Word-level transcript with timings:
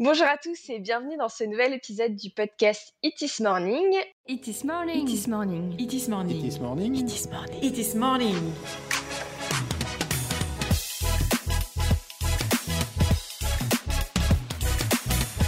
Bonjour 0.00 0.26
à 0.26 0.36
tous 0.36 0.70
et 0.70 0.78
bienvenue 0.78 1.16
dans 1.16 1.28
ce 1.28 1.42
nouvel 1.42 1.74
épisode 1.74 2.14
du 2.14 2.30
podcast 2.30 2.94
It 3.02 3.20
is 3.20 3.42
Morning. 3.42 3.96
It 4.28 4.46
is 4.46 4.64
morning. 4.64 5.08
It 5.08 5.12
is 5.12 5.26
morning. 5.26 5.74
It 5.76 5.92
is 5.92 6.08
morning. 6.08 6.36
It 6.36 6.44
is 6.44 6.60
morning. 6.60 6.94
It 6.94 7.10
is 7.10 7.26
morning. 7.26 7.64
It 7.64 7.78
is 7.78 7.94
morning. 7.96 8.36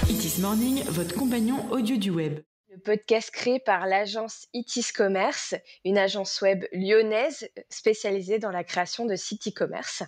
It 0.08 0.24
is 0.24 0.40
morning, 0.40 0.82
votre 0.88 1.14
compagnon 1.14 1.70
audio 1.70 1.96
du 1.96 2.10
web. 2.10 2.40
Le 2.70 2.78
podcast 2.78 3.32
créé 3.32 3.58
par 3.58 3.86
l'agence 3.86 4.46
Itis 4.52 4.92
Commerce, 4.94 5.56
une 5.84 5.98
agence 5.98 6.40
web 6.40 6.64
lyonnaise 6.72 7.50
spécialisée 7.68 8.38
dans 8.38 8.52
la 8.52 8.62
création 8.62 9.06
de 9.06 9.16
sites 9.16 9.48
e-commerce. 9.48 10.04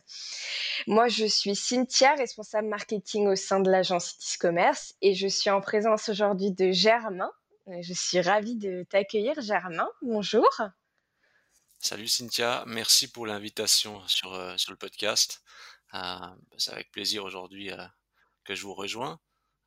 Moi, 0.87 1.09
je 1.09 1.25
suis 1.25 1.57
Cynthia, 1.57 2.15
responsable 2.15 2.69
marketing 2.69 3.27
au 3.27 3.35
sein 3.35 3.59
de 3.59 3.69
l'agence 3.69 4.13
Itis 4.13 4.39
Commerce 4.39 4.95
et 5.03 5.17
je 5.17 5.27
suis 5.27 5.51
en 5.51 5.61
présence 5.61 6.09
aujourd'hui 6.09 6.53
de 6.53 6.71
Germain. 6.71 7.33
Je 7.67 7.95
suis 7.95 8.21
ravie 8.21 8.55
de 8.55 8.85
t'accueillir, 8.85 9.41
Germain. 9.41 9.89
Bonjour. 10.01 10.49
Salut 11.81 12.07
Cynthia, 12.07 12.63
merci 12.69 13.11
pour 13.11 13.27
l'invitation 13.27 14.07
sur, 14.07 14.35
euh, 14.35 14.57
sur 14.57 14.71
le 14.71 14.79
podcast. 14.79 15.43
Euh, 15.95 16.17
c'est 16.59 16.73
avec 16.73 16.93
plaisir 16.93 17.25
aujourd'hui 17.25 17.73
euh, 17.73 17.85
que 18.45 18.55
je 18.55 18.63
vous 18.63 18.75
rejoins. 18.75 19.19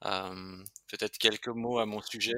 Euh, 0.05 0.63
Peut-être 0.87 1.17
quelques 1.17 1.49
mots 1.49 1.79
à 1.79 1.85
mon 1.85 2.01
sujet. 2.01 2.31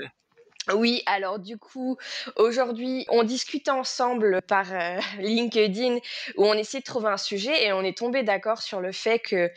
Oui, 0.74 1.02
alors 1.06 1.40
du 1.40 1.58
coup, 1.58 1.98
aujourd'hui, 2.36 3.06
on 3.10 3.24
discutait 3.24 3.72
ensemble 3.72 4.42
par 4.42 4.66
euh, 4.74 5.00
LinkedIn 5.20 5.96
où 6.36 6.46
on 6.46 6.54
essayait 6.56 6.82
de 6.82 6.86
trouver 6.86 7.08
un 7.08 7.16
sujet 7.18 7.66
et 7.66 7.72
on 7.72 7.84
est 7.84 7.98
tombé 7.98 8.24
d'accord 8.24 8.62
sur 8.62 8.82
le 8.82 8.92
fait 8.92 9.20
que, 9.20 9.50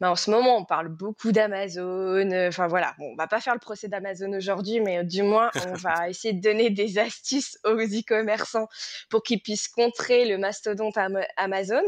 ben, 0.00 0.10
en 0.10 0.16
ce 0.16 0.30
moment, 0.30 0.58
on 0.58 0.64
parle 0.66 0.88
beaucoup 0.88 1.32
d'Amazon. 1.32 2.30
euh, 2.32 2.48
Enfin 2.48 2.66
voilà, 2.66 2.94
bon, 2.98 3.12
on 3.12 3.16
va 3.16 3.26
pas 3.26 3.40
faire 3.40 3.54
le 3.54 3.60
procès 3.60 3.88
d'Amazon 3.88 4.30
aujourd'hui, 4.34 4.80
mais 4.80 4.98
euh, 4.98 5.02
du 5.04 5.22
moins, 5.22 5.50
on 5.54 5.74
va 5.76 6.08
essayer 6.10 6.34
de 6.34 6.42
donner 6.42 6.68
des 6.68 6.98
astuces 6.98 7.56
aux 7.64 7.78
e-commerçants 7.78 8.68
pour 9.08 9.22
qu'ils 9.22 9.40
puissent 9.40 9.68
contrer 9.68 10.26
le 10.26 10.36
mastodonte 10.36 10.98
Am- 10.98 11.24
Amazon. 11.38 11.82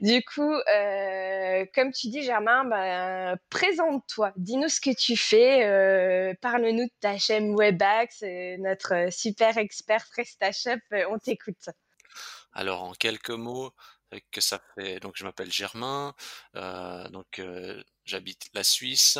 Du 0.00 0.22
coup, 0.24 0.52
comme 1.74 1.92
tu 1.92 2.08
dis, 2.08 2.22
Germain, 2.22 2.64
ben, 2.64 3.36
présente-toi, 3.50 4.32
dis-nous 4.36 4.68
ce 4.68 4.80
que 4.80 4.94
tu 4.94 5.16
fais, 5.16 6.34
parle-nous 6.40 6.84
de 6.84 6.90
ta 7.00 7.18
chaîne 7.18 7.50
Euh, 8.22 8.56
notre 8.58 8.94
euh, 8.94 9.10
super 9.10 9.58
expert 9.58 10.06
PrestaShop, 10.10 10.80
euh, 10.92 11.04
on 11.10 11.18
t'écoute. 11.18 11.68
Alors 12.52 12.82
en 12.82 12.92
quelques 12.92 13.30
mots, 13.30 13.72
que 14.30 14.40
ça 14.40 14.60
fait 14.74 15.00
donc 15.00 15.14
je 15.16 15.24
m'appelle 15.24 15.50
Germain, 15.50 16.14
donc 16.54 17.40
j'habite 18.04 18.50
la 18.52 18.62
Suisse 18.62 19.18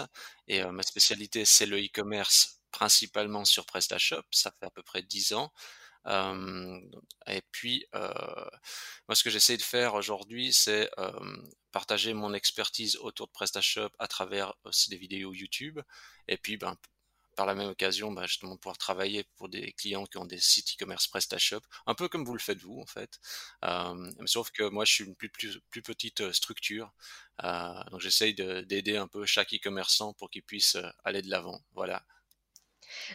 et 0.48 0.62
ma 0.66 0.82
spécialité 0.82 1.46
c'est 1.46 1.64
le 1.64 1.78
e-commerce 1.78 2.60
principalement 2.72 3.46
sur 3.46 3.64
PrestaShop, 3.64 4.24
ça 4.30 4.52
fait 4.60 4.66
à 4.66 4.70
peu 4.70 4.82
près 4.82 5.00
10 5.00 5.32
ans. 5.32 5.50
Et 7.26 7.40
puis 7.52 7.86
moi 7.94 9.14
ce 9.14 9.24
que 9.24 9.30
j'essaie 9.30 9.56
de 9.56 9.62
faire 9.62 9.94
aujourd'hui 9.94 10.52
c'est 10.52 10.90
partager 11.70 12.12
mon 12.12 12.34
expertise 12.34 12.96
autour 12.96 13.28
de 13.28 13.32
PrestaShop 13.32 13.88
à 13.98 14.08
travers 14.08 14.52
aussi 14.64 14.90
des 14.90 14.98
vidéos 14.98 15.32
YouTube 15.32 15.80
et 16.28 16.36
puis 16.36 16.58
ben 16.58 16.76
par 17.36 17.46
la 17.46 17.54
même 17.54 17.68
occasion, 17.70 18.12
bah, 18.12 18.26
justement, 18.26 18.56
pouvoir 18.56 18.78
travailler 18.78 19.24
pour 19.36 19.48
des 19.48 19.72
clients 19.72 20.04
qui 20.06 20.18
ont 20.18 20.24
des 20.26 20.38
sites 20.38 20.74
e-commerce 20.74 21.08
PrestaShop, 21.08 21.60
un 21.86 21.94
peu 21.94 22.08
comme 22.08 22.24
vous 22.24 22.34
le 22.34 22.40
faites 22.40 22.60
vous, 22.60 22.80
en 22.80 22.86
fait. 22.86 23.18
Sauf 24.26 24.50
que 24.50 24.64
moi, 24.68 24.84
je 24.84 24.92
suis 24.92 25.04
une 25.04 25.16
plus, 25.16 25.30
petite 25.82 26.32
structure, 26.32 26.92
donc 27.42 28.00
j'essaye 28.00 28.34
de- 28.34 28.60
d'aider 28.62 28.96
un 28.96 29.08
peu 29.08 29.26
chaque 29.26 29.54
e-commerçant 29.54 30.12
pour 30.14 30.30
qu'il 30.30 30.42
puisse 30.42 30.76
aller 31.04 31.22
de 31.22 31.30
l'avant. 31.30 31.60
Voilà. 31.74 32.04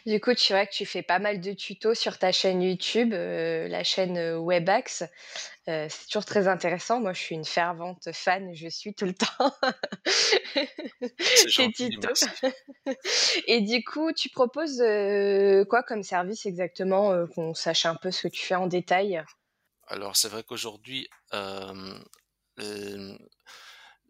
Du 0.06 0.20
coup, 0.20 0.34
tu 0.34 0.54
vois 0.54 0.66
que 0.66 0.74
tu 0.74 0.86
fais 0.86 1.04
pas 1.04 1.20
mal 1.20 1.40
de 1.40 1.54
tutos 1.54 1.94
sur 1.94 2.18
ta 2.18 2.32
chaîne 2.32 2.62
YouTube, 2.62 3.12
la 3.14 3.84
chaîne 3.84 4.18
Webax. 4.44 5.04
Euh, 5.70 5.88
c'est 5.90 6.06
toujours 6.08 6.24
très 6.26 6.48
intéressant. 6.48 7.02
Moi, 7.02 7.12
je 7.12 7.20
suis 7.20 7.36
une 7.36 7.44
fervente 7.44 8.10
fan, 8.14 8.54
je 8.54 8.70
suis 8.70 8.94
tout 8.94 9.06
le 9.06 9.14
temps 9.14 9.52
tutos. 11.74 12.00
merci. 12.04 12.26
Et 13.48 13.62
du 13.62 13.84
coup, 13.84 14.14
tu 14.14 14.30
proposes 14.30 14.82
euh, 14.82 15.66
quoi 15.66 15.84
comme 15.84 16.04
service 16.04 16.46
exactement, 16.46 17.12
euh, 17.12 17.26
qu'on 17.28 17.54
sache 17.54 17.86
un 17.86 17.96
peu 17.96 18.12
ce 18.12 18.28
que 18.28 18.34
tu 18.34 18.46
fais 18.46 18.56
en 18.56 18.68
détail? 18.68 19.22
Alors, 19.88 20.16
c'est 20.16 20.30
vrai 20.30 20.44
qu'aujourd'hui, 20.44 21.10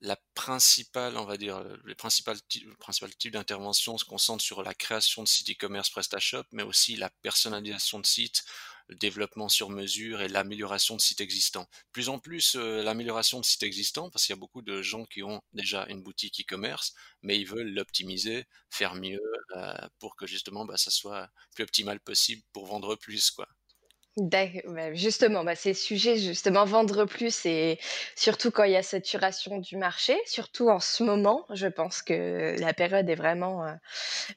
la 0.02 0.16
principale, 0.36 1.18
on 1.18 1.26
va 1.26 1.38
dire, 1.38 1.64
le 1.84 1.96
principal 1.96 2.38
type 2.48 3.32
d'intervention 3.34 3.98
se 3.98 4.06
concentre 4.06 4.44
sur 4.44 4.62
la 4.64 4.74
création 4.74 5.24
de 5.24 5.28
sites 5.28 5.50
e-commerce 5.52 5.90
PrestaShop, 5.90 6.44
mais 6.52 6.64
aussi 6.64 6.96
la 6.96 7.10
personnalisation 7.22 8.00
de 8.00 8.06
sites, 8.06 8.44
le 8.88 8.96
développement 8.96 9.50
sur 9.50 9.70
mesure 9.70 10.22
et 10.22 10.28
l'amélioration 10.30 10.96
de 10.96 11.02
sites 11.02 11.22
existants. 11.22 11.68
Plus 11.92 12.10
en 12.10 12.20
plus, 12.20 12.56
euh, 12.56 12.84
l'amélioration 12.84 13.40
de 13.40 13.46
sites 13.46 13.64
existants, 13.64 14.10
parce 14.10 14.26
qu'il 14.26 14.34
y 14.34 14.38
a 14.38 14.40
beaucoup 14.40 14.62
de 14.62 14.82
gens 14.82 15.06
qui 15.06 15.24
ont 15.24 15.42
déjà 15.54 15.86
une 15.90 16.04
boutique 16.04 16.42
e-commerce, 16.42 16.94
mais 17.22 17.40
ils 17.40 17.48
veulent 17.48 17.74
l'optimiser, 17.74 18.46
faire 18.70 18.96
mieux, 18.96 19.20
euh, 19.56 19.88
pour 20.00 20.16
que 20.16 20.28
justement, 20.28 20.66
bah, 20.66 20.78
ça 20.78 20.92
soit 20.92 21.30
plus 21.56 21.64
optimal 21.64 22.00
possible 22.00 22.44
pour 22.54 22.66
vendre 22.68 22.96
plus, 22.96 23.32
quoi. 23.32 23.48
Justement, 24.94 25.44
bah, 25.44 25.54
c'est 25.56 25.76
sujet, 25.76 26.18
justement, 26.18 26.66
vendre 26.66 27.06
plus 27.06 27.46
et 27.46 27.78
surtout 28.16 28.50
quand 28.50 28.64
il 28.64 28.72
y 28.72 28.76
a 28.76 28.82
saturation 28.82 29.60
du 29.60 29.78
marché, 29.78 30.18
surtout 30.26 30.70
en 30.70 30.80
ce 30.80 31.04
moment, 31.04 31.46
je 31.54 31.68
pense 31.68 32.02
que 32.02 32.56
la 32.60 32.74
période 32.74 33.08
est 33.10 33.16
vraiment 33.16 33.64
euh, 33.66 33.74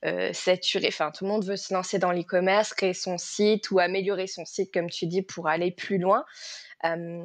euh, 0.04 0.32
saturée. 0.34 0.88
Enfin, 0.88 1.10
tout 1.12 1.24
le 1.24 1.30
monde 1.30 1.44
veut 1.46 1.56
se 1.56 1.72
lancer 1.74 1.98
dans 1.98 2.12
l'e-commerce, 2.12 2.74
créer 2.74 2.94
son 2.94 3.18
site 3.18 3.70
ou 3.70 3.78
améliorer 3.78 4.26
son 4.26 4.44
site, 4.44 4.72
comme 4.74 4.90
tu 4.90 5.06
dis, 5.06 5.22
pour 5.22 5.48
aller 5.48 5.70
plus 5.70 5.98
loin. 5.98 6.24
Euh, 6.84 7.24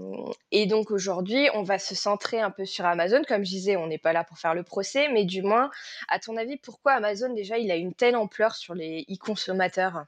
et 0.51 0.65
donc 0.67 0.91
aujourd'hui, 0.91 1.49
on 1.53 1.63
va 1.63 1.79
se 1.79 1.95
centrer 1.95 2.41
un 2.41 2.51
peu 2.51 2.65
sur 2.65 2.85
Amazon. 2.85 3.23
Comme 3.27 3.45
je 3.45 3.51
disais, 3.51 3.77
on 3.77 3.87
n'est 3.87 3.97
pas 3.99 4.13
là 4.13 4.23
pour 4.23 4.39
faire 4.39 4.55
le 4.55 4.63
procès, 4.63 5.09
mais 5.09 5.25
du 5.25 5.41
moins, 5.43 5.71
à 6.09 6.19
ton 6.19 6.37
avis, 6.37 6.57
pourquoi 6.57 6.93
Amazon 6.93 7.33
déjà 7.33 7.57
il 7.59 7.71
a 7.71 7.75
une 7.77 7.93
telle 7.95 8.15
ampleur 8.17 8.55
sur 8.55 8.75
les 8.75 9.05
e-consommateurs? 9.11 10.05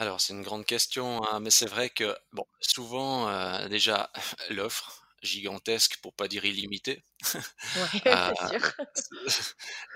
Alors, 0.00 0.20
c'est 0.20 0.32
une 0.32 0.42
grande 0.42 0.64
question, 0.66 1.22
hein, 1.24 1.40
mais 1.40 1.50
c'est 1.50 1.66
vrai 1.68 1.90
que, 1.90 2.16
bon, 2.32 2.44
souvent, 2.60 3.28
euh, 3.28 3.68
déjà, 3.68 4.10
l'offre 4.50 5.04
gigantesque, 5.22 5.98
pour 6.02 6.14
pas 6.14 6.26
dire 6.28 6.44
illimitée, 6.44 7.04
euh, 8.06 8.30
c'est 8.34 8.46
sûr. 8.46 8.60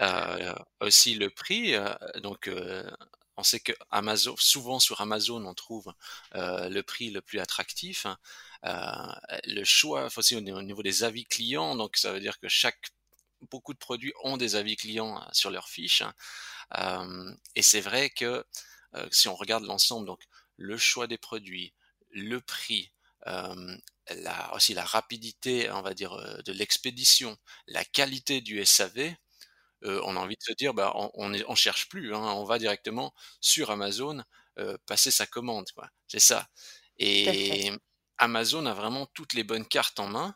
euh, 0.01 0.55
aussi 0.81 1.15
le 1.15 1.31
prix. 1.31 1.75
euh, 1.75 1.95
donc, 2.23 2.49
euh, 2.49 2.89
on 3.37 3.43
sait 3.43 3.61
que 3.61 3.73
Amazon, 3.91 4.35
souvent 4.39 4.79
sur 4.79 5.01
Amazon, 5.01 5.45
on 5.45 5.55
trouve 5.55 5.93
euh, 6.37 6.69
le 6.69 6.83
prix 6.83 7.11
le 7.11 7.21
plus 7.21 7.41
attractif. 7.41 8.07
hein. 8.07 8.19
Euh, 8.65 9.39
le 9.47 9.65
choix 9.65 10.09
aussi 10.17 10.37
au 10.37 10.39
au 10.41 10.63
niveau 10.63 10.83
des 10.83 11.05
avis 11.05 11.25
clients, 11.25 11.77
donc 11.77 11.97
ça 11.97 12.13
veut 12.13 12.21
dire 12.21 12.39
que 12.41 12.49
chaque 12.49 12.91
beaucoup 13.51 13.75
de 13.75 13.79
produits 13.79 14.13
ont 14.23 14.37
des 14.39 14.57
avis 14.57 14.77
clients 14.77 15.19
euh, 15.21 15.27
sur 15.33 15.51
leur 15.51 15.69
fiche. 15.69 16.03
hein. 16.03 16.15
Euh, 16.79 17.35
et 17.57 17.63
c'est 17.63 17.81
vrai 17.81 18.11
que 18.11 18.45
euh, 18.97 19.09
si 19.13 19.29
on 19.29 19.35
regarde 19.35 19.65
l'ensemble, 19.65 20.07
donc 20.07 20.23
le 20.57 20.77
choix 20.77 21.07
des 21.07 21.19
produits, 21.19 21.75
le 22.11 22.41
prix, 22.41 22.93
euh, 23.27 23.77
la, 24.11 24.55
aussi 24.55 24.75
la 24.75 24.85
rapidité, 24.85 25.71
on 25.71 25.83
va 25.83 25.95
dire, 25.95 26.13
euh, 26.15 26.43
de 26.43 26.53
l'expédition, 26.53 27.37
la 27.67 27.85
qualité 27.85 28.41
du 28.41 28.59
SAV, 28.61 29.17
euh, 29.85 30.01
on 30.05 30.17
a 30.17 30.21
envie 30.21 30.37
de 30.37 30.43
se 30.43 30.53
dire, 30.53 30.75
bah, 30.75 30.93
on, 31.15 31.33
on 31.49 31.55
cherche 31.55 31.89
plus, 31.89 32.15
hein, 32.15 32.21
on 32.21 32.45
va 32.45 32.59
directement 32.59 33.13
sur 33.41 33.71
Amazon 33.71 34.23
euh, 34.59 34.77
passer 34.87 35.11
sa 35.11 35.27
commande, 35.27 35.67
quoi. 35.75 35.89
C'est 36.09 36.21
ça. 36.21 36.49
Et 36.99 37.73
Amazon 38.19 38.67
a 38.67 38.75
vraiment 38.75 39.07
toutes 39.15 39.35
les 39.35 39.45
bonnes 39.45 39.67
cartes 39.67 39.99
en 40.01 40.07
main. 40.09 40.35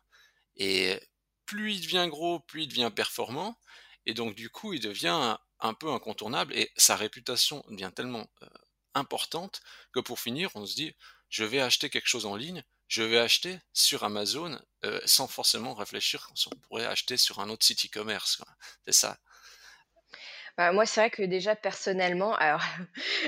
Et 0.56 1.00
plus 1.47 1.74
il 1.76 1.80
devient 1.82 2.08
gros, 2.10 2.41
plus 2.41 2.64
il 2.64 2.68
devient 2.68 2.91
performant. 2.94 3.58
Et 4.06 4.14
donc, 4.14 4.34
du 4.34 4.50
coup, 4.50 4.72
il 4.74 4.80
devient 4.80 5.36
un 5.60 5.75
peu 5.75 5.91
incontournable. 5.91 6.55
Et 6.57 6.72
sa 6.77 6.97
réputation 6.97 7.65
devient 7.69 7.93
tellement 7.95 8.31
euh, 8.43 8.47
importante 8.95 9.60
que 9.93 10.01
pour 10.01 10.21
finir, 10.21 10.51
on 10.55 10.66
se 10.66 10.75
dit, 10.75 10.95
je 11.28 11.45
vais 11.45 11.60
acheter 11.60 11.91
quelque 11.91 12.09
chose 12.09 12.27
en 12.27 12.37
ligne, 12.37 12.65
je 12.89 13.03
vais 13.03 13.19
acheter 13.19 13.59
sur 13.72 14.03
Amazon 14.03 14.59
euh, 14.84 15.01
sans 15.05 15.28
forcément 15.28 15.75
réfléchir 15.75 16.27
qu'on 16.27 16.57
pourrait 16.69 16.87
acheter 16.87 17.16
sur 17.16 17.39
un 17.41 17.51
autre 17.51 17.65
site 17.65 17.84
e-commerce. 17.84 18.43
C'est 18.87 18.93
ça. 18.93 19.19
Bah, 20.59 20.72
moi, 20.72 20.87
c'est 20.87 21.01
vrai 21.01 21.10
que 21.10 21.22
déjà 21.22 21.55
personnellement, 21.55 22.34
alors 22.34 22.60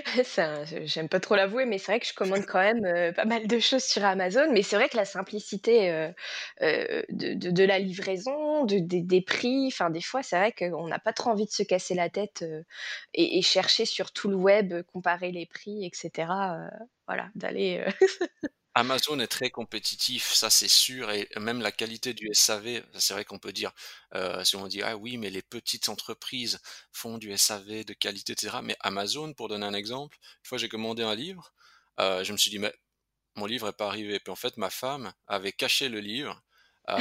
j'aime 0.85 1.09
pas 1.09 1.21
trop 1.21 1.37
l'avouer, 1.37 1.65
mais 1.65 1.79
c'est 1.79 1.93
vrai 1.93 2.01
que 2.01 2.07
je 2.07 2.13
commande 2.13 2.45
quand 2.45 2.59
même 2.59 2.85
euh, 2.85 3.13
pas 3.13 3.25
mal 3.25 3.47
de 3.47 3.59
choses 3.61 3.85
sur 3.85 4.05
Amazon. 4.05 4.53
Mais 4.53 4.63
c'est 4.65 4.75
vrai 4.75 4.89
que 4.89 4.97
la 4.97 5.05
simplicité 5.05 5.93
euh, 5.93 6.11
euh, 6.63 7.03
de, 7.11 7.35
de- 7.53 7.65
la 7.65 7.79
livraison, 7.79 8.65
de, 8.65 8.79
des 8.81 9.21
prix, 9.23 9.69
enfin 9.69 9.91
des 9.91 10.03
fois, 10.03 10.25
c'est 10.25 10.37
vrai 10.39 10.53
qu'on 10.53 10.89
n'a 10.89 10.99
pas 10.99 11.13
trop 11.13 11.31
envie 11.31 11.47
de 11.47 11.53
se 11.53 11.63
casser 11.63 11.95
la 11.95 12.11
tête 12.11 12.45
et, 13.15 13.43
chercher 13.43 13.85
sur 13.85 14.11
tout 14.13 14.29
le 14.29 14.35
web, 14.37 14.83
comparer 14.93 15.31
les 15.31 15.47
prix, 15.47 15.85
etc. 15.87 16.69
voilà, 17.07 17.29
d'aller. 17.37 17.85
Amazon 18.77 19.19
est 19.19 19.27
très 19.27 19.51
compétitif, 19.51 20.33
ça 20.33 20.49
c'est 20.49 20.69
sûr 20.69 21.11
et 21.11 21.29
même 21.41 21.61
la 21.61 21.73
qualité 21.73 22.15
du 22.15 22.29
SAV, 22.33 22.85
c'est 22.95 23.15
vrai 23.15 23.25
qu'on 23.25 23.41
peut 23.41 23.53
dire, 23.53 23.73
heu, 24.15 24.45
si 24.45 24.55
on 24.55 24.69
dit: 24.69 24.81
«Ah 24.83 24.97
oui, 24.97 25.17
mais 25.17 25.29
les 25.29 25.43
petites 25.43 25.89
entreprises 25.89 26.61
font 26.93 27.19
du 27.19 27.33
SAV 27.37 27.85
de 27.85 27.93
qualité 27.95 28.33
et 28.35 28.37
cetera», 28.39 28.63
mais 28.63 28.77
Amazon, 28.79 29.35
pour 29.35 29.49
donner 29.49 29.67
un 29.67 29.75
exemple, 29.75 30.17
une 30.45 30.49
fois 30.49 30.57
j'ai 30.59 30.69
commandé 30.69 31.03
un 31.03 31.17
livre, 31.17 31.53
heu, 31.99 32.23
je 32.23 32.31
me 32.33 32.37
suis 32.37 32.51
dit: 32.51 32.61
«Mais 32.61 32.73
mon 33.37 33.47
livre 33.47 33.69
est 33.69 33.73
pas 33.75 33.89
arrivé», 33.89 34.21
puis 34.21 34.33
en 34.33 34.37
fait 34.37 34.57
ma 34.59 34.71
femme 34.71 35.13
avait 35.29 35.53
caché 35.53 35.89
le 35.89 36.01
livre, 36.01 36.43
heu, 36.91 36.95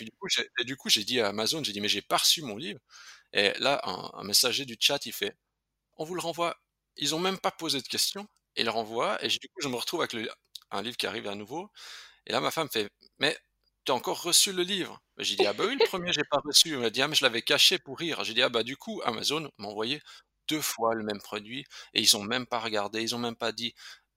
et 0.00 0.04
du 0.04 0.76
coup 0.76 0.90
j'ai 0.90 1.02
et 1.02 1.04
dit 1.04 1.20
à 1.20 1.28
Amazon, 1.28 1.64
j'ai 1.64 1.72
dit: 1.72 1.80
«Mais 1.82 1.88
j'ai 1.88 2.02
pas 2.02 2.18
reçu 2.18 2.42
mon 2.42 2.56
livre» 2.56 2.80
et 3.34 3.52
là 3.60 3.80
un 3.84 4.10
un 4.20 4.24
messager 4.24 4.64
du 4.66 4.76
chat 4.80 5.06
il 5.06 5.12
fait: 5.14 5.36
«On 5.98 6.04
vous 6.04 6.14
le 6.16 6.22
renvoie». 6.22 6.56
Ils 6.98 7.14
ont 7.14 7.20
même 7.20 7.38
pas 7.38 7.52
posé 7.52 7.80
de 7.82 7.88
questions, 7.88 8.28
ils 8.56 8.64
le 8.66 8.70
renvoient 8.72 9.22
et 9.24 9.28
du 9.28 9.38
coup 9.40 9.60
je 9.62 9.68
me 9.68 9.76
retrouve 9.76 10.00
avec 10.02 10.14
le 10.14 10.30
un 10.72 10.82
livre 10.82 10.96
qui 10.96 11.06
arrive 11.06 11.28
à 11.28 11.34
nouveau 11.36 11.70
et 12.26 12.32
là 12.32 12.40
ma 12.40 12.50
femme 12.52 12.68
fait: 12.70 12.90
«Mais 13.20 13.38
tu 13.86 13.92
as 13.92 13.96
encore 13.96 14.22
reçu 14.22 14.52
le 14.52 14.62
livre?» 14.64 15.00
j'ai 15.18 15.36
dit: 15.36 15.46
«Ah 15.46 15.52
bah 15.54 15.64
oui, 15.68 15.76
le 15.80 15.86
premier 15.86 16.12
j'ai 16.12 16.24
pas 16.30 16.40
reçu». 16.44 16.74
Elle 16.74 16.80
m'a 16.80 16.90
dit: 16.90 17.02
«Ah 17.02 17.08
mais 17.08 17.16
je 17.16 17.24
l'avais 17.24 17.42
caché 17.42 17.78
pour 17.78 17.98
rire». 17.98 18.24
J'ai 18.24 18.34
dit: 18.34 18.42
«Ah 18.42 18.48
bah 18.50 18.62
du 18.64 18.76
coup 18.76 19.02
Amazon 19.04 19.50
m'a 19.58 19.68
envoyé 19.68 20.02
2 20.48 20.60
fois 20.62 20.94
le 20.94 21.04
même 21.04 21.20
produit 21.22 21.64
et 21.94 22.00
ils 22.02 22.16
ont 22.16 22.24
même 22.24 22.46
pas 22.46 22.60
regardé, 22.60 23.02
ils 23.02 23.14
ont 23.16 23.18
même 23.18 23.36
pas 23.36 23.52
dit 23.52 23.74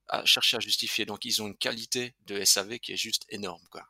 à 0.10 0.26
chercher 0.26 0.58
à 0.58 0.62
justifier». 0.62 1.06
Donc 1.08 1.26
ils 1.26 1.42
ont 1.44 1.48
une 1.48 1.58
qualité 1.58 2.16
de 2.28 2.44
SAV 2.46 2.80
qui 2.80 2.94
est 2.94 2.98
juste 2.98 3.26
énorme, 3.30 3.64
quoi. 3.72 3.88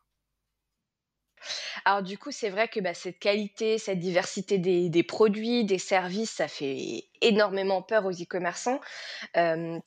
Alors 1.86 2.04
du 2.04 2.18
coup, 2.18 2.32
c'est 2.32 2.50
vrai 2.50 2.68
que, 2.68 2.80
bah, 2.80 2.94
cette 2.94 3.20
qualité, 3.20 3.78
cette 3.78 4.00
diversité 4.00 4.58
des 4.58 5.04
produits, 5.04 5.66
des 5.66 5.80
services, 5.80 6.32
ça 6.32 6.48
fait 6.48 7.06
énormément 7.22 7.82
peur 7.82 8.06
aux 8.06 8.12
e-commerçants. 8.12 8.80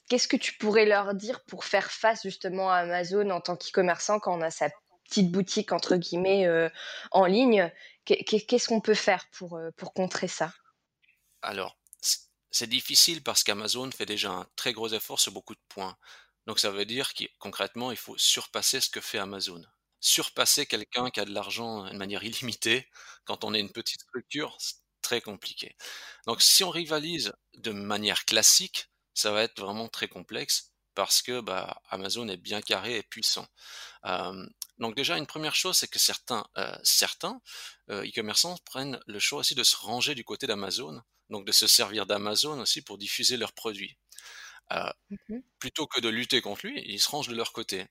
Qu'est-ce 0.09 0.29
que 0.29 0.37
tu 0.37 0.55
pourrais 0.59 0.87
leur 0.87 1.15
dire 1.15 1.45
pour 1.45 1.65
faire 1.65 1.91
face 1.91 2.23
justement 2.23 2.71
à 2.71 2.79
Amazon 2.79 3.31
en 3.31 3.41
tant 3.41 3.57
qu'e-commerçant 3.57 4.21
quand 4.21 4.37
on 4.39 4.43
a 4.43 4.51
sa 4.51 4.69
«petite 5.09 5.31
boutique» 5.33 5.73
entre 5.73 5.97
guillemets, 5.97 6.47
heu, 6.47 6.71
en 7.13 7.27
ligne? 7.27 7.71
Qu'est 8.05 8.25
qu'est 8.25 8.41
qu'est-ce 8.41 8.69
qu'on 8.69 8.81
peut 8.81 8.95
faire 8.95 9.27
pour, 9.33 9.59
heu, 9.59 9.71
pour 9.77 9.93
contrer 9.95 10.29
ça? 10.29 10.53
Alors, 11.43 11.81
c'est 12.53 12.69
difficile 12.69 13.23
parce 13.25 13.43
qu'Amazon 13.43 13.91
fait 13.91 14.07
déjà 14.07 14.31
un 14.31 14.47
très 14.57 14.73
gros 14.73 14.89
effort 14.91 15.19
sur 15.19 15.33
beaucoup 15.33 15.55
de 15.57 15.61
points. 15.69 15.97
Donc 16.47 16.61
ça 16.61 16.71
veut 16.71 16.85
dire 16.87 17.13
qu'il 17.13 17.29
concrètement, 17.41 17.91
il 17.91 17.97
faut 17.97 18.17
surpasser 18.17 18.81
ce 18.81 18.89
que 18.89 19.01
fait 19.01 19.19
Amazon. 19.19 19.63
Surpasser 20.01 20.67
quelqu'un 20.67 21.11
qui 21.11 21.21
a 21.21 21.25
de 21.25 21.33
l'argent 21.33 21.85
de 21.91 21.97
manière 21.97 22.23
illimitée, 22.25 22.89
quand 23.25 23.45
on 23.45 23.55
est 23.55 23.61
une 23.61 23.73
petite 23.73 24.03
structure, 24.03 24.57
c'est 24.61 24.77
très 25.03 25.21
compliqué. 25.21 25.77
Donc 26.27 26.43
si 26.43 26.65
on 26.65 26.71
rivalise 26.71 27.33
de 27.57 27.73
manière 27.73 28.25
classique, 28.25 28.91
ça 29.15 29.33
va 29.33 29.43
être 29.43 29.61
vraiment 29.61 29.89
très 29.89 30.09
complexe 30.09 30.73
parce 30.95 31.23
que, 31.23 31.41
bah, 31.41 31.81
Amazon 31.91 32.29
est 32.29 32.37
bien 32.37 32.61
carré 32.61 32.97
et 32.99 33.03
puissant. 33.05 33.47
Donc 34.79 34.95
déjà 34.97 35.17
une 35.19 35.27
première 35.27 35.55
chose, 35.55 35.77
c'est 35.77 35.89
que 35.89 35.99
certains, 35.99 36.45
heu, 36.57 36.73
certains, 36.85 37.41
heu, 37.91 38.05
e-commerçants 38.07 38.57
prennent 38.65 39.01
le 39.07 39.19
choix 39.19 39.41
aussi 39.41 39.55
de 39.55 39.63
se 39.65 39.77
ranger 39.77 40.15
du 40.15 40.25
côté 40.25 40.47
d'Amazon, 40.47 41.03
donc 41.31 41.47
de 41.47 41.53
se 41.53 41.67
servir 41.67 42.07
d'Amazon 42.07 42.61
aussi 42.61 42.83
pour 42.83 42.99
diffuser 42.99 43.37
leurs 43.37 43.53
produits. 43.53 43.97
Mh. 45.11 45.43
plutôt 45.59 45.87
que 45.87 46.01
de 46.01 46.09
lutter 46.09 46.41
contre 46.41 46.67
lui, 46.67 46.83
ils 46.87 47.01
se 47.01 47.09
rangent 47.11 47.29
de 47.29 47.35
leur 47.35 47.53
côté. 47.53 47.87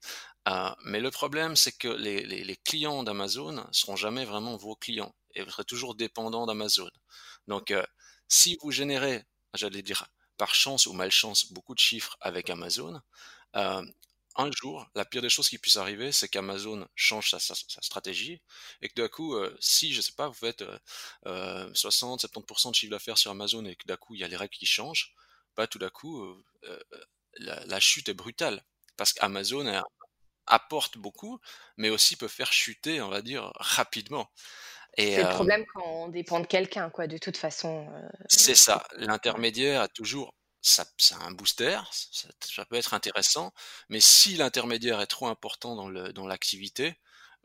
Heu, 0.48 0.70
mais 0.86 1.00
le 1.02 1.12
problème, 1.12 1.56
c'est 1.56 1.74
que 1.78 1.88
les 1.90 2.24
les 2.26 2.44
les 2.44 2.56
clients 2.58 3.04
d'Amazon 3.04 3.66
seront 3.72 3.96
jamais 3.98 4.26
vraiment 4.26 4.56
vos 4.58 4.76
clients 4.76 5.14
et 5.36 5.44
vous 5.44 5.50
serez 5.52 5.66
toujours 5.66 5.96
dépendant 5.96 6.46
d'Amazon. 6.46 6.90
Donc, 7.48 7.72
heu, 7.72 7.86
si 8.30 8.58
vous 8.62 8.72
générez, 8.72 9.24
j'allais 9.54 9.82
dire 9.84 10.08
par 10.38 10.56
chance 10.56 10.86
ou 10.86 10.94
malchance, 10.94 11.52
beaucoup 11.52 11.74
de 11.76 11.80
chiffres 11.80 12.16
avec 12.22 12.50
Amazon, 12.50 13.02
un 14.40 14.52
jour, 14.52 14.88
la 14.96 15.04
pire 15.06 15.22
des 15.24 15.30
choses 15.30 15.50
qui 15.50 15.58
puisse 15.58 15.78
arriver, 15.78 16.12
c'est 16.12 16.28
qu'Amazon 16.30 16.88
change 16.96 17.30
sa 17.32 17.40
sa 17.40 17.56
sa 17.56 17.82
stratégie 17.82 18.40
et 18.82 18.90
que 18.90 18.94
d'un 18.96 19.08
coup, 19.08 19.36
si 19.60 19.94
je 19.94 20.02
sais 20.02 20.12
pas, 20.14 20.28
vous 20.28 20.34
faites, 20.36 20.62
heu 20.62 20.80
heu, 21.28 21.72
60-70% 21.74 22.70
de 22.72 22.76
chiffre 22.76 22.92
d'affaires 22.92 23.18
sur 23.18 23.32
Amazon 23.32 23.66
et 23.66 23.76
que 23.76 23.88
d'un 23.88 23.98
coup, 23.98 24.14
il 24.16 24.22
y 24.22 24.24
a 24.24 24.28
les 24.28 24.36
règles 24.38 24.56
qui 24.56 24.66
changent, 24.68 25.14
bah, 25.58 25.68
tout 25.68 25.80
d'un 25.80 25.90
coup, 25.92 26.24
heu 26.24 26.46
heu 26.66 26.84
la 27.40 27.66
la 27.66 27.80
chute 27.82 28.10
est 28.10 28.14
brutale. 28.16 28.64
Parce 28.98 29.14
qu'Amazon 29.14 29.84
apporte 30.48 30.98
beaucoup, 31.00 31.40
mais 31.78 31.90
aussi 31.92 32.18
peut 32.18 32.28
faire 32.30 32.54
chuter, 32.54 33.02
on 33.02 33.10
va 33.10 33.22
dire, 33.24 33.52
rapidement 33.58 34.32
et 34.98 35.14
C'est 35.14 35.24
le 35.24 35.28
hem 35.28 35.30
problème 35.30 35.66
quand 35.74 35.84
on 35.86 36.08
dépend 36.10 36.40
de 36.40 36.46
quelqu'un 36.48 36.90
quoi, 36.90 37.08
de 37.08 37.18
toute 37.18 37.38
façon, 37.38 37.88
C'est 38.30 38.56
ça, 38.56 38.84
l'intermédiaire 38.98 39.82
a 39.82 39.88
toujours 39.88 40.36
ça 40.62 40.86
ça 40.98 41.18
a 41.18 41.24
un 41.24 41.32
booster, 41.32 41.80
ça 41.92 42.28
ça 42.44 42.66
peut 42.66 42.76
être 42.76 42.94
intéressant, 42.94 43.54
mais 43.90 44.02
si 44.02 44.36
l'intermédiaire 44.36 45.00
est 45.02 45.08
trop 45.08 45.28
important 45.28 45.76
dans 45.76 45.88
le 45.88 46.12
dans 46.14 46.28
l'activité, 46.28 46.96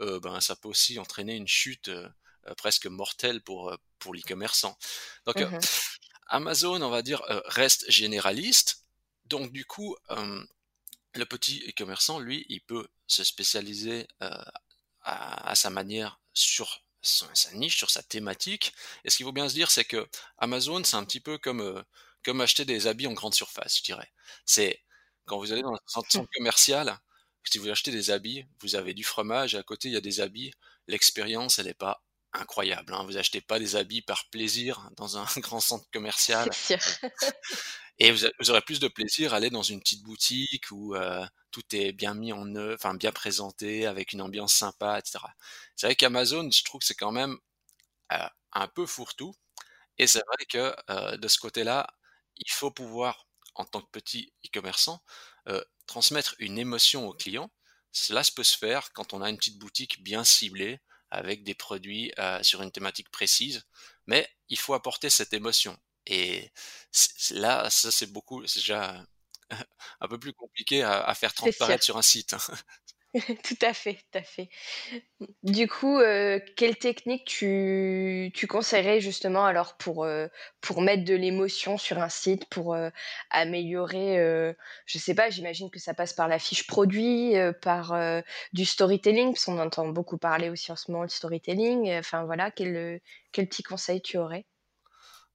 heu, 0.01 0.19
ben, 0.21 0.41
ça 0.41 0.57
peut 0.57 0.69
aussi 0.69 0.99
entraîner 0.99 1.37
une 1.37 1.47
chute, 1.47 1.91
presque 2.57 2.87
mortelle 2.87 3.43
pour, 3.45 3.77
pour 4.01 4.15
l'e-commerçant. 4.15 4.77
Donc, 5.27 5.37
Mmh 5.37 5.51
mh. 5.53 5.67
Amazon, 6.33 6.83
on 6.83 6.91
va 6.91 7.03
dire, 7.03 7.23
heu, 7.31 7.43
reste 7.47 7.91
généraliste, 7.91 8.85
donc 9.27 9.53
du 9.53 9.65
coup, 9.67 9.97
hem, 10.11 10.47
le 11.15 11.27
petit 11.27 11.61
e-commerçant, 11.69 12.21
lui, 12.21 12.47
il 12.49 12.61
peut 12.63 12.89
se 13.09 13.25
spécialiser, 13.25 14.09
heu, 14.23 14.31
à 15.03 15.51
à 15.51 15.55
sa 15.57 15.71
manière 15.71 16.21
sur 16.35 16.85
sa 17.03 17.53
niche, 17.55 17.77
sur 17.79 17.91
sa 17.91 18.03
thématique. 18.03 18.73
Et 19.05 19.11
ce 19.11 19.17
qu'il 19.19 19.27
faut 19.27 19.33
bien 19.33 19.49
se 19.49 19.55
dire, 19.55 19.71
c'est 19.71 19.85
qu'Amazon, 19.87 20.85
c'est 20.85 20.97
un 20.97 21.05
petit 21.05 21.21
peu 21.21 21.39
comme, 21.39 21.85
comme 22.25 22.41
acheter 22.41 22.65
des 22.65 22.87
habits 22.89 23.07
en 23.09 23.13
grande 23.15 23.35
surface, 23.35 23.79
je 23.79 23.83
dirais. 23.85 24.13
C'est 24.47 24.81
quand 25.27 25.39
vous 25.39 25.53
allez 25.53 25.63
dans 25.63 25.75
un 25.75 25.79
centre 25.87 26.11
centre 26.13 26.31
commercial, 26.37 26.99
si 27.45 27.59
vous 27.59 27.69
achetez 27.71 27.91
des 27.93 28.11
habits, 28.11 28.45
vous 28.61 28.77
avez 28.77 28.95
du 28.95 29.05
fromage 29.05 29.55
et 29.55 29.59
à 29.59 29.63
côté 29.65 29.89
il 29.89 29.95
y 29.95 29.97
a 29.97 30.01
des 30.01 30.21
habits, 30.21 30.53
l'expérience 30.89 31.59
elle 31.59 31.69
est 31.69 31.75
pas 31.75 32.03
incroyable, 32.35 32.95
hein. 32.95 33.05
Vous 33.05 33.17
achetez 33.19 33.41
pas 33.41 33.59
des 33.59 33.77
habits 33.77 34.03
par 34.03 34.29
plaisir 34.31 34.91
dans 34.97 35.17
un 35.19 35.25
grand 35.39 35.61
centre 35.61 35.87
commercial 35.93 36.51
sûr. 36.51 36.79
et 37.99 38.11
vous 38.13 38.51
aurez 38.51 38.63
plus 38.63 38.81
de 38.81 38.89
plaisir 38.89 39.33
à 39.35 39.37
aller 39.37 39.51
dans 39.51 39.63
une 39.63 39.81
petite 39.81 40.03
boutique 40.03 40.71
où, 40.71 40.95
heu, 40.97 41.25
tout 41.51 41.63
est 41.73 41.93
bien 41.93 42.15
mis 42.15 42.33
en 42.33 42.55
œuvre, 42.57 42.75
enfin 42.75 42.95
bien 42.95 43.13
présenté 43.13 43.87
avec 43.87 44.13
une 44.13 44.23
ambiance 44.23 44.55
sympa 44.55 44.99
et 44.99 45.03
cetera. 45.05 45.33
C'est 45.77 45.87
vrai 45.87 45.97
qu'Amazon, 45.97 46.51
je 46.51 46.65
trouve 46.65 46.81
que 46.81 46.87
c'est 46.87 46.95
quand 46.95 47.13
même, 47.13 47.37
heu, 48.13 48.17
un 48.55 48.69
peu 48.69 48.87
fourre-tout 48.87 49.35
et 49.99 50.07
c'est 50.09 50.23
vrai 50.27 50.47
que, 50.49 50.75
heu, 50.91 51.19
de 51.19 51.29
ce 51.29 51.39
côté-là, 51.39 51.89
il 52.39 52.51
faut 52.53 52.71
pouvoir, 52.73 53.27
en 53.57 53.65
tant 53.67 53.83
que 53.83 53.91
petit 53.93 54.33
e-commerçant, 54.47 55.03
transmettre 55.87 56.35
une 56.39 56.59
émotion 56.59 57.09
au 57.09 57.13
client. 57.13 57.51
Cela 57.93 58.25
se 58.25 58.33
peut 58.33 58.43
se 58.45 58.57
faire 58.57 58.93
quand 58.93 59.13
on 59.15 59.23
a 59.23 59.31
une 59.31 59.37
petite 59.37 59.59
boutique 59.59 60.03
bien 60.03 60.25
ciblée 60.25 60.81
avec 61.13 61.45
des 61.45 61.55
produits, 61.55 62.13
heu, 62.19 62.43
sur 62.43 62.63
une 62.63 62.73
thématique 62.73 63.11
précise, 63.11 63.63
mais 64.07 64.29
il 64.49 64.59
faut 64.59 64.75
apporter 64.75 65.11
cette 65.11 65.33
émotion 65.35 65.77
et 66.07 66.51
là, 67.33 67.71
ça 67.71 67.91
c'est 67.93 68.07
beaucoup 68.13 68.47
c'est 68.47 68.61
déjà 68.61 69.05
un 70.01 70.09
peu 70.09 70.19
plus 70.19 70.33
compliqué 70.35 70.83
à 70.83 71.03
à 71.03 71.15
faire 71.15 71.35
transparaître 71.35 71.85
sur 71.85 71.97
un 71.99 72.03
site. 72.03 72.35
Tout 73.45 73.59
à 73.61 73.75
fait, 73.75 73.95
tout 73.95 74.19
à 74.19 74.23
fait. 74.23 74.49
Du 75.43 75.69
coup, 75.69 75.99
heu, 76.01 76.41
quelle 76.57 76.77
technique 76.77 77.27
tu 77.27 78.31
tu 78.35 78.47
conseillerais 78.47 79.01
justement 79.01 79.45
alors 79.45 79.77
pour, 79.77 80.05
heu, 80.07 80.31
pour 80.63 80.81
mettre 80.83 81.05
de 81.05 81.15
l'émotion 81.15 81.79
sur 81.79 81.99
un 81.99 82.09
site, 82.09 82.47
pour, 82.49 82.75
heu, 82.75 82.91
améliorer, 83.31 84.17
je 84.87 84.99
sais 84.99 85.15
pas, 85.15 85.31
j'imagine 85.31 85.71
que 85.71 85.79
ça 85.79 85.95
passe 85.95 86.15
par 86.15 86.29
la 86.29 86.39
fiche 86.39 86.67
produit, 86.67 87.35
par, 87.63 87.95
du 88.55 88.65
storytelling? 88.65 89.33
Parce 89.35 89.45
qu'on 89.47 89.59
entend 89.59 89.89
beaucoup 89.89 90.19
parler 90.19 90.49
aussi 90.51 90.73
en 90.73 90.77
ce 90.77 90.91
moment, 90.91 91.03
le 91.05 91.09
storytelling, 91.11 91.93
enfin 91.99 92.25
voilà, 92.25 92.51
quel, 92.51 93.01
quel 93.33 93.49
petit 93.49 93.63
conseil 93.63 94.01
tu 94.03 94.19
aurais? 94.19 94.47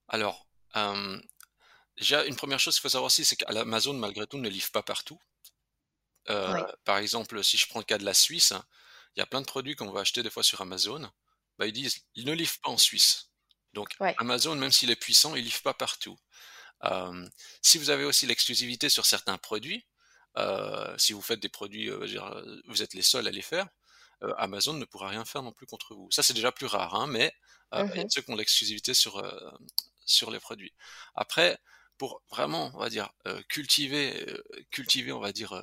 Alors, 0.08 0.46
déjà 1.98 2.24
une 2.24 2.34
première 2.36 2.58
chose 2.58 2.74
qu'il 2.76 2.82
faut 2.82 2.88
savoir 2.88 3.06
aussi, 3.06 3.24
c'est 3.26 3.36
qu'à 3.36 3.52
l'Amazon, 3.52 3.92
malgré 3.92 4.26
tout, 4.26 4.38
ne 4.38 4.48
livre 4.48 4.70
pas 4.70 4.82
partout. 4.82 5.18
Ouais. 6.44 6.66
par 6.84 6.98
exemple, 6.98 7.42
si 7.44 7.56
je 7.56 7.66
prends 7.68 7.80
le 7.80 7.84
cas 7.84 7.98
de 7.98 8.04
la 8.04 8.14
Suisse, 8.14 8.52
il 9.16 9.20
y 9.20 9.22
a 9.22 9.26
plein 9.26 9.40
de 9.40 9.46
produits 9.46 9.76
qu'on 9.76 9.90
va 9.90 10.00
acheter 10.00 10.22
des 10.22 10.30
fois 10.30 10.42
sur 10.42 10.60
Amazon, 10.60 11.10
bah, 11.58 11.66
ils 11.66 11.72
disent: 11.72 12.00
«Ils 12.14 12.26
ne 12.26 12.32
livrent 12.32 12.60
pas 12.62 12.70
en 12.70 12.78
Suisse». 12.78 13.32
Donc 13.74 13.96
Ouais. 14.00 14.18
Amazon, 14.18 14.56
même 14.56 14.72
s'il 14.72 14.90
est 14.90 14.96
puissant, 14.96 15.34
il 15.36 15.44
livre 15.44 15.62
pas 15.62 15.74
partout. 15.74 16.18
Si 17.62 17.78
vous 17.78 17.90
avez 17.90 18.04
aussi 18.04 18.26
l'exclusivité 18.26 18.88
sur 18.88 19.06
certains 19.06 19.38
produits, 19.38 19.86
heu, 20.38 20.94
si 20.98 21.12
vous 21.12 21.22
faites 21.22 21.40
des 21.40 21.48
produits, 21.48 21.88
heu, 21.90 22.00
vous 22.66 22.82
êtes 22.82 22.94
les 22.94 23.02
seuls 23.02 23.26
à 23.26 23.30
les 23.30 23.42
faire, 23.42 23.68
Amazon 24.38 24.74
ne 24.74 24.84
pourra 24.84 25.08
rien 25.08 25.24
faire 25.24 25.42
non 25.42 25.52
plus 25.52 25.66
contre 25.66 25.94
vous. 25.94 26.10
Ça, 26.10 26.22
c'est 26.22 26.34
déjà 26.34 26.52
plus 26.52 26.66
rare, 26.66 26.94
hein, 26.96 27.06
mais 27.06 27.32
Mmh 27.76 27.94
il 27.94 28.00
y 28.00 28.02
a 28.02 28.06
ceux 28.08 28.22
qui 28.22 28.30
ont 28.30 28.36
l'exclusivité 28.36 28.94
sur, 28.94 29.22
les 30.30 30.40
produits. 30.40 30.72
Après, 31.14 31.58
pour 31.98 32.22
vraiment, 32.30 32.70
on 32.74 32.78
va 32.80 32.90
dire, 32.90 33.10
cultiver, 33.48 34.26
cultiver, 34.70 35.12
on 35.12 35.20
va 35.20 35.32
dire, 35.32 35.54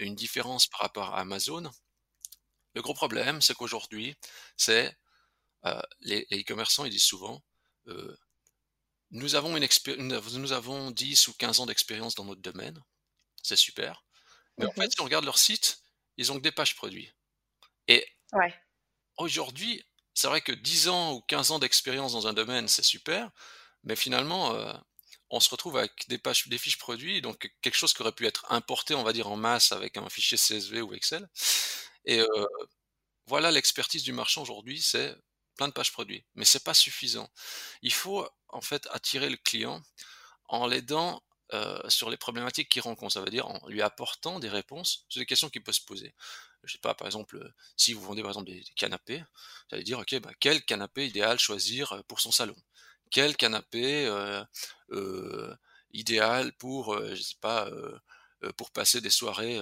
une 0.00 0.14
différence 0.14 0.66
par 0.68 0.80
rapport 0.80 1.14
à 1.14 1.20
Amazon, 1.20 1.70
le 2.74 2.82
gros 2.82 2.94
problème, 2.94 3.40
c'est 3.40 3.54
qu'aujourd'hui, 3.54 4.14
c'est, 4.56 4.96
heu, 5.66 5.82
les 6.00 6.26
les 6.30 6.42
e-commerçants, 6.42 6.86
ils 6.86 6.90
disent 6.92 7.04
souvent, 7.04 7.42
heu: 7.88 8.16
«Nous 9.10 9.34
avons 9.36 9.56
une 9.56 9.64
expé 9.64 9.96
nous 9.98 10.14
av 10.16 10.28
nous 10.38 10.52
avons 10.52 10.90
10 10.92 11.28
ou 11.28 11.34
15 11.34 11.60
ans 11.60 11.66
d'expérience 11.66 12.14
dans 12.16 12.24
notre 12.26 12.42
domaine». 12.42 12.82
C'est 13.42 13.56
super, 13.56 14.04
Mais 14.58 14.66
en 14.66 14.74
fait, 14.80 14.86
Mmh 14.86 14.92
si 14.92 15.00
on 15.02 15.04
regarde 15.06 15.24
leur 15.26 15.38
site, 15.38 15.80
ils 16.18 16.32
ont 16.32 16.36
que 16.36 16.42
des 16.42 16.52
pages 16.52 16.76
produits. 16.76 17.12
Et 17.88 18.06
Ouais. 18.32 18.54
aujourd'hui, 19.16 19.84
c'est 20.14 20.28
vrai 20.28 20.40
que 20.40 20.52
10 20.52 20.88
ans 20.88 21.14
ou 21.14 21.20
15 21.22 21.50
ans 21.50 21.58
d'expérience 21.58 22.12
dans 22.12 22.26
un 22.26 22.32
domaine, 22.32 22.68
c'est 22.68 22.82
super, 22.82 23.30
mais 23.84 23.96
finalement, 23.96 24.54
on 25.30 25.40
se 25.40 25.50
retrouve 25.50 25.76
avec 25.78 26.08
des 26.08 26.18
pages 26.18 26.44
fiches 26.58 26.78
produits, 26.78 27.20
donc 27.22 27.50
quelque 27.62 27.76
chose 27.76 27.94
qui 27.94 28.02
aurait 28.02 28.12
pu 28.12 28.26
être 28.26 28.46
importé, 28.50 28.94
on 28.94 29.02
va 29.04 29.12
dire, 29.12 29.28
en 29.30 29.36
masse 29.36 29.72
avec 29.72 29.96
un 29.98 30.08
fichier 30.10 30.38
CSV 30.38 30.82
ou 30.82 30.94
Excel 30.94 31.28
et 32.06 32.20
heu, 32.20 32.28
voilà 33.26 33.50
l'expertise 33.50 34.02
du 34.02 34.12
marchand 34.12 34.42
aujourd'hui, 34.42 34.80
c'est 34.80 35.14
plein 35.56 35.68
de 35.68 35.72
pages 35.72 35.92
produits. 35.92 36.24
Mais 36.34 36.44
c'est 36.44 36.64
pas 36.64 36.74
suffisant. 36.74 37.28
Il 37.82 37.92
faut 37.92 38.28
en 38.48 38.60
fait 38.60 38.88
attirer 38.92 39.28
le 39.30 39.36
client 39.36 39.82
en 40.48 40.66
l'aidant, 40.66 41.22
heu, 41.54 41.80
sur 41.88 42.10
les 42.10 42.16
problématiques 42.16 42.68
qu'il 42.70 42.82
rencontre. 42.82 43.14
Ça 43.14 43.20
veut 43.22 43.30
dire 43.30 43.48
en 43.48 43.66
lui 43.68 43.82
apportant 43.82 44.40
des 44.40 44.48
réponses 44.50 45.06
sur 45.08 45.20
des 45.20 45.26
questions 45.26 45.50
qu'il 45.50 45.62
peut 45.64 45.72
se 45.72 45.82
poser. 45.82 46.14
Je 46.64 46.72
sais 46.74 46.78
pas, 46.80 46.94
par 46.94 47.06
exemple, 47.08 47.52
si 47.76 47.92
vous 47.94 48.02
vendez 48.02 48.22
par 48.22 48.32
exemple 48.32 48.50
des 48.50 48.64
canapés, 48.76 49.18
vous 49.20 49.76
allez 49.76 49.84
dire: 49.84 49.98
«OK, 50.00 50.14
bah, 50.20 50.32
quel 50.40 50.64
canapé 50.64 51.06
idéal 51.08 51.38
choisir, 51.38 51.94
heu, 51.94 52.02
pour 52.04 52.20
son 52.20 52.32
salon? 52.32 52.56
Quel 53.10 53.36
canapé, 53.36 54.06
heu 54.06 54.44
heu, 54.92 55.56
idéal 55.92 56.52
pour, 56.58 56.94
heu, 56.94 57.14
je 57.14 57.22
sais 57.22 57.36
pas, 57.40 57.70
pour 58.56 58.70
passer 58.70 59.00
des 59.00 59.10
soirées, 59.10 59.60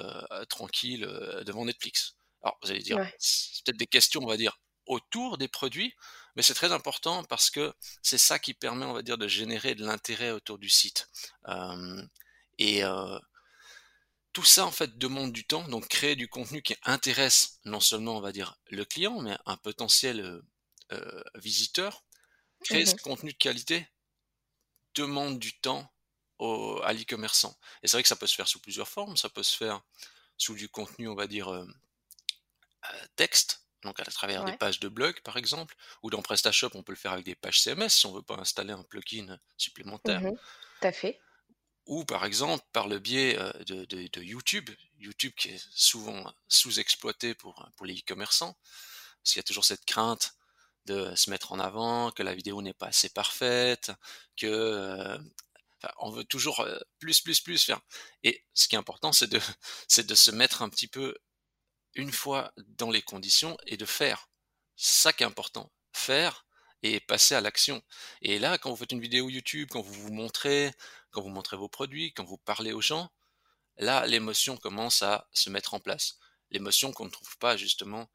tranquilles, 0.48 1.06
devant 1.46 1.64
Netflix?» 1.64 2.16
alors 2.42 2.58
vous 2.62 2.70
allez 2.70 2.82
dire, 2.82 2.98
Ouais. 2.98 3.16
c'est 3.18 3.64
peut-être 3.64 3.78
des 3.78 3.86
questions, 3.88 4.20
on 4.22 4.26
va 4.28 4.36
dire, 4.36 4.58
autour 4.86 5.36
des 5.38 5.48
produits, 5.48 5.94
mais 6.36 6.42
c'est 6.42 6.54
très 6.54 6.70
important 6.72 7.24
parce 7.24 7.50
que 7.50 7.72
c'est 8.02 8.18
ça 8.18 8.38
qui 8.38 8.54
permet, 8.54 8.84
on 8.86 8.92
va 8.92 9.02
dire, 9.02 9.18
de 9.18 9.26
générer 9.28 9.74
de 9.74 9.84
l'intérêt 9.84 10.30
autour 10.30 10.58
du 10.58 10.68
site. 10.68 11.08
Et 12.58 12.82
tout 14.32 14.44
ça, 14.44 14.66
en 14.66 14.70
fait, 14.70 14.98
demande 14.98 15.32
du 15.32 15.46
temps, 15.46 15.66
donc 15.68 15.88
créer 15.88 16.14
du 16.14 16.28
contenu 16.28 16.62
qui 16.62 16.76
intéresse 16.84 17.58
non 17.64 17.80
seulement, 17.80 18.16
on 18.16 18.20
va 18.20 18.32
dire, 18.32 18.56
le 18.70 18.84
client, 18.84 19.20
mais 19.20 19.36
un 19.46 19.56
potentiel, 19.56 20.42
visiteur. 21.34 22.04
Créer 22.64 22.84
ce 22.84 22.94
Mmh 22.94 23.00
contenu 23.02 23.32
de 23.32 23.38
qualité 23.38 23.88
demande 24.94 25.38
du 25.38 25.58
temps 25.60 25.92
au 26.38 26.80
à 26.82 26.92
l'e-commerçant 26.92 27.56
et 27.82 27.88
c'est 27.88 27.96
vrai 27.96 28.02
que 28.02 28.08
ça 28.08 28.16
peut 28.16 28.26
se 28.26 28.34
faire 28.34 28.48
sous 28.48 28.60
plusieurs 28.60 28.88
formes. 28.88 29.16
Ça 29.16 29.28
peut 29.30 29.42
se 29.42 29.56
faire 29.56 29.82
sous 30.38 30.54
du 30.54 30.68
contenu, 30.70 31.08
on 31.08 31.14
va 31.16 31.26
dire, 31.26 31.48
hem, 31.54 31.75
heu, 32.84 33.08
texte, 33.16 33.66
donc 33.82 34.00
à 34.00 34.04
travers 34.04 34.44
des 34.44 34.52
pages 34.52 34.80
de 34.80 34.88
blog, 34.88 35.20
par 35.22 35.36
exemple, 35.36 35.75
ou 36.02 36.10
dans 36.10 36.22
PrestaShop, 36.22 36.70
on 36.75 36.82
peut 36.82 36.92
le 36.92 36.96
faire 36.96 37.12
avec 37.12 37.25
des 37.25 37.34
pages 37.36 37.60
CMS 37.60 37.90
si 37.90 38.06
on 38.06 38.12
veut 38.12 38.22
pas 38.22 38.36
installer 38.36 38.72
un 38.72 38.82
plugin 38.82 39.38
supplémentaire. 39.56 40.22
Mmh 40.22 40.36
Tout 40.80 40.86
à 40.86 40.92
fait. 40.92 41.22
Ou 41.86 42.04
par 42.04 42.25
exemple 42.25 42.64
par 42.72 42.88
le 42.88 42.98
biais, 42.98 43.36
de 43.66 43.84
de 43.84 44.08
de 44.08 44.22
YouTube. 44.22 44.70
YouTube 44.98 45.32
qui 45.36 45.50
est 45.50 45.64
souvent 45.70 46.32
sous-exploité 46.48 47.34
pour, 47.34 47.68
pour 47.76 47.86
les 47.86 47.94
e-commerçants. 47.98 48.56
Parce 49.22 49.32
qu'il 49.32 49.38
y 49.38 49.40
a 49.40 49.44
toujours 49.44 49.64
cette 49.64 49.84
crainte 49.84 50.34
de 50.86 51.14
se 51.14 51.30
mettre 51.30 51.52
en 51.52 51.58
avant, 51.60 52.10
que 52.12 52.22
la 52.22 52.34
vidéo 52.34 52.62
n'est 52.62 52.74
pas 52.74 52.86
assez 52.88 53.08
parfaite, 53.10 53.92
que, 54.36 55.16
enfin 55.78 55.92
on 55.98 56.10
veut 56.10 56.24
toujours, 56.24 56.62
heu, 56.62 56.80
plus, 56.98 57.20
plus, 57.20 57.40
plus 57.40 57.64
faire 57.64 57.80
et 58.22 58.44
ce 58.54 58.68
qui 58.68 58.76
est 58.76 58.78
important 58.78 59.12
c'est 59.12 59.28
de 59.28 59.40
c'est 59.88 60.06
de 60.06 60.14
se 60.14 60.30
mettre 60.30 60.62
un 60.62 60.68
petit 60.68 60.88
peu, 60.88 61.16
une 61.94 62.12
fois 62.12 62.52
dans 62.78 62.90
les 62.90 63.02
conditions 63.02 63.56
et 63.66 63.76
de 63.76 63.86
faire. 63.86 64.28
Ça 64.76 65.12
qui 65.12 65.22
est 65.24 65.26
important. 65.26 65.72
Faire 65.92 66.46
et 66.82 67.00
passer 67.00 67.34
à 67.34 67.40
l'action. 67.40 67.82
Et 68.22 68.38
là, 68.38 68.58
quand 68.58 68.70
vous 68.70 68.76
faites 68.76 68.92
une 68.92 69.00
vidéo 69.00 69.28
YouTube, 69.28 69.68
quand 69.70 69.80
vous 69.80 69.94
vous 69.94 70.12
montrez, 70.12 70.70
quand 71.10 71.22
vous 71.22 71.30
montrez 71.30 71.56
vos 71.56 71.68
produits, 71.68 72.12
quand 72.12 72.24
vous 72.24 72.38
parlez 72.38 72.72
aux 72.72 72.82
gens, 72.82 73.10
là, 73.78 74.06
l'émotion 74.06 74.56
commence 74.56 75.02
à 75.02 75.28
se 75.32 75.50
mettre 75.50 75.74
en 75.74 75.80
place. 75.80 76.18
L'émotion 76.50 76.92
qu'on 76.92 77.06
ne 77.06 77.10
trouve 77.10 77.36
pas 77.38 77.56
justement 77.56 78.02
euh, 78.02 78.06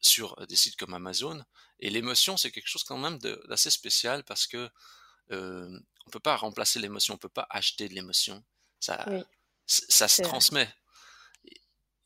sur 0.00 0.46
des 0.46 0.56
sites 0.56 0.76
comme 0.76 0.94
Amazon. 0.94 1.44
Et 1.78 1.90
l'émotion, 1.90 2.36
c'est 2.36 2.50
quelque 2.50 2.68
chose 2.68 2.84
quand 2.84 2.98
même 2.98 3.18
d'assez 3.18 3.70
spécial 3.70 4.24
parce 4.24 4.46
que 4.46 4.68
euh, 5.30 5.78
on 6.06 6.10
peut 6.10 6.20
pas 6.20 6.36
remplacer 6.36 6.80
l'émotion, 6.80 7.14
on 7.14 7.18
peut 7.18 7.28
pas 7.28 7.46
acheter 7.50 7.88
de 7.88 7.94
l'émotion. 7.94 8.42
Ça, 8.80 9.04
Oui, 9.08 9.22
ça 9.66 10.08
se 10.08 10.22
transmet. 10.22 10.72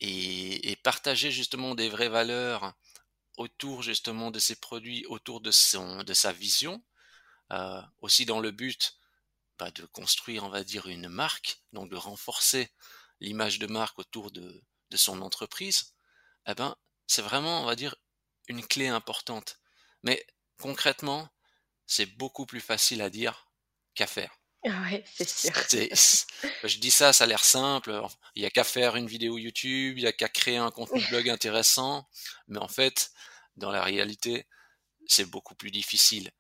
Et, 0.01 0.71
et 0.71 0.77
partager 0.77 1.31
justement 1.31 1.75
des 1.75 1.89
vraies 1.89 2.09
valeurs 2.09 2.75
autour 3.37 3.83
justement 3.83 4.31
de 4.31 4.39
ses 4.39 4.57
produits, 4.57 5.07
autour 5.07 5.41
de 5.41 5.51
son 5.51 6.03
de 6.03 6.15
sa 6.15 6.33
vision, 6.33 6.83
aussi 8.01 8.27
dans 8.27 8.41
le 8.41 8.51
but, 8.51 8.99
bah, 9.59 9.71
de 9.71 9.87
construire, 9.87 10.45
on 10.45 10.49
va 10.49 10.65
dire, 10.65 10.87
une 10.89 11.09
marque, 11.09 11.63
donc 11.73 11.91
de 11.91 11.97
renforcer 11.97 12.71
l'image 13.21 13.59
de 13.59 13.67
marque 13.67 13.99
autour 13.99 14.31
de 14.31 14.63
de 14.91 14.97
son 14.97 15.23
entreprise, 15.23 15.95
eh 16.47 16.55
ben, 16.55 16.77
c'est 17.07 17.23
vraiment, 17.23 17.63
on 17.63 17.67
va 17.67 17.77
dire, 17.77 17.97
une 18.49 18.67
clé 18.67 18.89
importante. 18.89 19.59
Mais 20.03 20.25
concrètement, 20.61 21.29
c'est 21.87 22.07
beaucoup 22.07 22.47
plus 22.47 22.61
facile 22.61 23.03
à 23.03 23.11
dire 23.11 23.49
qu'à 23.95 24.07
faire. 24.07 24.37
Ouais, 24.65 25.05
c'est 25.07 25.29
sûr. 25.29 25.53
Je 26.65 26.79
dis 26.79 26.91
ça, 26.91 27.13
ça 27.13 27.25
a 27.25 27.27
l'air 27.27 27.45
simple, 27.45 28.03
il 28.35 28.43
y 28.43 28.47
a 28.47 28.51
qu'à 28.51 28.65
faire 28.65 28.97
une 28.97 29.07
vidéo 29.07 29.39
YouTube, 29.39 29.99
il 29.99 30.05
y 30.05 30.07
a 30.07 30.13
qu'à 30.13 30.29
créer 30.29 30.57
un 30.57 30.71
contenu 30.71 31.03
blog 31.05 31.29
intéressant, 31.29 32.09
mais 32.49 32.59
en 32.59 32.69
fait, 32.69 33.11
dans 33.57 33.71
la 33.71 33.83
réalité, 33.83 34.47
c'est 35.07 35.27
beaucoup 35.31 35.55
plus 35.57 35.71
difficile. 35.73 36.31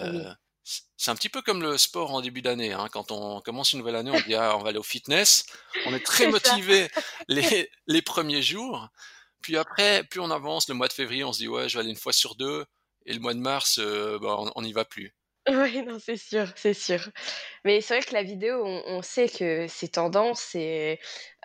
Oui, 0.00 0.34
c 0.64 0.82
c'est 0.96 1.10
un 1.10 1.14
petit 1.16 1.28
peu 1.28 1.42
comme 1.42 1.62
le 1.62 1.76
sport 1.78 2.12
en 2.12 2.20
début 2.22 2.42
d'année, 2.42 2.72
hein. 2.72 2.88
Quand 2.90 3.10
on 3.12 3.40
commence 3.42 3.72
une 3.72 3.80
nouvelle 3.80 3.96
année, 3.96 4.10
on 4.10 4.20
dit: 4.20 4.34
«Ah, 4.34 4.56
on 4.56 4.62
va 4.62 4.70
aller 4.70 4.78
au 4.78 4.82
fitness». 4.82 5.44
On 5.84 5.94
est 5.94 6.04
très 6.04 6.26
motivé 6.26 6.88
les 7.28 7.70
les 7.86 8.02
premiers 8.02 8.42
jours, 8.42 8.88
puis 9.44 9.56
après, 9.58 10.04
plus 10.04 10.20
on 10.20 10.30
avance, 10.30 10.68
le 10.68 10.74
mois 10.74 10.88
de 10.88 10.92
février, 10.94 11.24
on 11.24 11.32
se 11.32 11.38
dit: 11.38 11.48
«Ouais, 11.48 11.68
je 11.68 11.76
vais 11.76 11.80
aller 11.82 11.90
une 11.90 11.96
fois 11.96 12.12
sur 12.12 12.34
2. 12.36 12.64
et 13.06 13.12
le 13.14 13.20
mois 13.20 13.34
de 13.34 13.38
mars, 13.40 13.78
heu, 13.78 14.18
bah, 14.20 14.36
on 14.56 14.62
n'y 14.62 14.72
va 14.72 14.84
plus. 14.84 15.14
Oui, 15.48 15.82
non, 15.84 15.98
c'est 15.98 16.16
sûr, 16.16 16.46
c'est 16.56 16.72
sûr. 16.72 17.10
Mais 17.64 17.80
c'est 17.82 17.96
vrai 17.98 18.02
que 18.06 18.14
la 18.14 18.22
vidéo, 18.22 18.64
on 18.64 19.02
sait 19.02 19.28
que 19.28 19.66
c'est 19.68 19.88
tendance, 19.88 20.56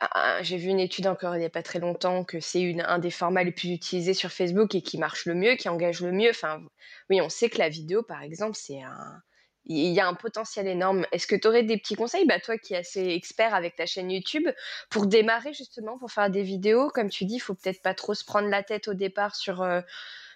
ah 0.02 0.10
ah, 0.14 0.44
j'ai 0.44 0.58
vu 0.58 0.70
une 0.70 0.80
étude 0.80 1.08
encore 1.08 1.36
il 1.36 1.42
y 1.42 1.46
a 1.46 1.50
pas 1.50 1.64
très 1.64 1.80
longtemps 1.80 2.24
que 2.24 2.40
c'est 2.40 2.80
un 2.82 3.00
des 3.00 3.12
formats 3.12 3.44
les 3.44 3.52
plus 3.52 3.70
utilisés 3.72 4.14
sur 4.14 4.32
Facebook 4.32 4.74
et 4.76 4.82
qui 4.82 4.98
marche 4.98 5.26
le 5.26 5.36
mieux, 5.36 5.56
qui 5.56 5.68
engage 5.70 6.02
le 6.02 6.12
mieux. 6.14 6.30
Enfin, 6.30 6.62
oui, 7.10 7.20
on 7.22 7.30
sait 7.30 7.50
que 7.50 7.58
la 7.58 7.70
vidéo, 7.70 8.02
par 8.04 8.22
exemple, 8.22 8.56
c'est 8.56 8.82
un 8.82 9.22
il 9.70 9.94
y 9.94 10.00
a 10.02 10.08
un 10.08 10.16
potentiel 10.16 10.68
énorme. 10.68 11.06
Est-ce 11.14 11.28
que 11.28 11.36
tu 11.38 11.48
aurais 11.48 11.64
des 11.64 11.78
petits 11.78 11.96
conseils, 11.96 12.26
bah, 12.26 12.40
toi 12.40 12.58
qui 12.58 12.74
es 12.74 12.78
assez 12.78 13.08
expert 13.10 13.56
avec 13.56 13.76
ta 13.78 13.86
chaîne 13.86 14.12
YouTube, 14.12 14.48
pour 14.90 15.08
démarrer 15.08 15.54
justement, 15.54 15.98
pour 15.98 16.12
faire 16.12 16.30
des 16.30 16.44
vidéos? 16.44 16.90
Comme 16.90 17.10
tu 17.10 17.26
dis, 17.26 17.36
il 17.36 17.40
faut 17.40 17.56
peut-être 17.56 17.82
pas 17.82 17.94
trop 17.94 18.14
se 18.16 18.26
prendre 18.26 18.50
la 18.50 18.64
tête 18.64 18.88
au 18.90 18.96
départ 18.96 19.36
sur, 19.36 19.64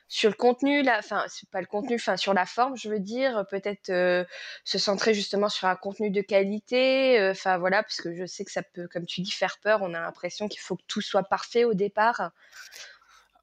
sur 0.07 0.29
le 0.29 0.35
contenu 0.35 0.83
enfin, 0.89 1.25
pas 1.51 1.61
le 1.61 1.65
contenu, 1.67 1.95
enfin 1.95 2.17
sur 2.17 2.33
la 2.33 2.45
forme, 2.45 2.77
je 2.77 2.89
veux 2.89 2.99
dire, 2.99 3.45
peut-être, 3.49 3.89
heu, 3.89 4.25
se 4.63 4.77
centrer 4.77 5.13
justement 5.13 5.49
sur 5.49 5.67
un 5.67 5.75
contenu 5.75 6.11
de 6.11 6.21
qualité, 6.21 7.19
heu, 7.19 7.31
enfin 7.31 7.57
voilà, 7.57 7.81
parce 7.83 8.01
que 8.01 8.13
je 8.15 8.25
sais 8.25 8.45
que 8.45 8.51
ça 8.51 8.61
peut, 8.63 8.87
comme 8.91 9.05
tu 9.05 9.21
dis, 9.21 9.31
faire 9.31 9.57
peur. 9.61 9.81
On 9.81 9.93
a 9.93 10.01
l'impression 10.01 10.47
qu'il 10.47 10.61
faut 10.61 10.75
que 10.75 10.83
tout 10.87 11.01
soit 11.01 11.23
parfait 11.23 11.63
au 11.63 11.73
départ. 11.73 12.31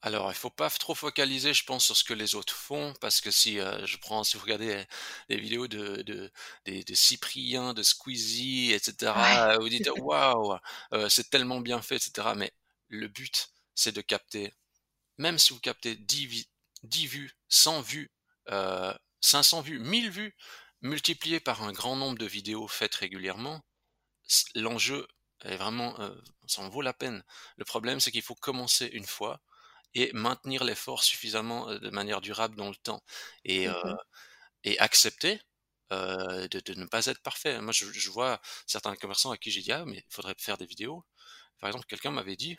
Alors, 0.03 0.31
il 0.31 0.35
faut 0.35 0.49
pas 0.51 0.71
trop 0.71 0.95
focaliser, 0.95 1.53
je 1.53 1.65
pense, 1.65 1.85
sur 1.85 1.97
ce 1.97 2.05
que 2.05 2.15
les 2.15 2.35
autres 2.35 2.55
font, 2.55 2.95
parce 3.03 3.21
que 3.21 3.31
si, 3.31 3.59
heu, 3.59 3.85
je 3.87 3.99
prends 3.99 4.25
si 4.25 4.37
vous 4.39 4.43
regardez, 4.43 4.85
les 5.29 5.37
vidéos 5.39 5.69
de 5.69 6.01
de 6.03 6.31
des 6.65 6.85
de 6.85 6.95
Cyprien, 6.95 7.75
de 7.75 7.83
Squeezie 7.83 8.73
et 8.73 8.79
Ouais, 9.15 9.37
cetera, 9.37 9.55
heu, 9.55 9.59
vous 9.61 9.69
dites: 9.69 9.89
«Waouh, 9.95 10.57
heu, 10.95 11.09
c'est 11.11 11.29
tellement 11.31 11.61
bien 11.61 11.83
fait» 11.83 11.97
et 11.97 11.99
cetera. 11.99 12.35
Mais 12.35 12.51
le 12.89 13.09
but, 13.09 13.49
c'est 13.75 13.93
de 13.93 14.01
capter 14.01 14.55
même 15.19 15.39
si 15.39 15.53
vous 15.55 15.61
captez 15.61 15.97
10 15.97 16.27
vi 16.27 16.49
10 16.85 17.07
vues, 17.09 17.33
100 17.49 17.81
vues, 17.83 18.11
heu, 18.51 18.95
500 19.21 19.61
vues, 19.63 19.79
1000 19.81 20.11
vues, 20.11 20.37
multiplié 20.83 21.41
par 21.41 21.63
un 21.65 21.73
grand 21.73 21.97
nombre 21.97 22.19
de 22.19 22.27
vidéos 22.27 22.69
faites 22.69 22.95
régulièrement, 22.97 23.63
l'enjeu 24.55 25.07
est 25.45 25.57
vraiment, 25.57 25.97
ça 26.47 26.63
en 26.63 26.69
vaut 26.69 26.83
la 26.83 26.93
peine. 26.93 27.23
Le 27.57 27.65
problème, 27.65 28.01
c'est 28.01 28.11
qu'il 28.13 28.23
faut 28.23 28.35
commencer 28.35 28.87
une 28.87 29.07
fois 29.07 29.41
et 29.95 30.13
maintenir 30.15 30.65
l'effort 30.65 31.03
suffisamment, 31.05 31.67
de 31.79 31.91
manière 31.91 32.21
durable 32.21 32.57
dans 32.57 32.69
le 32.71 32.77
temps 32.77 33.03
et 33.45 33.69
mmh 33.69 33.97
et 34.65 34.79
accepter, 34.79 35.41
de 35.91 36.49
de 36.61 36.75
ne 36.75 36.87
pas 36.87 37.07
être 37.07 37.23
parfait. 37.23 37.61
Moi, 37.61 37.73
je 37.73 37.87
je 37.93 38.11
vois 38.11 38.41
certains 38.67 38.97
commerçants 38.97 39.31
à 39.33 39.39
qui 39.39 39.51
j'ai 39.51 39.63
dit: 39.63 39.73
«Ah 39.73 39.85
mais 39.87 39.99
il 39.99 40.15
faudrait 40.15 40.35
faire 40.39 40.59
des 40.59 40.67
vidéos». 40.67 41.05
Par 41.61 41.69
exemple, 41.71 41.87
quelqu'un 41.87 42.11
m'avait 42.13 42.37
dit: 42.37 42.59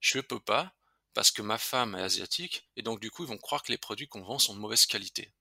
«Je 0.00 0.20
peux 0.20 0.40
pas 0.40 0.74
parce 1.14 1.30
que 1.32 1.42
ma 1.42 1.58
femme 1.58 1.96
est 1.96 2.02
asiatique 2.02 2.68
et 2.76 2.82
donc 2.82 3.00
du 3.00 3.10
coup, 3.12 3.24
ils 3.24 3.28
vont 3.30 3.38
croire 3.38 3.62
que 3.64 3.72
les 3.72 3.78
produits 3.78 4.08
qu'on 4.08 4.24
vend 4.24 4.38
sont 4.40 4.54
de 4.54 4.60
mauvaise 4.60 4.86
qualité». 4.86 5.34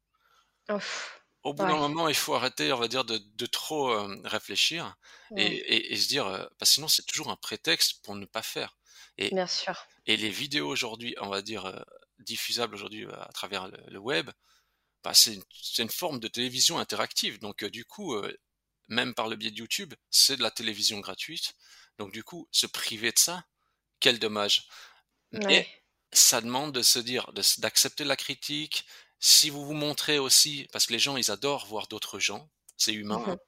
Au 1.43 1.53
bout 1.53 1.65
d'un 1.65 1.77
moment, 1.77 2.09
il 2.09 2.15
faut 2.15 2.33
arrêter, 2.35 2.71
on 2.73 2.77
va 2.79 2.87
dire, 2.87 3.05
de 3.05 3.17
de 3.17 3.45
trop, 3.45 3.89
réfléchir 4.23 4.95
et 5.35 5.45
ouais, 5.45 5.57
et 5.75 5.93
et 5.93 5.97
se 5.97 6.07
dire, 6.07 6.25
parce 6.59 6.71
que 6.71 6.75
sinon 6.75 6.87
c'est 6.87 7.05
toujours 7.05 7.29
un 7.29 7.35
prétexte 7.37 8.01
pour 8.03 8.15
ne 8.15 8.25
pas 8.25 8.41
faire 8.41 8.77
et 9.17 9.31
bien 9.31 9.47
sûr. 9.47 9.87
et 10.07 10.17
les 10.17 10.29
vidéos 10.31 10.67
aujourd'hui, 10.69 11.15
on 11.21 11.29
va 11.29 11.41
dire, 11.43 11.67
heu, 11.67 11.83
diffusables 12.19 12.75
aujourd'hui, 12.75 13.03
heu, 13.05 13.13
à 13.21 13.31
travers 13.33 13.67
le 13.69 13.77
le 13.87 13.99
web, 13.99 14.29
bah, 15.03 15.13
c'est 15.13 15.39
une 15.79 15.89
forme 15.89 16.19
de 16.19 16.27
télévision 16.29 16.79
interactive 16.79 17.39
donc 17.39 17.63
heu, 17.63 17.69
du 17.71 17.85
coup, 17.85 18.15
même 18.87 19.13
par 19.15 19.27
le 19.29 19.35
biais 19.35 19.51
de 19.51 19.57
YouTube, 19.57 19.93
c'est 20.11 20.37
de 20.37 20.43
la 20.43 20.51
télévision 20.51 20.99
gratuite 20.99 21.53
Donc 21.99 22.11
du 22.13 22.23
coup, 22.23 22.47
se 22.51 22.67
priver 22.67 23.11
de 23.11 23.19
ça, 23.19 23.45
quel 24.01 24.19
dommage. 24.19 24.67
Mais 25.31 25.63
Ouais. 25.63 25.83
ça 26.13 26.41
demande 26.41 26.73
de 26.73 26.81
se 26.83 26.99
dire, 26.99 27.31
d'accepter 27.59 28.03
la 28.05 28.15
critique. 28.17 28.85
Si 29.19 29.49
vous 29.49 29.65
vous 29.65 29.73
montrez 29.73 30.19
aussi 30.19 30.67
parce 30.73 30.87
que 30.87 30.93
les 30.93 30.99
gens, 30.99 31.17
ils 31.17 31.31
adorent 31.31 31.67
voir 31.67 31.87
d'autres 31.87 32.19
gens, 32.19 32.49
c'est 32.77 32.93
humain, 32.93 33.21
Mmh 33.21 33.27
hein. 33.27 33.39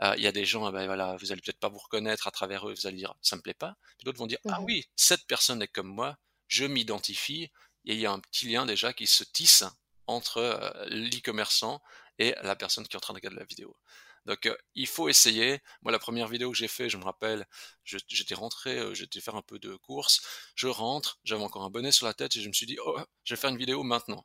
Il 0.00 0.22
y 0.22 0.26
a 0.26 0.32
des 0.32 0.44
gens, 0.44 0.66
ah 0.66 0.72
bah, 0.72 0.86
voilà, 0.86 1.16
vous 1.16 1.32
allez 1.32 1.40
peut-être 1.40 1.60
pas 1.60 1.68
vous 1.68 1.78
reconnaître 1.78 2.26
à 2.26 2.30
travers 2.30 2.68
eux, 2.68 2.74
vous 2.74 2.86
allez 2.86 2.96
dire: 2.96 3.14
«Ça 3.22 3.36
me 3.36 3.42
plaît 3.42 3.54
pas». 3.54 3.76
Puis 3.98 4.04
d'autres 4.04 4.18
vont 4.18 4.26
dire: 4.26 4.38
«Ah 4.48 4.60
Mmh 4.60 4.64
oui, 4.64 4.86
cette 4.96 5.26
personne 5.26 5.62
est 5.62 5.68
comme 5.68 5.88
moi, 5.88 6.16
je 6.48 6.64
m'identifie» 6.64 7.50
et 7.84 7.94
il 7.94 8.00
y 8.00 8.06
a 8.06 8.12
un 8.12 8.20
petit 8.20 8.48
lien 8.48 8.64
déjà 8.66 8.92
qui 8.92 9.06
se 9.06 9.24
tisse 9.24 9.64
entre, 10.06 10.40
l'e-commerçant 10.88 11.80
et 12.18 12.34
la 12.42 12.56
personne 12.56 12.86
qui 12.86 12.94
est 12.94 12.96
en 12.96 13.00
train 13.00 13.14
de 13.14 13.18
regarder 13.18 13.38
la 13.38 13.44
vidéo. 13.44 13.76
Donc, 14.24 14.48
il 14.74 14.86
faut 14.86 15.08
essayer. 15.08 15.60
Moi, 15.82 15.90
la 15.90 15.98
première 15.98 16.28
vidéo 16.28 16.52
que 16.52 16.56
j'ai 16.56 16.68
fait, 16.68 16.88
je 16.88 16.96
me 16.96 17.04
rappelle, 17.04 17.44
j'étais 17.84 18.34
rentré, 18.34 18.94
j'étais 18.94 19.20
faire 19.20 19.34
un 19.34 19.42
peu 19.42 19.58
de 19.58 19.74
courses, 19.74 20.20
je 20.54 20.68
rentre, 20.68 21.18
j'avais 21.24 21.42
encore 21.42 21.64
un 21.64 21.70
bonnet 21.70 21.90
sur 21.90 22.06
la 22.06 22.14
tête 22.14 22.36
et 22.36 22.40
je 22.40 22.48
me 22.48 22.52
suis 22.52 22.66
dit: 22.66 22.78
«Oh, 22.84 22.98
je 23.24 23.34
vais 23.34 23.40
faire 23.40 23.50
une 23.50 23.58
vidéo 23.58 23.82
maintenant». 23.82 24.24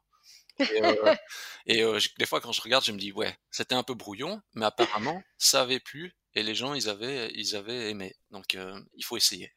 Et 1.68 1.84
heu, 1.84 2.00
j 2.00 2.10
des 2.18 2.26
fois 2.26 2.42
quand 2.42 2.52
je 2.52 2.62
regarde, 2.62 2.84
je 2.86 2.92
me 2.92 2.98
dis: 3.00 3.12
«Ouais, 3.12 3.38
c'était 3.52 3.76
un 3.76 3.84
peu 3.84 3.94
brouillon, 3.94 4.42
mais 4.54 4.66
apparemment 4.66 5.24
ça 5.38 5.62
avait 5.62 5.80
plu 5.80 6.14
et 6.34 6.44
les 6.44 6.56
gens 6.56 6.74
ils 6.74 6.90
avaient 6.90 7.32
ils 7.36 7.56
avaient 7.56 7.90
aimé». 7.92 8.16
Donc 8.32 8.56
heu, 8.56 8.74
il 8.96 9.04
faut 9.06 9.18
essayer. 9.18 9.54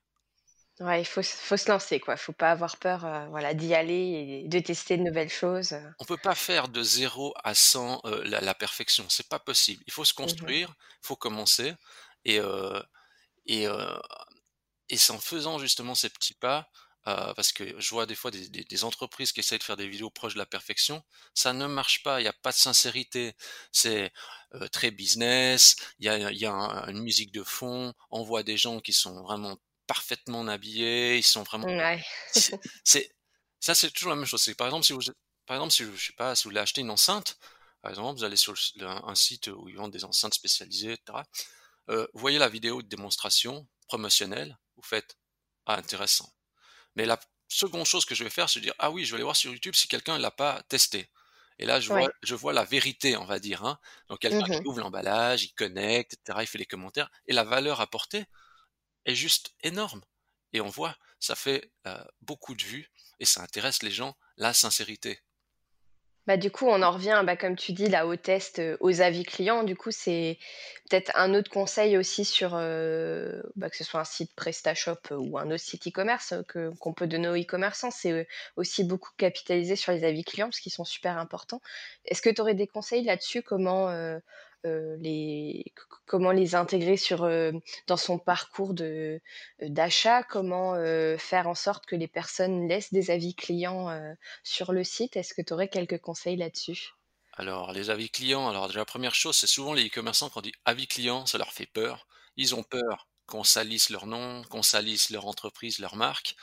Ouais, 0.81 1.01
il 1.03 1.05
faut 1.05 1.23
se 1.23 1.37
faut 1.37 1.57
se 1.57 1.71
lancer, 1.71 2.01
quoi. 2.01 2.17
Faut 2.17 2.33
pas 2.33 2.51
avoir 2.53 2.77
peur, 2.79 3.01
voilà, 3.31 3.55
d'y 3.55 3.73
aller 3.75 4.43
et 4.45 4.49
de 4.49 4.59
tester 4.61 4.97
de 4.97 5.03
nouvelles 5.03 5.29
choses. 5.31 5.75
On 5.99 6.05
peut 6.05 6.17
pas 6.17 6.35
faire 6.35 6.69
de 6.69 6.83
zéro 6.83 7.35
à 7.45 7.55
100 7.55 8.01
heu, 8.07 8.23
la 8.25 8.41
la 8.41 8.55
perfection, 8.55 9.09
c'est 9.09 9.29
pas 9.29 9.39
possible. 9.39 9.83
Il 9.87 9.93
faut 9.93 10.05
se 10.05 10.15
Mmh 10.23 10.55
construire, 10.55 10.75
il 11.03 11.07
faut 11.07 11.17
commencer 11.17 11.75
et 12.25 12.41
et 13.47 13.67
et 14.89 14.97
c'est 14.97 15.13
en 15.13 15.19
faisant 15.19 15.59
justement 15.59 15.95
ces 15.95 16.11
petits 16.11 16.35
pas, 16.35 16.69
heu, 17.09 17.33
parce 17.37 17.53
que 17.53 17.79
je 17.81 17.91
vois 17.91 18.07
des 18.07 18.15
fois 18.15 18.31
des 18.31 18.49
des 18.49 18.65
des 18.65 18.85
entreprises 18.85 19.33
qui 19.33 19.41
essayent 19.41 19.59
de 19.59 19.65
faire 19.65 19.77
des 19.77 19.89
vidéos 19.89 20.11
proches 20.11 20.35
de 20.35 20.39
la 20.39 20.47
perfection, 20.47 21.03
ça 21.35 21.53
ne 21.53 21.67
marche 21.67 22.03
pas, 22.03 22.21
il 22.21 22.25
y 22.25 22.29
a 22.29 22.33
pas 22.33 22.51
de 22.53 22.57
sincérité. 22.57 23.35
C'est, 23.73 24.13
heu, 24.55 24.69
très 24.69 24.91
business, 24.91 25.77
il 25.99 26.07
y 26.07 26.09
a 26.09 26.31
il 26.33 26.39
y 26.39 26.47
a 26.47 26.53
un 26.53 26.89
une 26.89 27.03
musique 27.03 27.33
de 27.33 27.43
fond, 27.45 27.95
on 28.11 28.23
voit 28.25 28.43
des 28.43 28.57
gens 28.57 28.81
qui 28.81 28.93
sont 28.93 29.23
vraiment 29.23 29.57
parfaitement 29.87 30.47
habillés, 30.49 31.19
ils 31.19 31.23
sont 31.25 31.43
vraiment 31.45 31.67
Ouais. 31.67 32.05
c'est 32.85 33.11
ça, 33.61 33.75
c'est 33.75 33.91
toujours 33.91 34.11
la 34.11 34.17
même 34.17 34.25
chose. 34.27 34.41
C'est 34.43 34.55
par 34.55 34.67
exemple, 34.69 34.85
si 34.87 34.93
vous 34.93 35.01
par 35.47 35.57
exemple, 35.57 35.73
si 35.73 35.85
je 35.85 36.07
sais 36.09 36.13
pas, 36.15 36.35
si 36.37 36.45
vous 36.45 36.51
voulez 36.51 36.61
acheter 36.61 36.81
une 36.83 36.91
enceinte, 36.91 37.39
par 37.83 37.91
exemple, 37.91 38.19
vous 38.19 38.25
allez 38.25 38.37
sur 38.37 38.55
le 38.77 38.87
un 38.87 39.15
site 39.15 39.49
où 39.49 39.69
ils 39.69 39.77
vendent 39.77 39.93
des 39.93 40.05
enceintes 40.05 40.35
spécialisées 40.35 40.93
et 40.93 40.97
cetera. 40.97 41.25
Heu, 41.91 42.09
vous 42.15 42.21
voyez 42.21 42.39
la 42.39 42.49
vidéo 42.51 42.83
de 42.83 42.89
démonstration 42.89 43.69
promotionnelle, 43.89 44.59
vous 44.77 44.83
faites: 44.83 45.19
«Ah 45.67 45.77
intéressant». 45.79 46.33
Mais 46.97 47.07
la 47.07 47.19
seconde 47.49 47.87
chose 47.87 48.05
que 48.05 48.15
je 48.15 48.25
vais 48.25 48.31
faire, 48.31 48.49
c'est 48.51 48.61
dire: 48.61 48.75
«Ah 48.79 48.91
oui, 48.91 49.05
je 49.05 49.11
vais 49.13 49.17
aller 49.17 49.25
voir 49.25 49.37
sur 49.37 49.53
YouTube 49.53 49.75
si 49.75 49.89
quelqu'un 49.89 50.19
l'a 50.19 50.31
pas 50.31 50.63
testé» 50.69 51.11
et 51.59 51.67
là, 51.67 51.79
je 51.81 51.91
vois 51.91 52.09
je 52.23 52.35
vois 52.35 52.53
la 52.55 52.65
vérité, 52.65 53.17
on 53.19 53.27
va 53.27 53.39
dire, 53.39 53.65
hein. 53.67 53.79
Donc 54.09 54.21
quelqu'un 54.21 54.47
qui 54.49 54.61
Mmh 54.61 54.67
ouvre 54.67 54.81
l'emballage, 54.81 55.45
il 55.45 55.53
connecte 55.55 56.15
et 56.15 56.17
cetera, 56.17 56.43
il 56.43 56.47
fait 56.47 56.57
les 56.59 56.65
commentaires 56.67 57.11
et 57.27 57.33
la 57.35 57.45
valeur 57.45 57.81
apportée 57.83 58.25
est 59.05 59.15
juste 59.15 59.55
énorme 59.63 60.03
et 60.53 60.61
on 60.61 60.69
voit, 60.69 60.97
ça 61.21 61.37
fait, 61.37 61.73
heu, 61.87 61.99
beaucoup 62.23 62.55
de 62.55 62.63
vues 62.65 62.91
et 63.21 63.25
ça 63.27 63.43
intéresse 63.43 63.83
les 63.83 63.91
gens, 63.91 64.17
la 64.37 64.55
sincérité. 64.55 65.21
Bah, 66.27 66.37
du 66.37 66.51
coup, 66.51 66.67
on 66.67 66.83
en 66.83 66.91
revient, 66.91 67.23
bah, 67.25 67.37
comme 67.37 67.57
tu 67.57 67.73
dis 67.73 67.87
là, 67.89 68.07
aux 68.07 68.15
tests, 68.17 68.59
heu, 68.59 68.77
aux 68.81 69.01
avis 69.01 69.25
clients. 69.25 69.63
Du 69.65 69.75
coup, 69.75 69.91
c'est 69.91 70.39
peut-être 70.89 71.11
un 71.15 71.33
autre 71.35 71.51
conseil 71.51 71.97
aussi 71.97 72.25
sur, 72.27 72.55
heu, 72.57 73.43
bah, 73.57 73.71
que 73.71 73.77
ce 73.77 73.85
soit 73.85 74.01
un 74.01 74.05
site 74.05 74.31
PrestaShop, 74.37 74.97
heu, 75.13 75.17
ou 75.17 75.39
un 75.39 75.47
autre 75.51 75.61
site 75.65 75.87
e-commerce, 75.89 76.35
que 76.47 76.71
qu'on 76.79 76.93
peut 76.93 77.07
donner 77.07 77.29
aux 77.29 77.37
e-commerçants, 77.37 77.91
c'est, 77.91 78.29
aussi 78.57 78.85
beaucoup 78.85 79.11
capitaliser 79.17 79.77
sur 79.77 79.93
les 79.93 80.05
avis 80.05 80.23
clients 80.25 80.49
parce 80.49 80.61
qu'ils 80.61 80.73
sont 80.73 80.85
super 80.85 81.17
importants. 81.19 81.63
Est-ce 82.05 82.21
que 82.23 82.31
tu 82.31 82.41
aurais 82.43 82.55
des 82.55 82.67
conseils 82.67 83.03
là-dessus? 83.03 83.43
Comment, 83.43 83.89
les 84.65 85.63
c 85.67 85.73
c 85.81 85.87
comment 86.07 86.33
les 86.33 86.55
intégrer 86.55 86.97
sur, 86.97 87.25
heu, 87.25 87.53
dans 87.87 87.97
son 87.97 88.19
parcours 88.19 88.75
de, 88.75 89.21
heu, 89.63 89.69
d'achat? 89.71 90.23
Comment, 90.25 90.75
faire 91.19 91.49
en 91.49 91.55
sorte 91.55 91.87
que 91.87 91.97
les 91.97 92.09
personnes 92.09 92.69
laissent 92.69 92.93
des 92.93 93.11
avis 93.11 93.35
clients, 93.35 93.89
sur 94.45 94.73
le 94.73 94.85
site? 94.85 95.17
Est-ce 95.17 95.35
que 95.35 95.43
tu 95.43 95.53
aurais 95.53 95.69
quelques 95.69 96.01
conseils 96.01 96.37
là-dessus? 96.37 96.91
Alors 97.33 97.73
les 97.73 97.91
avis 97.91 98.09
clients, 98.11 98.49
alors 98.49 98.67
déjà 98.69 98.81
la 98.81 98.85
première 98.85 99.15
chose, 99.15 99.37
c'est 99.37 99.47
souvent 99.47 99.73
les 99.73 99.87
e-commerçants 99.87 100.31
quand 100.31 100.41
on 100.41 100.43
dit 100.43 100.53
avis 100.65 100.87
client, 100.87 101.27
ça 101.27 101.39
leur 101.39 101.53
fait 101.53 101.67
peur. 101.67 102.07
Ils 102.37 102.55
ont 102.55 102.63
peur 102.63 103.09
qu'on 103.27 103.45
salisse 103.45 103.91
leur 103.91 104.07
nom, 104.07 104.43
qu'on 104.45 104.63
salisse 104.63 105.11
leur 105.11 105.27
entreprise, 105.27 105.79
leur 105.79 105.97
marque. 105.97 106.37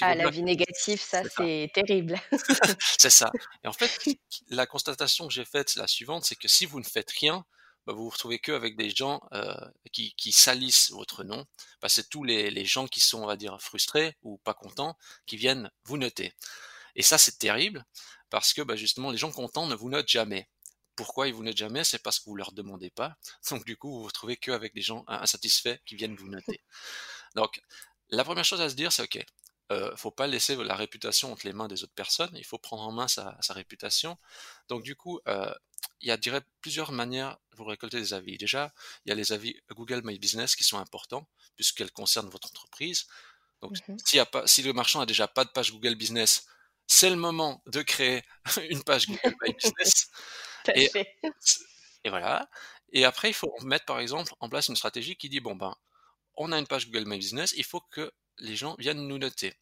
Ah, 0.00 0.14
l'avis 0.14 0.42
négatif, 0.42 1.00
ça, 1.00 1.22
c'est 1.22 1.28
ça, 1.30 1.46
c'est 1.46 1.70
terrible. 1.74 2.20
c'est 2.98 3.10
ça 3.10 3.36
et 3.62 3.68
en 3.68 3.72
fait, 3.72 3.92
la 4.48 4.66
constatation 4.66 5.26
que 5.28 5.32
j'ai 5.34 5.44
faite, 5.44 5.70
c'est 5.70 5.80
la 5.80 5.86
suivante, 5.88 6.24
c'est 6.24 6.36
que 6.36 6.48
si 6.48 6.66
vous 6.66 6.78
ne 6.80 6.84
faites 6.84 7.10
rien, 7.12 7.44
bah, 7.86 7.92
vous 7.92 8.04
vous 8.04 8.10
retrouvez 8.10 8.38
qu'avec 8.38 8.76
des 8.76 8.90
gens, 8.90 9.20
heu, 9.32 9.54
qui 9.92 10.32
salissent 10.32 10.90
votre 10.90 11.24
nom. 11.24 11.44
Bah, 11.80 11.88
c'est 11.88 12.08
tous 12.08 12.24
les 12.24 12.64
gens 12.64 12.86
qui 12.86 13.00
sont, 13.00 13.22
on 13.22 13.26
va 13.26 13.36
dire, 13.36 13.60
frustrés 13.60 14.16
ou 14.22 14.38
pas 14.38 14.54
contents, 14.54 14.96
qui 15.26 15.36
viennent 15.36 15.70
vous 15.84 15.96
noter. 15.98 16.34
Et 16.96 17.02
ça, 17.02 17.18
c'est 17.18 17.38
terrible 17.38 17.84
parce 18.30 18.52
que, 18.52 18.62
bah, 18.62 18.76
justement, 18.76 19.10
les 19.10 19.18
gens 19.18 19.32
contents 19.32 19.66
ne 19.66 19.74
vous 19.74 19.88
notent 19.88 20.08
jamais. 20.08 20.48
Pourquoi 20.96 21.28
ils 21.28 21.34
vous 21.34 21.42
notent 21.42 21.56
jamais? 21.56 21.84
C'est 21.84 22.02
parce 22.02 22.20
que 22.20 22.24
vous 22.26 22.36
leur 22.36 22.52
demandez 22.52 22.90
pas. 22.90 23.16
Donc 23.50 23.64
du 23.64 23.76
coup, 23.76 23.90
vous 23.90 24.00
vous 24.00 24.06
retrouvez 24.06 24.36
qu'avec 24.36 24.74
des 24.74 24.82
gens 24.82 25.04
in 25.08 25.22
insatisfaits 25.22 25.78
qui 25.86 25.96
viennent 25.96 26.16
vous 26.16 26.28
noter. 26.28 26.60
Donc 27.34 27.60
la 28.10 28.24
première 28.24 28.44
chose 28.44 28.60
à 28.60 28.68
se 28.70 28.74
dire, 28.74 28.92
c'est 28.92 29.02
OK, 29.02 29.24
heu, 29.72 29.92
faut 29.96 30.10
pas 30.10 30.26
laisser 30.26 30.56
la 30.56 30.76
réputation 30.76 31.32
entre 31.32 31.46
les 31.46 31.52
mains 31.52 31.68
des 31.68 31.82
autres 31.84 31.94
personnes, 31.94 32.30
il 32.36 32.44
faut 32.44 32.58
prendre 32.58 32.82
en 32.82 32.92
main 32.92 33.08
sa 33.08 33.36
sa 33.40 33.54
réputation. 33.54 34.18
Donc 34.68 34.82
du 34.84 34.96
coup, 34.96 35.20
heu, 35.28 35.54
il 36.00 36.08
y 36.08 36.10
a, 36.10 36.16
dirais, 36.16 36.42
plusieurs 36.60 36.92
manières 36.92 37.38
pour 37.56 37.68
récolter 37.68 37.98
des 37.98 38.14
avis. 38.14 38.38
Déjà, 38.38 38.72
il 39.04 39.10
y 39.10 39.12
a 39.12 39.14
les 39.14 39.32
avis 39.32 39.60
Google 39.70 40.02
My 40.04 40.18
Business 40.18 40.56
qui 40.56 40.64
sont 40.64 40.78
importants 40.78 41.28
puisqu'elles 41.56 41.92
concernent 41.92 42.30
votre 42.30 42.48
entreprise. 42.48 43.06
Donc 43.62 43.76
Mmh 43.76 43.80
mh. 43.88 44.00
s'il 44.04 44.18
y 44.18 44.20
a 44.20 44.26
pas 44.26 44.46
si 44.46 44.62
le 44.62 44.72
marchand 44.72 45.00
a 45.00 45.06
déjà 45.06 45.28
pas 45.28 45.44
de 45.44 45.50
page 45.50 45.72
Google 45.72 45.94
Business, 45.96 46.46
c'est 46.86 47.10
le 47.10 47.16
moment 47.16 47.62
de 47.66 47.82
créer 47.82 48.22
une 48.70 48.84
page 48.84 49.08
Google 49.10 49.36
My 49.42 49.52
Business 49.58 50.10
et 50.74 50.90
et 52.04 52.10
voilà 52.10 52.48
et 52.92 53.04
après 53.04 53.30
il 53.30 53.34
faut 53.34 53.52
mettre 53.62 53.84
par 53.86 53.98
exemple 54.00 54.34
en 54.40 54.48
place 54.48 54.68
une 54.68 54.76
stratégie 54.76 55.16
qui 55.16 55.28
dit: 55.28 55.40
«Bon 55.40 55.56
ben, 55.56 55.74
on 56.36 56.52
a 56.52 56.58
une 56.58 56.66
page 56.66 56.90
Google 56.90 57.08
My 57.08 57.18
Business, 57.18 57.54
il 57.56 57.64
faut 57.64 57.80
que 57.80 58.12
les 58.38 58.56
gens 58.56 58.76
viennent 58.78 59.06
nous 59.06 59.18
noter». 59.18 59.54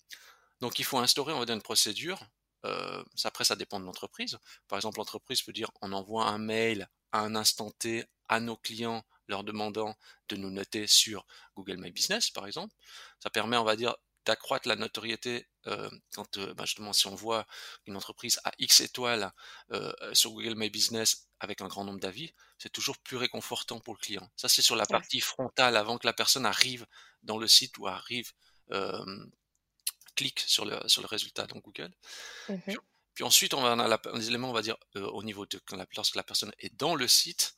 Donc 0.60 0.78
il 0.78 0.84
faut 0.84 0.98
instaurer, 0.98 1.32
on 1.32 1.40
va 1.40 1.46
dire, 1.46 1.54
une 1.54 1.62
procédure, 1.62 2.24
ça 2.64 3.28
après 3.28 3.44
ça 3.44 3.56
dépend 3.56 3.80
de 3.80 3.84
l'entreprise. 3.84 4.38
Par 4.68 4.78
exemple, 4.78 4.98
l'entreprise 4.98 5.42
peut 5.42 5.52
dire: 5.52 5.70
«On 5.82 5.92
envoie 5.92 6.26
un 6.26 6.38
mail 6.38 6.88
à 7.12 7.20
un 7.20 7.34
instant 7.34 7.70
T 7.72 8.04
à 8.28 8.40
nos 8.40 8.56
clients 8.56 9.04
leur 9.28 9.44
demandant 9.44 9.96
de 10.28 10.36
nous 10.36 10.50
noter 10.50 10.86
sur 10.86 11.26
Google 11.56 11.78
My 11.78 11.90
Business», 11.90 12.30
par 12.30 12.46
exemple. 12.46 12.74
Ça 13.20 13.30
permet, 13.30 13.56
on 13.56 13.64
va 13.64 13.76
dire, 13.76 13.96
d'accroître 14.24 14.68
la 14.68 14.76
notoriété, 14.76 15.48
heu, 15.66 15.90
quand, 16.14 16.38
heu, 16.38 16.54
bah, 16.54 16.64
justement 16.64 16.92
si 16.92 17.08
on 17.08 17.16
voit 17.16 17.44
une 17.86 17.96
entreprise 17.96 18.38
a 18.44 18.52
X 18.58 18.80
étoiles, 18.80 19.32
sur 20.12 20.30
Google 20.30 20.54
My 20.54 20.70
Business 20.70 21.26
avec 21.40 21.60
un 21.60 21.66
grand 21.66 21.84
nombre 21.84 21.98
d'avis, 21.98 22.32
c'est 22.58 22.70
toujours 22.70 22.98
plus 22.98 23.16
réconfortant 23.16 23.80
pour 23.80 23.94
le 23.94 23.98
client. 23.98 24.30
Ça, 24.36 24.48
c'est 24.48 24.62
sur 24.62 24.76
la 24.76 24.86
partie 24.86 25.20
frontale 25.20 25.76
avant 25.76 25.98
que 25.98 26.06
la 26.06 26.12
personne 26.12 26.46
arrive 26.46 26.86
dans 27.24 27.38
le 27.38 27.48
site 27.48 27.76
ou 27.78 27.88
arrive, 27.88 28.30
clique 30.14 30.40
sur 30.40 30.64
le 30.64 30.78
sur 30.88 31.02
le 31.02 31.06
résultat 31.08 31.46
dans 31.46 31.58
Google. 31.58 31.92
Mmh 32.48 32.78
Puis 33.14 33.24
ensuite, 33.24 33.52
on 33.54 33.64
a 33.64 34.00
les 34.14 34.28
éléments, 34.28 34.50
on 34.50 34.54
va 34.54 34.62
dire, 34.62 34.76
heu, 34.96 35.04
au 35.06 35.22
niveau 35.22 35.44
de 35.44 35.58
quand 35.66 35.76
la 35.76 35.86
lorsque 35.96 36.14
la 36.16 36.22
personne 36.22 36.52
est 36.58 36.74
dans 36.78 36.94
le 36.94 37.06
site, 37.08 37.54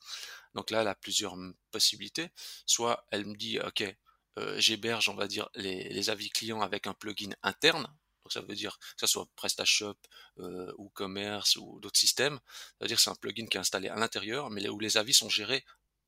donc 0.53 0.69
là, 0.71 0.81
elle 0.81 0.87
a 0.89 0.95
plusieurs, 0.95 1.37
mmh, 1.37 1.53
possibilités. 1.71 2.29
Soit 2.65 3.05
elle 3.11 3.25
me 3.25 3.35
dit: 3.35 3.59
«OK, 3.59 3.83
heu, 4.39 4.59
j'héberge, 4.59 5.09
on 5.09 5.15
va 5.15 5.27
dire, 5.27 5.49
les 5.55 5.89
les 5.89 6.09
avis 6.09 6.29
clients 6.29 6.61
avec 6.61 6.87
un 6.87 6.93
plugin 6.93 7.31
interne». 7.43 7.83
Donc 8.23 8.33
ça 8.33 8.41
veut 8.41 8.55
dire 8.55 8.79
que 8.79 8.85
ça 9.01 9.07
soit 9.07 9.27
PrestaShop, 9.35 9.97
heu, 10.39 10.73
WooCommerce 10.77 11.57
ou 11.57 11.79
d'autres 11.81 11.99
systèmes. 11.99 12.39
Ça 12.47 12.75
veut 12.81 12.87
dire 12.87 12.97
que 12.97 13.03
c'est 13.03 13.09
un 13.11 13.15
plugin 13.15 13.45
qui 13.47 13.57
est 13.57 13.59
installé 13.61 13.87
à 13.89 13.95
l'intérieur, 13.95 14.49
mais 14.49 14.67
où 14.69 14.79
les 14.79 14.97
avis 14.97 15.13
sont 15.13 15.29
gérés 15.29 15.63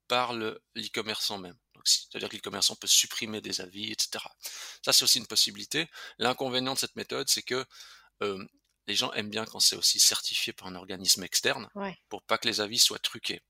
par 0.08 0.34
le 0.34 0.62
l'e-commerçant 0.76 1.38
même. 1.40 1.58
C'est-à-dire 1.88 2.30
que 2.30 2.36
l'e-commerçant 2.36 2.76
peut 2.76 2.88
supprimer 2.88 3.42
des 3.42 3.62
avis 3.62 3.92
et 3.92 3.96
cetera. 4.00 4.36
Ça, 4.86 4.94
c'est 4.94 5.04
aussi 5.04 5.20
une 5.20 5.28
possibilité. 5.28 5.88
L'inconvénient 6.20 6.74
de 6.74 6.80
cette 6.80 6.96
méthode, 6.96 7.30
c'est 7.30 7.44
que, 7.44 7.66
hem, 8.22 8.48
les 8.88 8.96
gens 8.96 9.12
aiment 9.14 9.30
bien 9.30 9.46
quand 9.46 9.60
c'est 9.60 9.76
aussi 9.76 10.00
certifié 10.00 10.54
par 10.54 10.68
un 10.68 10.76
organisme 10.76 11.24
externe, 11.24 11.70
Ouais. 11.76 11.98
pour 12.10 12.22
pas 12.24 12.38
que 12.38 12.48
les 12.48 12.62
avis 12.62 12.80
soient 12.80 13.00
truqués. 13.00 13.42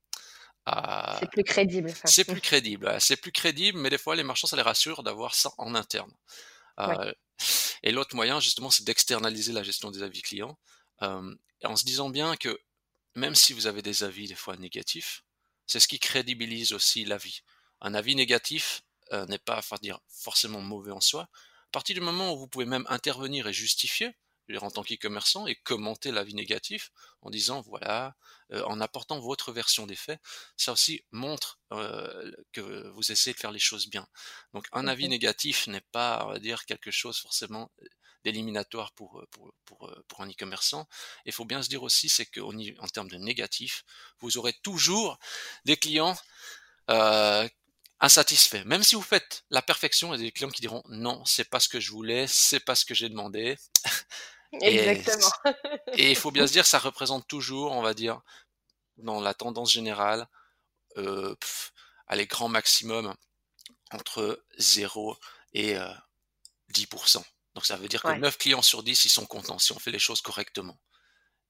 C'est 1.19 1.29
plus 1.31 1.43
crédible, 1.43 1.93
c'est 2.03 2.25
plus 2.25 2.41
crédible, 2.41 2.97
c'est 2.99 3.15
plus 3.17 3.31
crédible, 3.31 3.79
mais 3.79 3.89
des 3.89 3.97
fois 3.97 4.15
les 4.15 4.23
marchands, 4.23 4.47
ça 4.47 4.57
les 4.57 4.61
rassure 4.61 5.01
d'avoir 5.03 5.33
ça 5.33 5.51
en 5.57 5.75
interne. 5.75 6.11
Ouais. 6.77 6.95
Heu 7.09 7.13
et 7.83 7.91
l'autre 7.91 8.15
moyen 8.15 8.39
justement, 8.39 8.71
c'est 8.71 8.83
d'externaliser 8.83 9.53
la 9.53 9.63
gestion 9.63 9.91
des 9.91 10.01
avis 10.03 10.21
clients, 10.23 10.57
hem, 11.01 11.37
en 11.63 11.75
se 11.75 11.85
disant 11.85 12.09
bien 12.09 12.35
que 12.35 12.59
même 13.15 13.35
si 13.35 13.53
vous 13.53 13.67
avez 13.67 13.81
des 13.81 14.03
avis 14.03 14.27
des 14.27 14.35
fois 14.35 14.57
négatifs, 14.57 15.23
c'est 15.67 15.79
ce 15.79 15.87
qui 15.87 15.99
crédibilise 15.99 16.73
aussi 16.73 17.05
l'avis. 17.05 17.41
Un 17.81 17.93
avis 17.93 18.15
négatif, 18.15 18.83
euh, 19.13 19.25
n'est 19.27 19.39
pas, 19.39 19.57
enfin 19.57 19.77
dire, 19.81 19.99
forcément 20.09 20.61
mauvais 20.61 20.91
en 20.91 21.01
soi. 21.01 21.23
À 21.23 21.71
partir 21.71 21.93
du 21.95 22.01
moment 22.01 22.33
où 22.33 22.37
vous 22.37 22.47
pouvez 22.47 22.65
même 22.65 22.85
intervenir 22.89 23.47
et 23.47 23.53
justifier, 23.53 24.15
en 24.55 24.71
tant 24.71 24.83
qu'e-commerçant 24.83 25.45
et 25.47 25.55
commenter 25.55 26.11
l'avis 26.11 26.33
négatif 26.33 26.91
en 27.21 27.29
disant 27.29 27.61
voilà, 27.61 28.15
euh, 28.53 28.63
en 28.63 28.79
apportant 28.79 29.19
votre 29.19 29.51
version 29.51 29.85
des 29.85 29.95
faits, 29.95 30.21
ça 30.55 30.71
aussi 30.71 31.03
montre 31.11 31.59
euh, 31.73 32.31
que 32.53 32.87
vous 32.89 33.11
essayez 33.11 33.33
de 33.33 33.39
faire 33.39 33.51
les 33.51 33.59
choses 33.59 33.89
bien. 33.89 34.07
Donc 34.53 34.65
un 34.71 34.87
avis 34.87 35.09
négatif 35.09 35.67
n'est 35.67 35.85
pas, 35.91 36.23
on 36.25 36.31
va 36.31 36.39
dire, 36.39 36.65
quelque 36.65 36.91
chose 36.91 37.19
forcément 37.19 37.71
d'éliminatoire 38.23 38.93
pour, 38.93 39.23
pour, 39.31 39.53
pour, 39.65 39.93
pour, 40.07 40.21
un 40.21 40.29
e-commerçant. 40.29 40.87
Il 41.25 41.31
faut 41.31 41.45
bien 41.45 41.61
se 41.61 41.69
dire 41.69 41.83
aussi, 41.83 42.09
c'est 42.09 42.25
qu'en 42.25 42.53
en 42.79 42.87
termes 42.87 43.09
de 43.09 43.17
négatif, 43.17 43.83
vous 44.19 44.37
aurez 44.37 44.53
toujours 44.63 45.19
des 45.65 45.77
clients 45.77 46.17
euh, 46.89 47.47
insatisfaits. 47.99 48.63
Même 48.65 48.83
si 48.83 48.95
vous 48.95 49.01
faites 49.01 49.43
la 49.49 49.61
perfection, 49.61 50.13
il 50.13 50.17
y 50.17 50.23
a 50.23 50.25
des 50.27 50.31
clients 50.31 50.49
qui 50.49 50.61
diront 50.61 50.83
non, 50.89 51.23
c'est 51.25 51.49
pas 51.49 51.59
ce 51.59 51.69
que 51.69 51.79
je 51.79 51.91
voulais, 51.91 52.27
c'est 52.27 52.59
pas 52.59 52.75
ce 52.75 52.85
que 52.85 52.93
j'ai 52.93 53.09
demandé. 53.09 53.57
Exactement. 54.61 55.29
Et, 55.93 56.11
il 56.11 56.15
faut 56.15 56.31
bien 56.31 56.47
se 56.47 56.53
dire, 56.53 56.65
ça 56.65 56.79
représente 56.79 57.27
toujours, 57.27 57.71
on 57.71 57.81
va 57.81 57.93
dire, 57.93 58.21
dans 58.97 59.19
la 59.19 59.33
tendance 59.33 59.71
générale, 59.71 60.27
euh, 60.97 61.35
allez, 62.07 62.25
grand 62.25 62.47
maximum 62.47 63.13
entre 63.91 64.43
0 64.57 65.17
et 65.53 65.75
10%. 66.73 67.17
Euh, 67.17 67.21
donc 67.55 67.65
ça 67.65 67.75
veut 67.75 67.87
dire 67.87 68.01
que 68.01 68.11
9 68.11 68.37
clients 68.37 68.61
sur 68.61 68.83
10, 68.83 69.05
ils 69.05 69.09
sont 69.09 69.25
contents 69.25 69.59
si 69.59 69.71
on 69.71 69.79
fait 69.79 69.91
les 69.91 69.99
choses 69.99 70.21
correctement. 70.21 70.79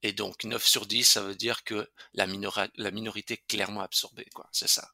Et 0.04 0.14
donc 0.14 0.44
9 0.44 0.66
sur 0.66 0.86
10, 0.86 1.04
ça 1.04 1.22
veut 1.22 1.36
dire 1.36 1.64
que 1.64 1.90
la, 2.14 2.28
la 2.76 2.92
minorité 2.92 3.36
est 3.36 3.48
clairement 3.48 3.82
absorbée, 3.82 4.28
quoi. 4.34 4.48
C'est 4.52 4.70
ça. 4.70 4.92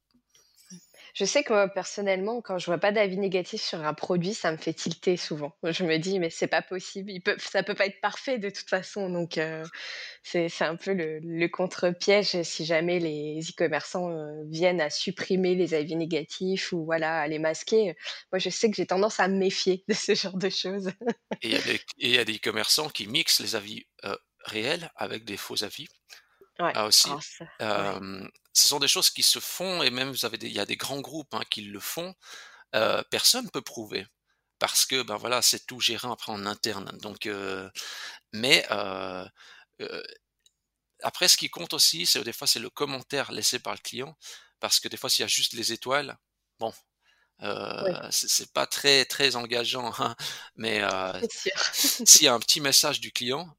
Je 1.13 1.25
sais 1.25 1.43
que 1.43 1.53
moi, 1.53 1.67
personnellement, 1.67 2.41
quand 2.41 2.57
je 2.57 2.65
vois 2.65 2.79
pas 2.79 2.91
d'avis 2.91 3.17
négatif 3.17 3.61
sur 3.61 3.85
un 3.85 3.93
produit, 3.93 4.33
ça 4.33 4.51
me 4.51 4.57
fait 4.57 4.73
tilter 4.73 5.15
souvent. 5.15 5.55
Je 5.63 5.83
me 5.83 5.97
dis, 5.97 6.17
mais 6.17 6.31
c'est 6.31 6.47
pas 6.47 6.63
possible, 6.63 7.11
ils 7.11 7.21
peuvent, 7.21 7.39
ça 7.39 7.61
peut 7.61 7.75
pas 7.75 7.85
être 7.85 8.01
parfait 8.01 8.39
de 8.39 8.49
toute 8.49 8.67
façon. 8.67 9.11
Donc, 9.11 9.37
euh, 9.37 9.63
c'est 10.23 10.49
un 10.61 10.75
peu 10.75 10.93
le, 10.93 11.47
contre-piège 11.47 12.41
si 12.41 12.65
jamais 12.65 12.97
les 12.97 13.39
e-commerçants 13.41 14.09
euh, 14.09 14.43
viennent 14.47 14.81
à 14.81 14.89
supprimer 14.89 15.53
les 15.53 15.75
avis 15.75 15.95
négatifs 15.95 16.71
ou 16.71 16.83
voilà, 16.83 17.21
à 17.21 17.27
les 17.27 17.37
masquer. 17.37 17.95
Moi, 18.31 18.39
je 18.39 18.49
sais 18.49 18.71
que 18.71 18.75
j'ai 18.75 18.87
tendance 18.87 19.19
à 19.19 19.27
me 19.27 19.37
méfier 19.37 19.83
de 19.87 19.93
ce 19.93 20.15
genre 20.15 20.37
de 20.37 20.49
choses. 20.49 20.89
Et 21.43 21.55
il 21.97 22.09
y 22.09 22.17
a 22.17 22.25
des 22.25 22.37
e-commerçants 22.37 22.89
qui 22.89 23.05
mixent 23.05 23.39
les 23.39 23.55
avis 23.55 23.85
euh, 24.05 24.15
réels 24.45 24.89
avec 24.95 25.25
des 25.25 25.37
faux 25.37 25.63
avis. 25.63 25.87
Ouais. 26.59 26.71
Ah 26.73 26.87
aussi. 26.87 27.09
Ah, 27.59 27.99
ce 28.53 28.67
sont 28.67 28.79
des 28.79 28.87
choses 28.87 29.09
qui 29.09 29.23
se 29.23 29.39
font 29.39 29.83
et 29.83 29.89
même 29.89 30.11
vous 30.11 30.25
avez 30.25 30.37
il 30.41 30.53
y 30.53 30.59
a 30.59 30.65
des 30.65 30.77
grands 30.77 31.01
groupes 31.01 31.33
hein, 31.33 31.43
qui 31.49 31.61
le 31.61 31.79
font. 31.79 32.15
Euh, 32.75 33.03
personne 33.11 33.49
peut 33.51 33.61
prouver 33.61 34.05
parce 34.59 34.85
que 34.85 35.03
ben 35.03 35.17
voilà 35.17 35.41
c'est 35.41 35.65
tout 35.65 35.79
géré 35.79 36.07
après 36.09 36.31
en 36.31 36.45
interne. 36.45 36.97
Donc 36.99 37.29
mais 38.33 38.65
après 41.01 41.27
ce 41.27 41.37
qui 41.37 41.49
compte 41.49 41.73
aussi 41.73 42.05
c'est 42.05 42.23
des 42.23 42.33
fois 42.33 42.47
c'est 42.47 42.59
le 42.59 42.69
commentaire 42.69 43.31
laissé 43.31 43.59
par 43.59 43.73
le 43.73 43.79
client 43.79 44.15
parce 44.59 44.79
que 44.79 44.87
des 44.87 44.97
fois 44.97 45.09
s'il 45.09 45.23
y 45.23 45.25
a 45.25 45.27
juste 45.27 45.53
les 45.53 45.73
étoiles 45.73 46.17
bon 46.59 46.73
c'est 48.11 48.53
pas 48.53 48.67
très 48.67 49.05
très 49.05 49.35
engageant 49.35 49.93
hein, 49.99 50.15
mais 50.55 50.81
s'il 51.73 52.23
y 52.23 52.27
a 52.27 52.33
un 52.33 52.39
petit 52.39 52.61
message 52.61 53.01
du 53.01 53.11
client 53.11 53.53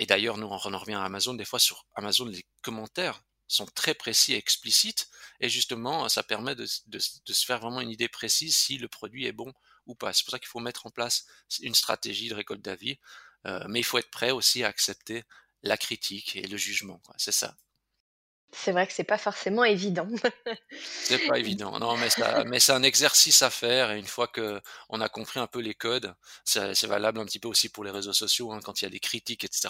et 0.00 0.06
d'ailleurs, 0.06 0.38
nous, 0.38 0.46
on 0.46 0.72
en 0.72 0.78
revient 0.78 0.94
à 0.94 1.04
Amazon, 1.04 1.34
des 1.34 1.44
fois 1.44 1.58
sur 1.58 1.84
Amazon, 1.94 2.24
les 2.24 2.42
commentaires 2.62 3.22
sont 3.50 3.66
très 3.66 3.94
précis 3.94 4.32
et 4.32 4.36
explicites, 4.36 5.08
et 5.40 5.48
justement, 5.48 6.08
ça 6.08 6.22
permet 6.22 6.54
de, 6.54 6.66
se 6.66 7.44
faire 7.44 7.60
vraiment 7.60 7.80
une 7.80 7.90
idée 7.90 8.08
précise 8.08 8.56
si 8.56 8.78
le 8.78 8.88
produit 8.88 9.26
est 9.26 9.32
bon 9.32 9.52
ou 9.86 9.94
pas. 9.94 10.12
C'est 10.12 10.24
pour 10.24 10.32
ça 10.32 10.38
qu'il 10.38 10.48
faut 10.48 10.60
mettre 10.60 10.86
en 10.86 10.90
place 10.90 11.26
une 11.60 11.74
stratégie 11.74 12.28
de 12.28 12.34
récolte 12.34 12.62
d'avis, 12.62 12.98
euh, 13.46 13.64
mais 13.68 13.80
il 13.80 13.84
faut 13.84 13.98
être 13.98 14.10
prêt 14.10 14.30
aussi 14.30 14.62
à 14.64 14.68
accepter 14.68 15.24
la 15.62 15.76
critique 15.76 16.36
et 16.36 16.46
le 16.46 16.56
jugement. 16.56 17.02
C'est 17.16 17.32
ça. 17.32 17.56
C'est 18.52 18.72
vrai 18.72 18.86
que 18.86 18.92
c'est 18.92 19.04
pas 19.04 19.18
forcément 19.18 19.64
évident. 19.64 20.08
C'est 20.80 21.26
pas 21.28 21.38
évident. 21.38 21.78
Non, 21.78 21.96
mais, 21.96 22.08
mais 22.46 22.58
c'est 22.58 22.72
un 22.72 22.82
exercice 22.82 23.42
à 23.42 23.50
faire. 23.50 23.92
Et 23.92 23.98
une 23.98 24.06
fois 24.06 24.26
que 24.26 24.60
on 24.88 25.00
a 25.00 25.08
compris 25.08 25.38
un 25.38 25.46
peu 25.46 25.60
les 25.60 25.74
codes, 25.74 26.14
c'est 26.44 26.84
valable 26.84 27.20
un 27.20 27.24
petit 27.24 27.38
peu 27.38 27.48
aussi 27.48 27.68
pour 27.68 27.84
les 27.84 27.92
réseaux 27.92 28.12
sociaux. 28.12 28.52
Hein, 28.52 28.60
quand 28.64 28.80
il 28.80 28.84
y 28.84 28.88
a 28.88 28.90
des 28.90 29.00
critiques, 29.00 29.44
etc., 29.44 29.68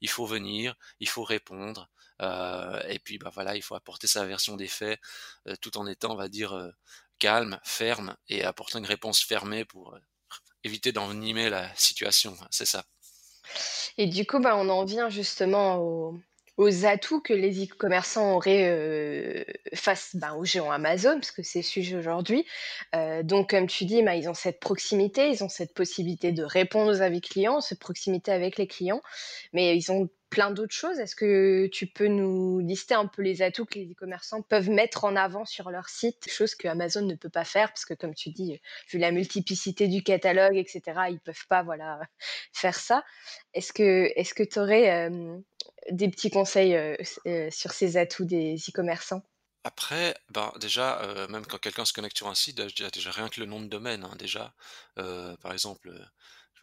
il 0.00 0.08
faut 0.08 0.24
venir, 0.24 0.76
il 1.00 1.08
faut 1.08 1.24
répondre. 1.24 1.90
Euh, 2.22 2.80
et 2.88 2.98
puis, 2.98 3.18
bah 3.18 3.30
voilà, 3.32 3.56
il 3.56 3.62
faut 3.62 3.74
apporter 3.74 4.06
sa 4.06 4.24
version 4.24 4.56
des 4.56 4.68
faits, 4.68 5.00
euh, 5.48 5.54
tout 5.60 5.76
en 5.78 5.86
étant, 5.86 6.12
on 6.12 6.16
va 6.16 6.28
dire, 6.28 6.54
euh, 6.54 6.70
calme, 7.18 7.58
ferme 7.64 8.16
et 8.28 8.44
apporter 8.44 8.78
une 8.78 8.86
réponse 8.86 9.22
fermée 9.22 9.64
pour 9.64 9.98
éviter 10.64 10.92
d'envenimer 10.92 11.50
la 11.50 11.74
situation. 11.74 12.36
C'est 12.50 12.66
ça. 12.66 12.84
Et 13.96 14.06
du 14.06 14.26
coup, 14.26 14.40
bah, 14.40 14.56
on 14.56 14.68
en 14.68 14.84
vient 14.84 15.08
justement 15.08 15.78
au, 15.78 16.18
aux 16.56 16.84
atouts 16.84 17.20
que 17.20 17.32
les 17.32 17.64
e-commerçants 17.64 18.34
auraient 18.34 19.46
face 19.74 20.10
ben, 20.14 20.34
aux 20.34 20.44
géants 20.44 20.70
Amazon, 20.70 21.14
parce 21.14 21.30
que 21.30 21.42
c'est 21.42 21.60
le 21.60 21.64
sujet 21.64 21.96
aujourd'hui. 21.96 22.44
Donc, 23.22 23.50
comme 23.50 23.66
tu 23.66 23.84
dis, 23.84 24.02
ben, 24.02 24.12
ils 24.12 24.28
ont 24.28 24.34
cette 24.34 24.60
proximité, 24.60 25.30
ils 25.30 25.44
ont 25.44 25.48
cette 25.48 25.72
possibilité 25.72 26.32
de 26.32 26.42
répondre 26.42 26.90
aux 26.90 27.00
avis 27.00 27.22
clients, 27.22 27.60
cette 27.60 27.78
proximité 27.78 28.32
avec 28.32 28.58
les 28.58 28.66
clients, 28.66 29.00
mais 29.52 29.74
ils 29.76 29.90
ont 29.92 30.10
plein 30.30 30.50
d'autres 30.50 30.74
choses. 30.74 30.98
Est-ce 30.98 31.16
que 31.16 31.68
tu 31.72 31.86
peux 31.86 32.08
nous 32.08 32.60
lister 32.60 32.94
un 32.94 33.06
peu 33.06 33.22
les 33.22 33.42
atouts 33.42 33.64
que 33.64 33.78
les 33.78 33.92
e-commerçants 33.92 34.42
peuvent 34.42 34.70
mettre 34.70 35.04
en 35.04 35.16
avant 35.16 35.44
sur 35.44 35.70
leur 35.70 35.88
site, 35.88 36.28
chose 36.28 36.54
que 36.54 36.68
Amazon 36.68 37.02
ne 37.02 37.14
peut 37.14 37.28
pas 37.30 37.44
faire 37.44 37.68
parce 37.68 37.84
que, 37.84 37.94
comme 37.94 38.14
tu 38.14 38.30
dis, 38.30 38.60
vu 38.90 38.98
la 38.98 39.12
multiplicité 39.12 39.88
du 39.88 40.02
catalogue, 40.02 40.56
etc., 40.56 40.82
ils 41.10 41.20
peuvent 41.20 41.46
pas, 41.48 41.62
voilà, 41.62 42.00
faire 42.52 42.74
ça. 42.74 43.04
Est-ce 43.54 43.72
que, 43.72 44.10
est-ce 44.16 44.34
que 44.34 44.42
tu 44.42 44.58
aurais 44.58 45.08
euh, 45.08 45.38
des 45.90 46.08
petits 46.08 46.30
conseils 46.30 46.74
euh, 46.74 46.96
euh, 47.26 47.50
sur 47.50 47.72
ces 47.72 47.96
atouts 47.96 48.24
des 48.24 48.56
e-commerçants? 48.56 49.22
Après, 49.64 50.14
ben 50.30 50.52
déjà, 50.60 51.26
même 51.28 51.44
quand 51.44 51.58
quelqu'un 51.58 51.84
se 51.84 51.92
connecte 51.92 52.16
sur 52.16 52.28
un 52.28 52.36
site, 52.36 52.56
déjà, 52.56 52.88
déjà 52.88 53.10
rien 53.10 53.28
que 53.28 53.40
le 53.40 53.46
nom 53.46 53.60
de 53.60 53.66
domaine, 53.66 54.04
hein, 54.04 54.14
déjà, 54.16 54.54
par 54.94 55.52
exemple, 55.52 55.90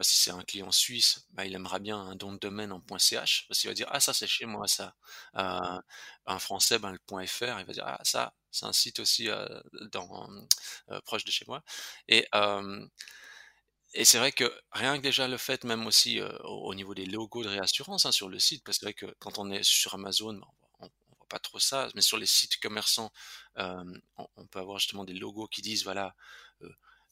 si 0.02 0.18
c'est 0.18 0.32
un 0.32 0.44
client 0.44 0.72
suisse, 0.72 1.28
bah, 1.32 1.46
il 1.46 1.54
aimera 1.54 1.80
bien 1.80 2.00
un 2.00 2.16
don 2.16 2.34
de 2.34 2.40
domaine 2.40 2.72
en 2.72 2.82
.ch, 2.98 3.46
parce 3.48 3.60
qu'il 3.60 3.70
va 3.70 3.74
dire 3.76 3.88
ah 3.92 4.00
ça 4.00 4.14
c'est 4.14 4.28
chez 4.28 4.46
moi 4.46 4.68
ça. 4.68 4.96
Euh, 5.38 5.80
un 6.26 6.40
français, 6.40 6.80
ben, 6.80 6.92
le 6.92 7.28
.fr, 7.28 7.60
il 7.60 7.66
va 7.66 7.74
dire 7.74 7.86
ah 7.86 8.00
ça 8.04 8.34
c'est 8.52 8.66
un 8.66 8.74
site 8.74 9.00
aussi 9.00 9.30
euh, 9.30 9.48
euh, 9.96 11.02
proche 11.06 11.26
de 11.26 11.32
chez 11.32 11.46
moi. 11.48 11.64
Et 12.08 12.28
c'est 14.06 14.18
vrai 14.18 14.32
que 14.32 14.52
rien 14.72 14.98
que 14.98 15.04
déjà 15.04 15.28
le 15.28 15.38
fait, 15.38 15.64
même 15.64 15.86
aussi 15.86 16.20
au, 16.44 16.74
niveau 16.74 16.96
des 16.96 17.06
logos 17.06 17.44
de 17.44 17.50
réassurance 17.50 18.06
hein, 18.06 18.12
sur 18.12 18.30
le 18.30 18.40
site, 18.40 18.64
parce 18.64 18.78
que 18.78 18.80
c'est 18.80 18.86
vrai 18.88 18.94
que 18.94 19.16
quand 19.20 19.38
on 19.38 19.52
est 19.52 19.64
sur 19.64 19.94
Amazon, 19.94 20.42
on, 20.80 20.86
on, 20.86 21.16
voit 21.18 21.28
pas 21.30 21.40
trop 21.40 21.60
ça, 21.60 21.90
mais 21.94 22.02
sur 22.02 22.18
les 22.18 22.26
sites 22.26 22.60
commerçants, 22.60 23.12
on, 23.56 24.48
peut 24.50 24.60
avoir 24.60 24.80
justement 24.80 25.04
des 25.04 25.14
logos 25.14 25.48
qui 25.48 25.62
disent 25.62 25.84
voilà 25.84 26.16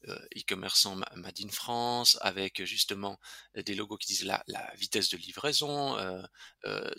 euh, 0.08 0.18
e-commerçant 0.36 0.96
Made 0.96 1.40
in 1.44 1.50
France, 1.50 2.18
avec 2.22 2.64
justement 2.66 3.20
des 3.54 3.76
logos 3.76 3.98
qui 3.98 4.08
disent 4.08 4.26
la, 4.26 4.44
vitesse 4.76 5.10
de 5.10 5.18
livraison, 5.18 5.96
euh, 5.98 6.24
euh, 6.66 6.92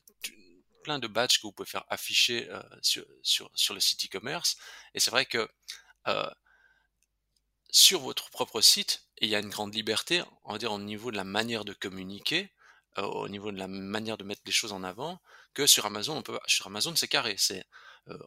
plein 0.84 1.00
de 1.00 1.08
badges 1.08 1.38
que 1.38 1.42
vous 1.42 1.52
pouvez 1.52 1.68
faire 1.68 1.84
afficher 1.88 2.48
sur, 2.80 3.04
le 3.74 3.80
site 3.80 4.04
e-commerce. 4.04 4.56
Et 4.94 5.00
c'est 5.00 5.10
vrai 5.10 5.26
que 5.26 5.48
sur 7.70 8.00
votre 8.00 8.30
propre 8.30 8.60
site, 8.60 9.04
il 9.20 9.28
y 9.28 9.34
a 9.34 9.40
une 9.40 9.48
grande 9.48 9.74
liberté, 9.74 10.22
on 10.44 10.52
va 10.52 10.58
dire 10.58 10.72
au 10.72 10.78
niveau 10.78 11.10
de 11.10 11.16
la 11.16 11.24
manière 11.24 11.64
de 11.64 11.72
communiquer, 11.72 12.52
au 12.96 13.28
niveau 13.28 13.50
de 13.50 13.58
la 13.58 13.68
manière 13.68 14.16
de 14.16 14.24
mettre 14.24 14.42
les 14.44 14.52
choses 14.52 14.72
en 14.72 14.84
avant, 14.84 15.20
que 15.54 15.66
sur 15.66 15.86
Amazon, 15.86 16.16
on 16.16 16.22
peut, 16.22 16.38
sur 16.46 16.66
Amazon 16.66 16.94
c'est 16.94 17.08
carré, 17.08 17.36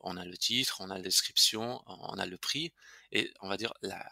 on 0.03 0.17
a 0.17 0.25
le 0.25 0.37
titre, 0.37 0.81
on 0.81 0.89
a 0.89 0.95
la 0.95 1.01
description, 1.01 1.81
on 1.87 2.17
a 2.17 2.25
le 2.25 2.37
prix, 2.37 2.73
et 3.11 3.33
on 3.41 3.49
va 3.49 3.57
dire 3.57 3.73
la, 3.81 4.09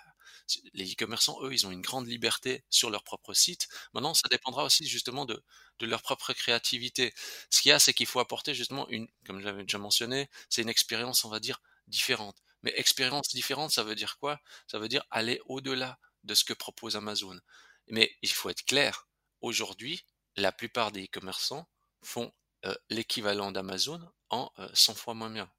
les 0.74 0.94
e-commerçants, 0.94 1.40
eux, 1.44 1.54
ils 1.54 1.66
ont 1.66 1.72
une 1.72 1.82
grande 1.82 2.08
liberté 2.08 2.64
sur 2.70 2.90
leur 2.90 3.04
propre 3.04 3.34
site. 3.34 3.68
Maintenant, 3.94 4.14
ça 4.14 4.28
dépendra 4.30 4.64
aussi 4.64 4.88
justement 4.88 5.26
de, 5.26 5.44
de 5.80 5.86
leur 5.86 6.02
propre 6.02 6.34
créativité. 6.34 7.14
Ce 7.50 7.62
qu'il 7.62 7.70
y 7.70 7.72
a, 7.72 7.80
c'est 7.80 7.94
qu'il 7.94 8.08
faut 8.08 8.20
apporter 8.20 8.54
justement 8.54 8.88
une, 8.90 9.08
comme 9.26 9.42
j'avais 9.42 9.64
déjà 9.64 9.78
mentionné, 9.78 10.30
c'est 10.50 10.62
une 10.62 10.70
expérience, 10.70 11.26
on 11.26 11.30
va 11.30 11.40
dire, 11.40 11.62
différente. 11.88 12.38
Mais 12.62 12.74
expérience 12.78 13.28
différente, 13.30 13.72
ça 13.72 13.84
veut 13.84 13.96
dire 13.96 14.18
quoi? 14.18 14.40
Ça 14.68 14.80
veut 14.80 14.88
dire 14.88 15.04
aller 15.12 15.42
au-delà 15.46 16.00
de 16.24 16.34
ce 16.34 16.44
que 16.44 16.54
propose 16.54 16.96
Amazon. 16.96 17.40
Mais 17.88 18.16
il 18.22 18.32
faut 18.32 18.50
être 18.50 18.66
clair. 18.66 19.08
Aujourd'hui, 19.42 20.06
la 20.38 20.52
plupart 20.52 20.92
des 20.92 21.06
e-commerçants 21.06 21.68
font 22.02 22.34
euh, 22.66 22.76
l'équivalent 22.90 23.52
d'Amazon 23.52 24.02
en 24.30 24.52
100 24.74 24.92
euh, 24.92 24.96
fois 24.96 25.14
moins 25.14 25.30
bien. 25.30 25.52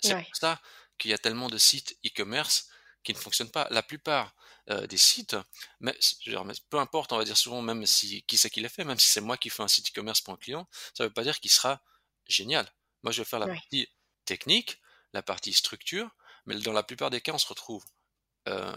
C'est 0.00 0.14
pour 0.14 0.36
ça 0.36 0.60
qu'il 0.98 1.10
y 1.10 1.14
a 1.14 1.18
tellement 1.18 1.48
de 1.48 1.58
sites 1.58 1.98
e-commerce 2.06 2.68
qui 3.08 3.18
ne 3.18 3.22
fonctionnent 3.22 3.50
pas. 3.50 3.66
La 3.70 3.82
plupart 3.82 4.34
euh, 4.68 4.86
des 4.86 4.98
sites, 4.98 5.36
mais, 5.80 5.96
peu 6.68 6.78
importe, 6.78 7.12
on 7.12 7.16
va 7.16 7.24
dire 7.24 7.36
souvent 7.36 7.62
même 7.62 7.86
si 7.86 8.22
qui 8.24 8.36
c'est 8.36 8.50
qui 8.50 8.60
l'a 8.60 8.68
fait, 8.68 8.84
même 8.84 8.98
si 8.98 9.08
c'est 9.08 9.22
moi 9.22 9.38
qui 9.38 9.48
fais 9.48 9.62
un 9.62 9.68
site 9.68 9.88
e-commerce 9.90 10.20
pour 10.20 10.34
un 10.34 10.36
client, 10.36 10.68
ça 10.94 11.04
ne 11.04 11.08
veut 11.08 11.14
pas 11.14 11.22
dire 11.22 11.40
qu'il 11.40 11.50
sera 11.50 11.82
génial. 12.26 12.70
Moi, 13.02 13.12
je 13.12 13.22
vais 13.22 13.24
faire 13.24 13.38
la 13.38 13.46
partie 13.46 13.88
technique, 14.26 14.78
la 15.14 15.22
partie 15.22 15.54
structure, 15.54 16.10
mais 16.44 16.56
dans 16.56 16.72
la 16.72 16.82
plupart 16.82 17.08
des 17.08 17.22
cas, 17.22 17.32
on 17.32 17.38
se 17.38 17.46
retrouve 17.46 17.82
euh, 18.48 18.76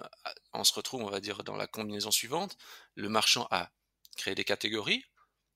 on 0.54 0.64
se 0.64 0.74
retrouve, 0.74 1.02
on 1.04 1.10
va 1.10 1.22
dire, 1.22 1.44
dans 1.44 1.56
la 1.56 1.68
combinaison 1.68 2.12
suivante. 2.12 2.58
Le 2.96 3.08
marchand 3.08 3.48
a 3.52 3.72
créé 4.18 4.36
des 4.36 4.44
catégories, 4.44 5.06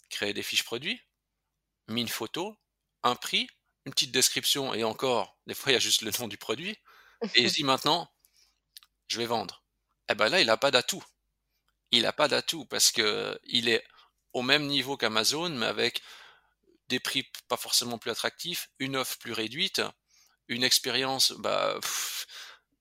créé 0.10 0.34
des 0.34 0.44
fiches 0.44 0.64
produits, 0.64 1.02
mis 1.88 2.02
une 2.02 2.08
photo, 2.08 2.56
un 3.04 3.16
prix, 3.16 3.50
une 3.86 3.94
petite 3.94 4.12
description, 4.12 4.74
et 4.74 4.84
encore, 4.84 5.38
des 5.48 5.54
fois, 5.54 5.72
il 5.72 5.76
y 5.76 5.78
a 5.78 5.80
juste 5.80 6.02
le 6.02 6.12
nom 6.20 6.28
du 6.28 6.38
produit, 6.38 6.78
et 7.36 7.44
il 7.44 7.52
dit 7.52 7.64
maintenant, 7.64 8.10
je 9.08 9.18
vais 9.18 9.26
vendre. 9.26 9.64
Eh 10.10 10.16
ben 10.16 10.30
là, 10.30 10.42
il 10.42 10.48
n'a 10.48 10.58
pas 10.58 10.72
d'atout. 10.72 11.04
Il 11.92 12.04
n'a 12.04 12.14
pas 12.14 12.28
d'atout 12.28 12.66
parce 12.66 12.92
que 12.92 13.40
il 13.44 13.70
est 13.70 13.84
au 14.34 14.42
même 14.42 14.68
niveau 14.68 14.98
qu'Amazon, 14.98 15.50
mais 15.50 15.66
avec 15.66 16.02
des 16.90 17.00
prix 17.00 17.28
pas 17.48 17.58
forcément 17.58 17.98
plus 17.98 18.12
attractifs, 18.12 18.70
une 18.80 18.96
offre 18.96 19.18
plus 19.18 19.34
réduite, 19.34 19.82
une 20.48 20.64
expérience 20.64 21.32
bah, 21.34 21.80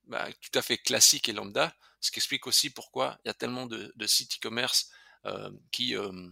bah, 0.06 0.28
tout 0.40 0.58
à 0.58 0.62
fait 0.62 0.78
classique 0.78 1.28
et 1.28 1.32
lambda, 1.32 1.74
ce 2.00 2.10
qui 2.10 2.18
explique 2.18 2.46
aussi 2.46 2.70
pourquoi 2.70 3.18
il 3.24 3.28
y 3.28 3.30
a 3.30 3.34
tellement 3.34 3.66
de, 3.66 3.92
sites 4.06 4.36
e-commerce 4.36 4.90
euh, 5.24 5.50
qui, 5.72 5.96
euh, 5.96 6.28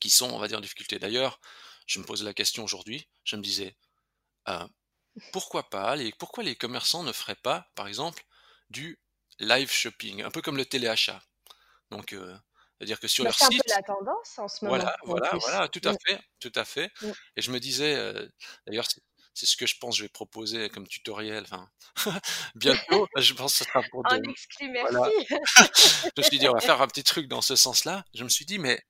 qui 0.00 0.08
sont, 0.08 0.30
on 0.30 0.38
va 0.38 0.48
dire, 0.48 0.58
en 0.58 0.62
difficulté. 0.62 0.98
D'ailleurs, 0.98 1.40
je 1.86 1.98
me 1.98 2.04
posais 2.04 2.24
la 2.24 2.32
question 2.32 2.64
aujourd'hui, 2.64 3.06
je 3.24 3.36
me 3.36 3.42
disais, 3.42 3.76
euh, 4.48 4.66
pourquoi 5.32 5.68
pas, 5.68 5.96
pourquoi 6.18 6.42
les 6.42 6.56
commerçants 6.56 7.02
ne 7.02 7.12
feraient 7.12 7.34
pas, 7.34 7.70
par 7.74 7.86
exemple, 7.86 8.24
du 8.72 8.98
live 9.38 9.70
shopping, 9.70 10.22
un 10.22 10.30
peu 10.30 10.42
comme 10.42 10.56
le 10.56 10.64
téléachat. 10.66 11.22
Donc, 11.90 12.14
c'est-à-dire 12.78 12.98
que 12.98 13.06
sur 13.06 13.24
bah, 13.24 13.30
leur 13.30 13.38
site. 13.38 13.62
C'est 13.66 13.74
un 13.74 13.76
peu 13.76 13.80
la 13.80 13.94
tendance 13.94 14.38
en 14.38 14.48
ce 14.48 14.64
moment. 14.64 14.76
Voilà, 14.76 14.96
voilà, 15.04 15.30
voilà, 15.40 15.68
tout 15.68 15.80
à 15.84 15.92
mmh. 15.92 15.96
fait, 16.06 16.20
tout 16.40 16.52
à 16.54 16.64
fait. 16.64 16.90
Mmh. 17.00 17.10
Et 17.36 17.42
je 17.42 17.50
me 17.52 17.60
disais, 17.60 17.94
d'ailleurs, 18.66 18.88
c'est 19.34 19.46
ce 19.46 19.56
que 19.56 19.66
je 19.66 19.78
pense 19.78 19.94
que 19.94 19.98
je 19.98 20.02
vais 20.04 20.08
proposer 20.08 20.68
comme 20.68 20.86
tutoriel. 20.86 21.44
Enfin, 21.44 21.70
bientôt, 22.54 23.08
je 23.16 23.34
pense 23.34 23.52
que 23.52 23.58
ce 23.58 23.64
sera 23.64 23.82
pour. 23.90 24.06
Un 24.10 24.22
exclu, 24.22 24.68
merci. 24.70 25.26
je 25.30 26.10
me 26.16 26.22
suis 26.22 26.38
dit, 26.38 26.48
on 26.48 26.52
va 26.52 26.60
faire 26.60 26.82
un 26.82 26.88
petit 26.88 27.04
truc 27.04 27.28
dans 27.28 27.40
ce 27.40 27.56
sens-là. 27.56 28.04
Je 28.14 28.24
me 28.24 28.28
suis 28.28 28.44
dit, 28.44 28.58
mais 28.58 28.82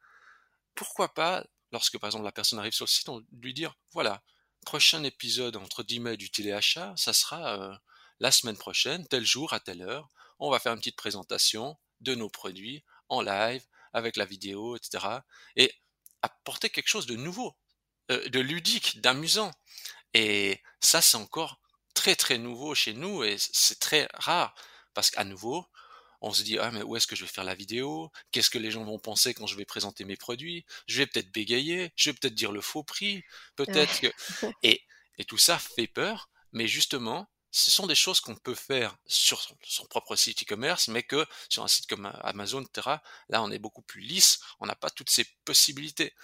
pourquoi 0.74 1.14
pas, 1.14 1.44
lorsque 1.70 1.98
par 1.98 2.08
exemple 2.08 2.24
la 2.24 2.32
personne 2.32 2.58
arrive 2.58 2.72
sur 2.72 2.86
le 2.86 2.90
site, 2.90 3.08
on 3.08 3.22
lui 3.40 3.54
dire, 3.54 3.74
voilà, 3.92 4.22
prochain 4.64 5.02
épisode 5.04 5.56
entre 5.56 5.82
10 5.82 6.00
mai 6.00 6.16
du 6.16 6.30
téléachat, 6.30 6.94
ça 6.96 7.12
sera 7.12 7.80
la 8.22 8.30
semaine 8.30 8.56
prochaine, 8.56 9.06
tel 9.08 9.26
jour, 9.26 9.52
à 9.52 9.58
telle 9.58 9.82
heure. 9.82 10.08
On 10.38 10.48
va 10.48 10.60
faire 10.60 10.72
une 10.72 10.78
petite 10.78 10.96
présentation 10.96 11.76
de 12.00 12.14
nos 12.14 12.30
produits 12.30 12.84
en 13.08 13.20
live, 13.20 13.64
avec 13.92 14.16
la 14.16 14.24
vidéo, 14.24 14.76
etc. 14.76 15.04
Et 15.56 15.74
apporter 16.22 16.70
quelque 16.70 16.88
chose 16.88 17.06
de 17.06 17.16
nouveau, 17.16 17.56
euh, 18.12 18.28
de 18.28 18.38
ludique, 18.38 19.00
d'amusant. 19.00 19.50
Et 20.14 20.60
ça, 20.78 21.02
c'est 21.02 21.16
encore 21.16 21.60
très 21.94 22.14
très 22.14 22.38
nouveau 22.38 22.76
chez 22.76 22.94
nous 22.94 23.24
et 23.24 23.36
c'est 23.38 23.80
très 23.80 24.08
rare 24.14 24.54
parce 24.94 25.10
qu'à 25.10 25.24
nouveau, 25.24 25.66
on 26.20 26.32
se 26.32 26.42
dit 26.44 26.58
ah 26.60 26.70
mais 26.70 26.82
où 26.82 26.94
est-ce 26.94 27.08
que 27.08 27.16
je 27.16 27.24
vais 27.24 27.30
faire 27.30 27.42
la 27.42 27.56
vidéo? 27.56 28.12
Qu'est-ce 28.30 28.50
que 28.50 28.58
les 28.58 28.70
gens 28.70 28.84
vont 28.84 29.00
penser 29.00 29.34
quand 29.34 29.48
je 29.48 29.56
vais 29.56 29.64
présenter 29.64 30.04
mes 30.04 30.16
produits? 30.16 30.64
Je 30.86 30.98
vais 30.98 31.06
peut-être 31.06 31.32
bégayer, 31.32 31.92
je 31.96 32.10
vais 32.10 32.14
peut-être 32.14 32.36
dire 32.36 32.52
le 32.52 32.60
faux 32.60 32.84
prix, 32.84 33.24
peut-être 33.56 34.00
que 34.00 34.12
et 34.62 34.84
et 35.18 35.24
tout 35.24 35.38
ça 35.38 35.58
fait 35.58 35.88
peur, 35.88 36.30
mais 36.52 36.68
justement, 36.68 37.28
ce 37.52 37.70
sont 37.70 37.86
des 37.86 37.94
choses 37.94 38.20
qu'on 38.20 38.34
peut 38.34 38.54
faire 38.54 38.96
sur 39.06 39.42
son, 39.62 39.86
propre 39.86 40.16
site 40.16 40.42
e-commerce, 40.42 40.88
mais 40.88 41.02
que 41.02 41.26
sur 41.50 41.62
un 41.62 41.68
site 41.68 41.86
comme 41.86 42.06
Amazon, 42.22 42.62
etc., 42.62 42.96
là, 43.28 43.42
on 43.42 43.50
est 43.50 43.58
beaucoup 43.58 43.82
plus 43.82 44.00
lisse, 44.00 44.40
on 44.58 44.66
n'a 44.66 44.74
pas 44.74 44.90
toutes 44.90 45.10
ces 45.10 45.26
possibilités. 45.44 46.14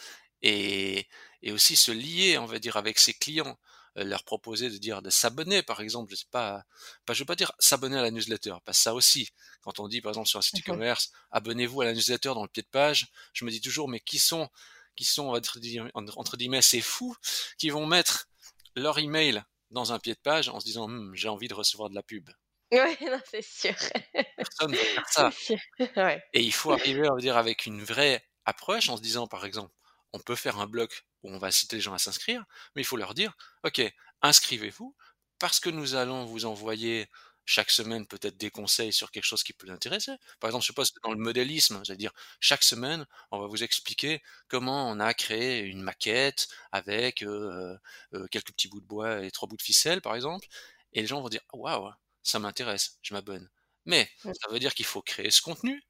Et, 0.40 1.06
et 1.42 1.52
aussi 1.52 1.76
se 1.76 1.92
lier, 1.92 2.38
on 2.38 2.46
va 2.46 2.58
dire, 2.58 2.76
avec 2.76 2.98
ses 2.98 3.12
clients, 3.12 3.58
euh, 3.98 4.04
leur 4.04 4.24
proposer 4.24 4.70
de 4.70 4.78
dire 4.78 5.02
de 5.02 5.10
s'abonner, 5.10 5.62
par 5.62 5.80
exemple, 5.80 6.10
je 6.10 6.16
sais 6.16 6.26
pas, 6.30 6.64
pas 7.04 7.12
je 7.12 7.20
veux 7.20 7.26
pas 7.26 7.36
dire 7.36 7.52
s'abonner 7.58 7.98
à 7.98 8.02
la 8.02 8.10
newsletter, 8.10 8.54
pas 8.64 8.72
ça 8.72 8.94
aussi. 8.94 9.28
Quand 9.60 9.80
on 9.80 9.88
dit, 9.88 10.00
par 10.00 10.10
exemple, 10.10 10.28
sur 10.28 10.38
un 10.38 10.42
site 10.42 10.60
e-commerce, 10.60 11.12
abonnez-vous 11.30 11.82
à 11.82 11.84
la 11.86 11.92
newsletter 11.92 12.30
dans 12.30 12.42
le 12.42 12.48
pied 12.48 12.62
de 12.62 12.68
page, 12.68 13.08
je 13.34 13.44
me 13.44 13.50
dis 13.50 13.60
toujours, 13.60 13.88
mais 13.88 14.00
qui 14.00 14.18
sont, 14.18 14.48
qui 14.96 15.04
sont, 15.04 15.24
on 15.24 15.32
va 15.32 15.40
dire, 15.40 15.90
entre 15.94 16.36
guillemets, 16.38 16.62
ces 16.62 16.80
fous 16.80 17.16
qui 17.58 17.68
vont 17.68 17.86
mettre 17.86 18.28
leur 18.76 18.98
email 18.98 19.42
dans 19.70 19.92
un 19.92 19.98
pied 19.98 20.14
de 20.14 20.20
page 20.20 20.48
en 20.48 20.61
se 20.61 20.64
disant 20.64 20.85
«Hum, 20.85 21.12
j'ai 21.14 21.28
envie 21.28 21.48
de 21.48 21.54
recevoir 21.54 21.90
de 21.90 21.94
la 21.94 22.02
pub. 22.02 22.31
Oui, 22.72 22.78
c'est 23.31 23.42
sûr. 23.42 23.74
Personne 24.37 24.72
ne 24.72 24.76
faire 24.76 25.09
ça. 25.09 25.31
Et 26.33 26.42
il 26.42 26.52
faut 26.52 26.72
arriver 26.72 27.09
à 27.09 27.16
dire 27.16 27.37
avec 27.37 27.66
une 27.66 27.83
vraie 27.83 28.22
approche 28.44 28.88
en 28.88 28.96
se 28.96 29.02
disant 29.02 29.26
par 29.26 29.44
exemple, 29.44 29.72
on 30.12 30.18
peut 30.18 30.35
faire 30.35 30.59
un 30.59 30.66
bloc 30.66 31.04
où 31.22 31.31
on 31.31 31.38
va 31.38 31.48
inciter 31.48 31.76
les 31.76 31.83
gens 31.83 31.94
à 31.94 31.98
s'inscrire, 31.98 32.44
mais 32.74 32.83
il 32.83 32.85
faut 32.85 32.96
leur 32.96 33.14
dire, 33.14 33.35
ok, 33.64 33.83
inscrivez-vous 34.22 34.94
parce 35.38 35.61
que 35.61 35.70
nous 35.70 35.94
allons 35.94 36.24
vous 36.24 36.44
envoyer 36.44 37.09
chaque 37.48 37.70
semaine 37.70 38.06
peut-être 38.06 38.37
des 38.37 38.50
conseils 38.50 38.92
sur 38.92 39.11
quelque 39.11 39.24
chose 39.24 39.42
qui 39.42 39.54
peut 39.54 39.66
l'intéresser. 39.66 40.12
Par 40.38 40.48
exemple, 40.48 40.66
je 40.66 40.72
pas, 40.72 40.82
dans 41.02 41.12
le 41.12 41.18
modélisme, 41.18 41.82
c'est-à-dire 41.82 42.12
chaque 42.40 42.62
semaine, 42.62 43.06
on 43.30 43.40
va 43.40 43.46
vous 43.46 43.62
expliquer 43.62 44.22
comment 44.48 44.90
on 44.90 45.00
a 45.00 45.14
créé 45.14 45.61
une 45.61 45.80
maquette 45.80 46.48
avec 46.72 47.22
euh, 47.22 47.74
euh, 48.12 48.26
quelques 48.30 48.52
petits 48.52 48.68
bouts 48.68 48.82
de 48.82 48.87
bois 48.87 49.24
et 49.24 49.30
trois 49.30 49.48
bouts 49.48 49.56
de 49.56 49.62
ficelle, 49.62 50.02
par 50.02 50.14
exemple, 50.14 50.46
et 50.92 51.00
les 51.00 51.06
gens 51.06 51.22
vont 51.22 51.30
dire 51.30 51.40
waouh, 51.54 51.90
ça 52.22 52.38
m'intéresse, 52.38 52.98
je 53.00 53.14
m'abonne. 53.14 53.48
Mais 53.87 54.11
ça 54.22 54.50
veut 54.50 54.58
dire 54.58 54.74
qu'il 54.74 54.84
faut 54.84 55.00
créer 55.00 55.30
ce 55.30 55.40
contenu. 55.40 55.82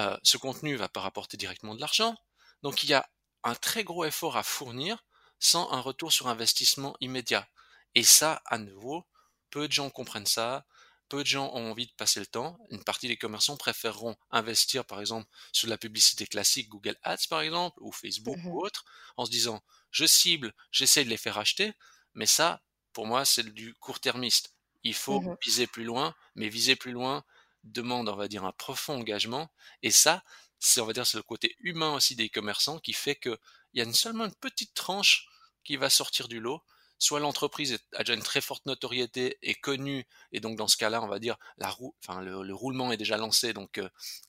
Euh, 0.00 0.16
ce 0.24 0.38
contenu 0.38 0.74
va 0.74 0.88
pas 0.88 1.02
rapporter 1.02 1.36
directement 1.36 1.76
de 1.76 1.80
l'argent, 1.80 2.16
donc 2.64 2.82
il 2.82 2.90
y 2.90 2.94
a 2.94 3.08
un 3.44 3.54
très 3.54 3.84
gros 3.84 4.04
effort 4.04 4.36
à 4.36 4.42
fournir 4.42 5.04
sans 5.38 5.70
un 5.70 5.80
retour 5.80 6.12
sur 6.12 6.26
investissement 6.26 6.96
immédiat. 7.00 7.48
Et 7.94 8.02
ça, 8.02 8.42
à 8.46 8.58
nouveau, 8.58 9.06
peu 9.54 9.68
de 9.68 9.72
gens 9.72 9.88
comprennent 9.88 10.26
ça, 10.26 10.66
peu 11.08 11.22
de 11.22 11.28
gens 11.28 11.48
ont 11.54 11.70
envie 11.70 11.86
de 11.86 11.92
passer 11.92 12.18
le 12.18 12.26
temps. 12.26 12.58
Une 12.70 12.82
partie 12.82 13.06
des 13.06 13.16
commerçants 13.16 13.56
préféreront 13.56 14.16
investir, 14.32 14.84
par 14.84 14.98
exemple, 14.98 15.30
sur 15.52 15.68
la 15.68 15.78
publicité 15.78 16.26
classique, 16.26 16.68
Google 16.68 16.96
Ads, 17.04 17.28
par 17.30 17.40
exemple, 17.40 17.78
ou 17.80 17.92
Facebook 17.92 18.36
mmh 18.36 18.48
ou 18.48 18.64
autre, 18.64 18.84
en 19.16 19.24
se 19.24 19.30
disant, 19.30 19.62
je 19.92 20.06
cible, 20.06 20.52
j'essaie 20.72 21.04
de 21.04 21.08
les 21.08 21.16
faire 21.16 21.38
acheter, 21.38 21.72
mais 22.14 22.26
ça, 22.26 22.62
pour 22.92 23.06
moi, 23.06 23.24
c'est 23.24 23.44
du 23.44 23.74
court-termiste. 23.74 24.56
Il 24.82 24.94
faut 24.94 25.20
mmh 25.20 25.36
viser 25.40 25.68
plus 25.68 25.84
loin, 25.84 26.16
mais 26.34 26.48
viser 26.48 26.74
plus 26.74 26.90
loin 26.90 27.22
demande, 27.62 28.08
on 28.08 28.16
va 28.16 28.26
dire, 28.26 28.44
un 28.44 28.52
profond 28.52 28.98
engagement. 28.98 29.52
Et 29.84 29.92
ça, 29.92 30.24
c'est, 30.58 30.80
on 30.80 30.86
va 30.86 30.92
dire, 30.92 31.06
c'est 31.06 31.16
le 31.16 31.22
côté 31.22 31.54
humain 31.60 31.94
aussi 31.94 32.16
des 32.16 32.28
commerçants 32.28 32.80
qui 32.80 32.92
fait 32.92 33.14
qu'il 33.14 33.38
y 33.74 33.80
a 33.80 33.92
seulement 33.92 34.24
une 34.24 34.34
petite 34.34 34.74
tranche 34.74 35.28
qui 35.62 35.76
va 35.76 35.90
sortir 35.90 36.26
du 36.26 36.40
lot 36.40 36.60
soit 37.04 37.20
l'entreprise 37.20 37.78
a 37.92 37.98
déjà 37.98 38.14
une 38.14 38.22
très 38.22 38.40
forte 38.40 38.64
notoriété, 38.64 39.38
est 39.42 39.54
connue, 39.54 40.06
et 40.32 40.40
donc 40.40 40.56
dans 40.56 40.68
ce 40.68 40.78
cas-là, 40.78 41.02
on 41.02 41.06
va 41.06 41.18
dire, 41.18 41.36
la 41.58 41.68
roue, 41.68 41.94
enfin, 42.02 42.22
le, 42.22 42.54
roulement 42.54 42.92
est 42.92 42.96
déjà 42.96 43.18
lancé, 43.18 43.52
donc 43.52 43.76
euh, 43.76 43.88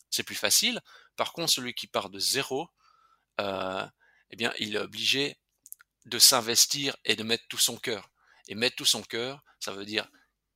c'est 0.10 0.24
plus 0.24 0.36
facile. 0.36 0.82
Par 1.16 1.32
contre, 1.32 1.54
celui 1.54 1.74
qui 1.74 1.88
part 1.88 2.10
de 2.10 2.20
zéro, 2.20 2.70
euh, 3.40 3.86
eh 4.32 4.36
bien, 4.36 4.54
il 4.60 4.76
est 4.76 4.80
obligé 4.80 5.38
de 6.06 6.20
s'investir 6.20 6.98
et 7.06 7.16
de 7.16 7.24
mettre 7.24 7.46
tout 7.48 7.58
son 7.58 7.78
cœur. 7.78 8.10
Et 8.50 8.56
mettre 8.56 8.76
tout 8.76 8.86
son 8.86 9.02
cœur, 9.02 9.42
ça 9.60 9.72
veut 9.72 9.86
dire 9.86 10.08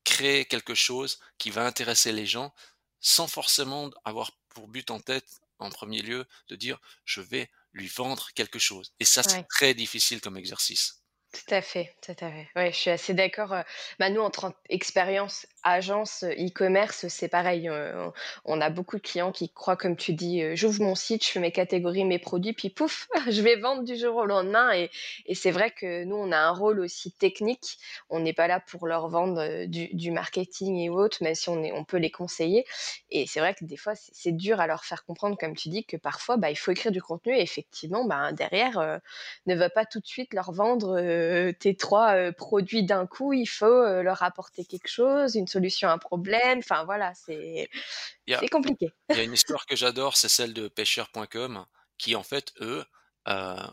créer 0.04 0.46
quelque 0.46 0.76
chose 0.76 1.20
qui 1.38 1.52
va 1.52 1.66
intéresser 1.66 2.12
les 2.12 2.26
gens 2.26 2.54
sans 3.00 3.28
forcément 3.28 3.90
avoir 4.04 4.32
pour 4.50 4.68
but 4.68 4.92
en 4.92 5.00
tête, 5.00 5.40
en 5.58 5.70
premier 5.70 6.02
lieu, 6.02 6.28
de 6.50 6.56
dire 6.58 6.80
je 7.06 7.22
vais 7.22 7.50
lui 7.72 7.88
vendre 7.88 8.30
quelque 8.36 8.60
chose. 8.60 8.94
Et 9.00 9.06
ça, 9.06 9.24
c'est 9.24 9.48
très 9.48 9.74
difficile 9.74 10.20
comme 10.20 10.38
exercice. 10.38 10.99
Tout 11.32 11.54
à 11.54 11.62
fait, 11.62 11.94
tout 12.02 12.12
à 12.12 12.32
fait. 12.32 12.48
Ouais, 12.56 12.72
je 12.72 12.78
suis 12.78 12.90
assez 12.90 13.14
d'accord. 13.14 13.56
Bah, 14.00 14.10
nous, 14.10 14.22
entre 14.22 14.52
expérience 14.68 15.46
agence 15.64 16.24
e-commerce, 16.24 17.08
c'est 17.08 17.28
pareil. 17.28 17.70
on 18.46 18.62
a 18.62 18.70
beaucoup 18.70 18.98
de 18.98 19.02
clients 19.02 19.32
qui 19.32 19.50
croient, 19.50 19.76
comme 19.76 19.96
tu 19.96 20.14
dis, 20.14 20.56
j'ouvre 20.56 20.82
mon 20.82 20.96
site, 20.96 21.24
je 21.24 21.30
fais 21.30 21.40
mes 21.40 21.52
catégories, 21.52 22.06
mes 22.06 22.18
produits, 22.18 22.54
puis 22.54 22.70
pouf, 22.70 23.08
je 23.30 23.42
vais 23.42 23.58
vendre 23.58 23.84
du 23.84 23.96
jour 23.96 24.16
au 24.16 24.26
lendemain. 24.26 24.72
Et, 24.74 24.90
et 25.28 25.36
c'est 25.36 25.52
vrai 25.52 25.70
que 25.70 26.04
nous, 26.04 26.16
on 26.16 26.32
a 26.32 26.38
un 26.38 26.52
rôle 26.52 26.80
aussi 26.80 27.12
technique. 27.12 27.78
On 28.10 28.20
n'est 28.22 28.34
pas 28.34 28.48
là 28.48 28.60
pour 28.60 28.88
leur 28.88 29.08
vendre 29.10 29.66
du, 29.66 29.90
du, 29.94 30.12
marketing 30.12 30.78
et 30.78 30.90
autres, 30.90 31.20
mais 31.22 31.36
si 31.36 31.50
on, 31.50 31.64
est, 31.64 31.72
on 31.74 31.84
peut 31.84 31.98
les 31.98 32.12
conseiller. 32.12 32.66
Et 33.12 33.28
c'est 33.28 33.40
vrai 33.40 33.54
que 33.54 33.66
des 33.66 33.78
fois, 33.78 33.94
c'est 33.96 34.32
dur 34.32 34.60
à 34.60 34.68
leur 34.68 34.84
faire 34.84 35.06
comprendre, 35.06 35.38
comme 35.38 35.56
tu 35.56 35.70
dis, 35.70 35.84
que 35.84 35.98
parfois, 35.98 36.38
bah, 36.38 36.50
il 36.50 36.56
faut 36.56 36.72
écrire 36.72 36.92
du 36.92 37.02
contenu. 37.02 37.36
Et 37.36 37.42
effectivement, 37.42 38.06
bah, 38.06 38.32
derrière, 38.32 39.00
ne 39.46 39.56
va 39.56 39.70
pas 39.70 39.86
tout 39.86 40.00
de 40.00 40.08
suite 40.08 40.34
leur 40.34 40.52
vendre 40.52 41.00
tes 41.60 41.76
trois 41.76 42.32
produits 42.34 42.84
d'un 42.84 43.08
coup. 43.08 43.34
Il 43.34 43.48
faut 43.48 43.84
leur 44.02 44.24
apporter 44.24 44.66
quelque 44.66 44.88
chose, 44.88 45.36
une 45.36 45.48
solution 45.48 45.90
à 45.90 45.94
un 45.94 45.98
problème. 45.98 46.60
Enfin 46.60 46.84
voilà, 46.86 47.14
c'est 47.14 47.70
compliqué. 48.52 48.92
Il 49.10 49.18
y 49.18 49.20
a 49.20 49.24
une 49.24 49.34
histoire 49.34 49.66
que 49.66 49.76
j'adore, 49.76 50.18
c'est 50.18 50.30
celle 50.30 50.54
de 50.54 50.68
pêcheur.com, 50.68 51.66
qui 51.98 52.16
en 52.16 52.24
fait, 52.24 52.54
eux, 52.62 52.86
euh, 53.28 53.68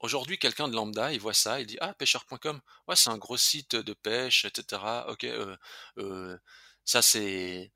aujourd'hui, 0.00 0.38
quelqu'un 0.38 0.68
de 0.68 0.74
lambda, 0.74 1.12
il 1.12 1.20
voit 1.20 1.34
ça, 1.34 1.60
il 1.60 1.66
dit 1.66 1.78
Ah, 1.80 1.94
pêcheur.com, 1.94 2.60
ouais, 2.88 2.96
c'est 2.96 3.10
un 3.10 3.18
gros 3.18 3.36
site 3.36 3.76
de 3.76 3.92
pêche, 3.92 4.44
etc. 4.44 4.82
Ok, 5.08 5.24
euh, 5.24 5.56
euh, 5.98 6.38
ça 6.84 7.02
c'est. 7.02 7.72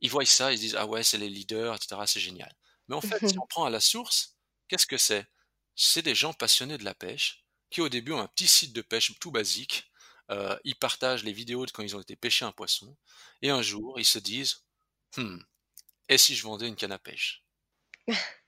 Ils 0.00 0.10
voient 0.10 0.24
ça, 0.24 0.52
ils 0.52 0.58
disent 0.58 0.76
Ah 0.76 0.86
ouais, 0.86 1.02
c'est 1.02 1.18
les 1.18 1.28
leaders, 1.28 1.74
etc. 1.74 2.02
C'est 2.06 2.20
génial. 2.20 2.52
Mais 2.88 2.96
en 2.96 3.00
fait, 3.00 3.26
si 3.26 3.38
on 3.42 3.46
prend 3.46 3.64
à 3.64 3.70
la 3.70 3.80
source, 3.80 4.36
qu'est-ce 4.68 4.86
que 4.86 4.98
c'est? 4.98 5.26
C'est 5.74 6.02
des 6.02 6.14
gens 6.14 6.32
passionnés 6.32 6.78
de 6.78 6.84
la 6.84 6.94
pêche 6.94 7.44
qui 7.70 7.80
au 7.80 7.88
début 7.88 8.12
ont 8.12 8.20
un 8.20 8.28
petit 8.28 8.48
site 8.48 8.72
de 8.72 8.82
pêche 8.82 9.12
tout 9.20 9.30
basique. 9.30 9.90
Heu, 10.30 10.58
ils 10.64 10.76
partagent 10.76 11.24
les 11.24 11.32
vidéos 11.32 11.66
de 11.66 11.70
quand 11.70 11.82
ils 11.82 11.96
ont 11.96 12.00
été 12.00 12.16
pêcher 12.16 12.44
un 12.44 12.52
poisson. 12.52 12.96
Et 13.42 13.50
un 13.50 13.62
jour, 13.62 13.98
ils 14.00 14.04
se 14.04 14.18
disent: 14.18 14.64
«Mmh, 15.16 15.38
et 16.10 16.18
si 16.18 16.36
je 16.36 16.42
vendais 16.44 16.68
une 16.68 16.76
canne 16.76 16.92
à 16.92 16.98
pêche?» 16.98 17.44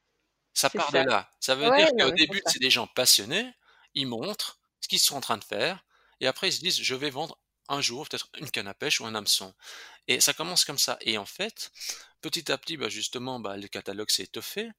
Ça 0.55 0.71
part 0.71 0.93
de 0.93 0.99
là. 1.01 1.31
Ça 1.41 1.55
veut 1.55 1.71
dire 1.71 1.89
Ouais, 1.89 1.93
qu'au 1.99 2.11
début, 2.11 2.43
c'est 2.47 2.59
des 2.59 2.71
gens 2.71 2.87
passionnés, 2.87 3.53
ils 3.95 4.07
montrent 4.07 4.61
ce 4.81 4.89
qu'ils 4.89 5.01
sont 5.01 5.17
en 5.17 5.21
train 5.21 5.39
de 5.39 5.45
faire. 5.45 5.85
Et 6.21 6.27
après 6.27 6.49
ils 6.49 6.53
se 6.53 6.61
disent: 6.61 6.83
«Je 6.83 6.95
vais 6.95 7.11
vendre 7.11 7.39
un 7.69 7.81
jour 7.81 8.09
peut-être 8.09 8.29
une 8.39 8.51
canne 8.51 8.69
à 8.69 8.75
pêche 8.75 9.01
ou 9.01 9.07
un 9.07 9.15
hameçon» 9.15 9.55
et 10.09 10.21
ça 10.21 10.35
commence 10.35 10.65
comme 10.65 10.79
ça. 10.79 10.99
Et 11.03 11.19
en 11.19 11.27
fait, 11.27 11.73
petit 12.23 12.53
à 12.53 12.59
petit, 12.59 12.77
bah, 12.77 12.89
justement, 12.91 13.41
bah, 13.41 13.57
le 13.57 13.69
catalogue 13.69 14.11
s'est 14.11 14.25
étoffé 14.25 14.71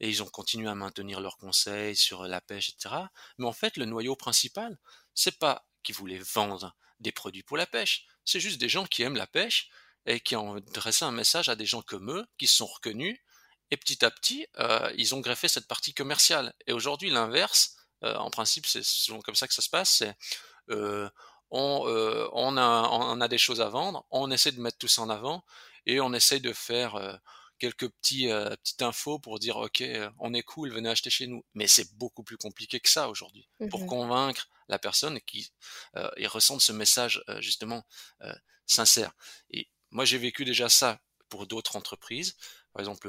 et 0.00 0.08
ils 0.08 0.22
ont 0.22 0.28
continué 0.28 0.68
à 0.68 0.74
maintenir 0.74 1.20
leurs 1.20 1.38
conseils 1.38 1.96
sur 1.96 2.24
la 2.24 2.40
pêche 2.40 2.70
et 2.70 2.72
cetera. 2.72 3.10
Mais 3.38 3.46
en 3.46 3.52
fait, 3.52 3.76
le 3.76 3.84
noyau 3.84 4.16
principal, 4.16 4.78
c'est 5.14 5.38
pas 5.38 5.66
qu'ils 5.82 5.94
voulaient 5.94 6.18
vendre 6.18 6.76
des 7.00 7.12
produits 7.12 7.42
pour 7.42 7.56
la 7.56 7.66
pêche, 7.66 8.06
c'est 8.24 8.40
juste 8.40 8.60
des 8.60 8.68
gens 8.68 8.86
qui 8.86 9.02
aiment 9.02 9.16
la 9.16 9.26
pêche 9.26 9.70
et 10.06 10.20
qui 10.20 10.36
ont 10.36 10.56
adressé 10.56 11.04
un 11.04 11.12
message 11.12 11.48
à 11.48 11.56
des 11.56 11.66
gens 11.66 11.82
comme 11.82 12.10
eux, 12.10 12.26
qui 12.38 12.46
se 12.46 12.56
sont 12.56 12.66
reconnus 12.66 13.18
et 13.70 13.76
petit 13.76 14.04
à 14.04 14.10
petit, 14.10 14.46
heu, 14.58 14.92
ils 14.96 15.14
ont 15.14 15.20
greffé 15.20 15.48
cette 15.48 15.68
partie 15.68 15.94
commerciale 15.94 16.54
et 16.66 16.72
aujourd'hui 16.72 17.10
l'inverse, 17.10 17.76
heu, 18.04 18.16
en 18.16 18.30
principe, 18.30 18.66
c'est 18.66 18.82
comme 19.24 19.34
ça 19.34 19.46
que 19.48 19.54
ça 19.54 19.62
se 19.62 19.68
passe, 19.70 20.02
heu, 20.70 21.10
on, 21.50 22.28
on 22.32 23.20
a 23.20 23.28
des 23.28 23.38
choses 23.38 23.60
à 23.60 23.68
vendre, 23.68 24.06
on 24.10 24.30
essaie 24.30 24.52
de 24.52 24.60
mettre 24.60 24.78
tout 24.78 24.88
ça 24.88 25.02
en 25.02 25.10
avant 25.10 25.44
et 25.86 26.00
on 26.00 26.12
essaie 26.12 26.40
de 26.40 26.52
faire, 26.52 27.20
quelques 27.58 27.88
petits, 27.90 28.28
heu, 28.30 28.56
petites 28.62 28.82
infos 28.82 29.18
pour 29.18 29.38
dire: 29.38 29.56
«OK, 29.56 29.80
heu, 29.82 30.10
on 30.18 30.34
est 30.34 30.42
cool, 30.42 30.72
venez 30.72 30.88
acheter 30.88 31.10
chez 31.10 31.26
nous». 31.26 31.44
Mais 31.54 31.66
c'est 31.66 31.94
beaucoup 31.96 32.22
plus 32.24 32.36
compliqué 32.36 32.80
que 32.80 32.88
ça 32.90 33.08
aujourd'hui. 33.08 33.48
Pour 33.68 33.86
convaincre 33.86 34.48
la 34.68 34.78
personne 34.78 35.20
qui, 35.22 35.52
heu, 35.96 36.10
et 36.16 36.26
ressente 36.26 36.60
ce 36.62 36.72
message, 36.72 37.22
heu, 37.28 37.40
justement, 37.40 37.84
heu, 38.22 38.32
sincère 38.66 39.14
et 39.50 39.70
moi 39.90 40.04
j'ai 40.04 40.18
vécu 40.18 40.44
déjà 40.44 40.68
ça 40.68 41.00
pour 41.30 41.46
d'autres 41.46 41.76
entreprises. 41.76 42.36
Par 42.72 42.80
exemple, 42.80 43.08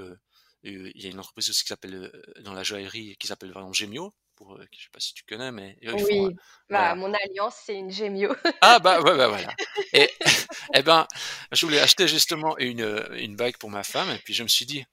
Heu, 0.65 0.91
il 0.95 1.01
y 1.01 1.07
a 1.07 1.09
une 1.09 1.19
entreprise 1.19 1.49
aussi 1.49 1.61
qui 1.63 1.69
s'appelle, 1.69 2.11
dans 2.41 2.53
la 2.53 2.63
joaillerie 2.63 3.15
qui 3.17 3.27
s'appelle 3.27 3.49
exemple 3.49 3.73
Gemio 3.73 4.13
pour, 4.39 4.55
heu, 4.57 4.67
je 4.73 4.83
sais 4.85 4.89
pas 4.91 5.01
si 5.01 5.13
tu 5.13 5.23
connais, 5.25 5.51
mais 5.51 5.77
eux 5.85 5.93
ils 5.93 5.99
font, 5.99 6.25
heu, 6.27 6.29
Oui, 6.29 6.39
bah, 6.69 6.93
voilà. 6.93 6.95
mon 6.95 7.13
alliance, 7.13 7.55
c'est 7.65 7.75
une 7.77 7.91
Gemio. 7.91 8.33
Ah 8.61 8.79
bah, 8.79 9.01
ouais, 9.01 9.15
bah, 9.17 9.27
voilà 9.29 9.57
et 9.93 10.11
et 10.75 10.83
ben, 10.83 11.07
je 11.51 11.65
voulais 11.65 11.79
acheter 11.79 12.07
justement 12.07 12.57
une, 12.59 12.81
heu, 12.81 13.17
une 13.19 13.35
bague 13.35 13.57
pour 13.57 13.69
ma 13.71 13.83
femme 13.83 14.09
et 14.11 14.19
puis 14.19 14.33
je 14.33 14.43
me 14.43 14.47
suis 14.47 14.65
dit 14.65 14.85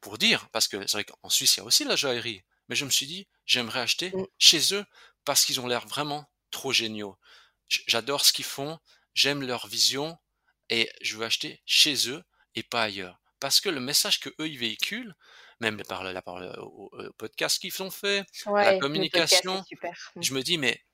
pour 0.00 0.18
dire, 0.18 0.48
parce 0.52 0.68
que 0.68 0.80
c'est 0.86 0.92
vrai 0.92 1.04
qu'en 1.04 1.28
Suisse, 1.28 1.56
il 1.56 1.60
y 1.60 1.62
a 1.62 1.64
aussi 1.64 1.84
de 1.84 1.88
la 1.88 1.96
joaillerie, 1.96 2.42
mais 2.68 2.76
je 2.76 2.84
me 2.84 2.90
suis 2.90 3.06
dit: 3.06 3.26
«J'aimerais 3.46 3.80
acheter 3.80 4.16
Mmh. 4.16 4.26
chez 4.38 4.74
eux 4.74 4.84
parce 5.24 5.44
qu'ils 5.44 5.60
ont 5.60 5.66
l'air 5.66 5.86
vraiment 5.86 6.26
trop 6.50 6.72
géniaux. 6.72 7.18
J'adore 7.68 8.24
ce 8.24 8.32
qu'ils 8.32 8.44
font, 8.44 8.78
j'aime 9.14 9.42
leur 9.46 9.66
vision 9.66 10.18
et 10.70 10.90
je 11.00 11.16
veux 11.16 11.24
acheter 11.24 11.62
chez 11.66 12.08
eux 12.10 12.22
et 12.54 12.62
pas 12.62 12.84
ailleurs». 12.84 13.20
Parce 13.40 13.60
que 13.60 13.68
le 13.68 13.80
message 13.80 14.20
qu'eux, 14.20 14.34
ils 14.48 14.58
véhiculent, 14.58 15.14
même 15.60 15.82
par 15.84 16.04
là, 16.04 16.22
par 16.22 16.38
le 16.40 16.52
au 16.62 16.90
au 16.92 17.12
podcast 17.14 17.58
qu'ils 17.60 17.82
ont 17.82 17.90
fait, 17.90 18.24
la 18.60 18.74
podcast 19.10 19.50
communication, 19.52 19.64
super. 19.64 19.94
Mmh. 20.16 20.22
je 20.22 20.34
me 20.34 20.42
dis: 20.42 20.58
«Mais 20.58 20.84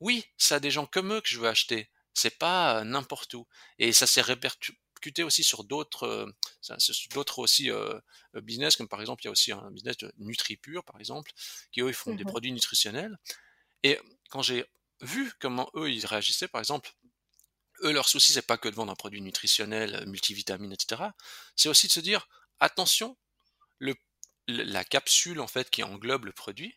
oui, 0.00 0.24
c'est 0.38 0.54
à 0.56 0.60
des 0.60 0.70
gens 0.70 0.86
comme 0.86 1.12
eux 1.14 1.20
que 1.20 1.28
je 1.28 1.40
veux 1.40 1.48
acheter, 1.48 1.90
c'est 2.14 2.38
pas, 2.38 2.80
heu, 2.82 2.84
n'importe 2.84 3.34
où» 3.34 3.46
et 3.78 3.92
ça 3.92 4.06
s'est 4.06 4.22
répercuté 4.22 5.22
aussi 5.24 5.44
sur 5.44 5.64
d'autres, 5.64 6.32
sur 6.60 6.94
d'autres 7.14 7.38
aussi, 7.40 7.70
heu, 7.70 8.00
business 8.36 8.76
comme 8.76 8.88
par 8.88 9.00
exemple, 9.00 9.22
il 9.24 9.26
y 9.26 9.28
a 9.28 9.32
aussi 9.32 9.52
un 9.52 9.70
business 9.70 9.96
de 9.98 10.12
NutriPure 10.18 10.84
par 10.84 10.98
exemple, 11.00 11.32
qui 11.72 11.80
eux, 11.82 11.88
ils 11.88 11.94
font 11.94 12.14
des 12.14 12.24
Mmh 12.24 12.32
produits 12.32 12.52
nutritionnels. 12.52 13.16
Et 13.84 14.00
quand 14.30 14.42
j'ai 14.42 14.66
vu 15.02 15.32
comment 15.40 15.70
eux, 15.76 15.90
ils 15.92 16.06
réagissaient 16.06 16.48
par 16.48 16.60
exemple, 16.60 16.92
eux, 17.82 17.92
leur 17.92 18.08
souci, 18.08 18.32
c'est 18.32 18.42
pas 18.46 18.58
que 18.58 18.68
de 18.68 18.74
vendre 18.74 18.92
un 18.92 18.96
produit 18.96 19.20
nutritionnel, 19.22 19.94
heu, 20.02 20.06
multivitamines 20.06 20.72
et 20.72 20.76
cetera, 20.80 21.14
c'est 21.56 21.68
aussi 21.68 21.86
de 21.88 21.92
se 21.92 22.00
dire: 22.00 22.28
«Attention, 22.60 23.16
le 23.78 23.94
la 24.48 24.84
capsule 24.84 25.40
en 25.40 25.46
fait 25.48 25.70
qui 25.70 25.82
englobe 25.84 26.26
le 26.26 26.32
produit, 26.32 26.76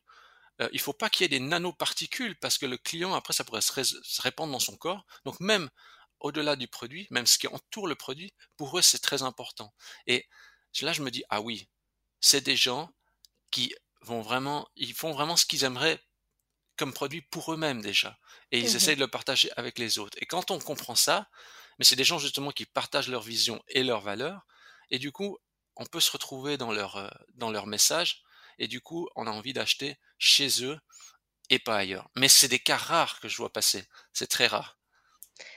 Heu, 0.62 0.70
il 0.74 0.80
faut 0.80 0.94
pas 0.94 1.10
qu'il 1.10 1.24
y 1.24 1.26
ait 1.26 1.30
des 1.40 1.40
nanoparticules 1.46 2.38
parce 2.40 2.58
que 2.58 2.66
le 2.66 2.78
client 2.78 3.14
après 3.14 3.34
ça 3.34 3.44
pourrait 3.44 3.62
se 3.62 4.22
répandre 4.22 4.54
dans 4.54 4.60
son 4.60 4.78
corps. 4.78 5.06
Donc 5.26 5.40
même 5.40 5.70
au-delà 6.20 6.56
du 6.56 6.68
produit, 6.68 7.08
même 7.12 7.26
ce 7.28 7.38
qui 7.40 7.48
entoure 7.48 7.88
le 7.88 7.96
produit, 7.96 8.34
pour 8.58 8.78
eux 8.78 8.82
c'est 8.82 9.00
très 9.00 9.24
important. 9.24 9.74
Et 10.08 10.28
là 10.82 10.94
je 10.94 11.02
me 11.04 11.12
dis: 11.12 11.24
«Ah 11.30 11.42
oui, 11.42 11.70
c'est 12.22 12.42
des 12.42 12.56
gens 12.58 12.92
qui 13.52 13.76
vont 14.02 14.22
vraiment 14.22 14.70
ils 14.78 14.94
font 14.96 15.14
vraiment 15.14 15.38
ce 15.38 15.46
qu'ils 15.48 15.66
aimeraient 15.66 16.02
comme 16.78 16.94
produit 16.94 17.22
pour 17.22 17.54
eux-mêmes 17.54 17.82
déjà 17.82 18.18
et 18.52 18.60
ils 18.60 18.76
Mmh 18.76 18.76
essayent 18.76 18.96
de 18.96 19.02
le 19.02 19.08
partager 19.08 19.50
avec 19.58 19.80
les 19.80 20.00
autres». 20.00 20.18
Et 20.22 20.26
quand 20.26 20.52
on 20.52 20.60
comprend 20.60 20.96
ça, 20.96 21.30
mais 21.80 21.86
c'est 21.86 21.96
des 21.96 22.04
gens 22.04 22.20
justement 22.20 22.52
qui 22.52 22.66
partagent 22.66 23.10
leur 23.10 23.22
vision 23.22 23.62
et 23.68 23.84
leurs 23.84 24.02
valeurs 24.02 24.46
et 24.90 25.00
du 25.00 25.12
coup, 25.12 25.38
on 25.78 25.86
peut 25.86 26.00
se 26.00 26.12
retrouver 26.12 26.58
dans 26.58 26.72
leur, 26.72 26.98
heu, 26.98 27.10
dans 27.36 27.52
leur 27.52 27.68
message 27.68 28.24
et 28.60 28.68
du 28.68 28.82
coup, 28.82 29.10
on 29.16 29.28
a 29.28 29.32
envie 29.32 29.54
d'acheter 29.54 29.98
chez 30.18 30.64
eux 30.66 30.80
et 31.52 31.60
pas 31.60 31.78
ailleurs. 31.78 32.10
Mais 32.18 32.30
c'est 32.30 32.50
des 32.50 32.60
cas 32.60 32.78
rares 32.78 33.22
que 33.22 33.30
je 33.30 33.38
vois 33.38 33.54
passer, 33.54 33.86
c'est 34.14 34.28
très 34.30 34.48
rare. 34.48 34.81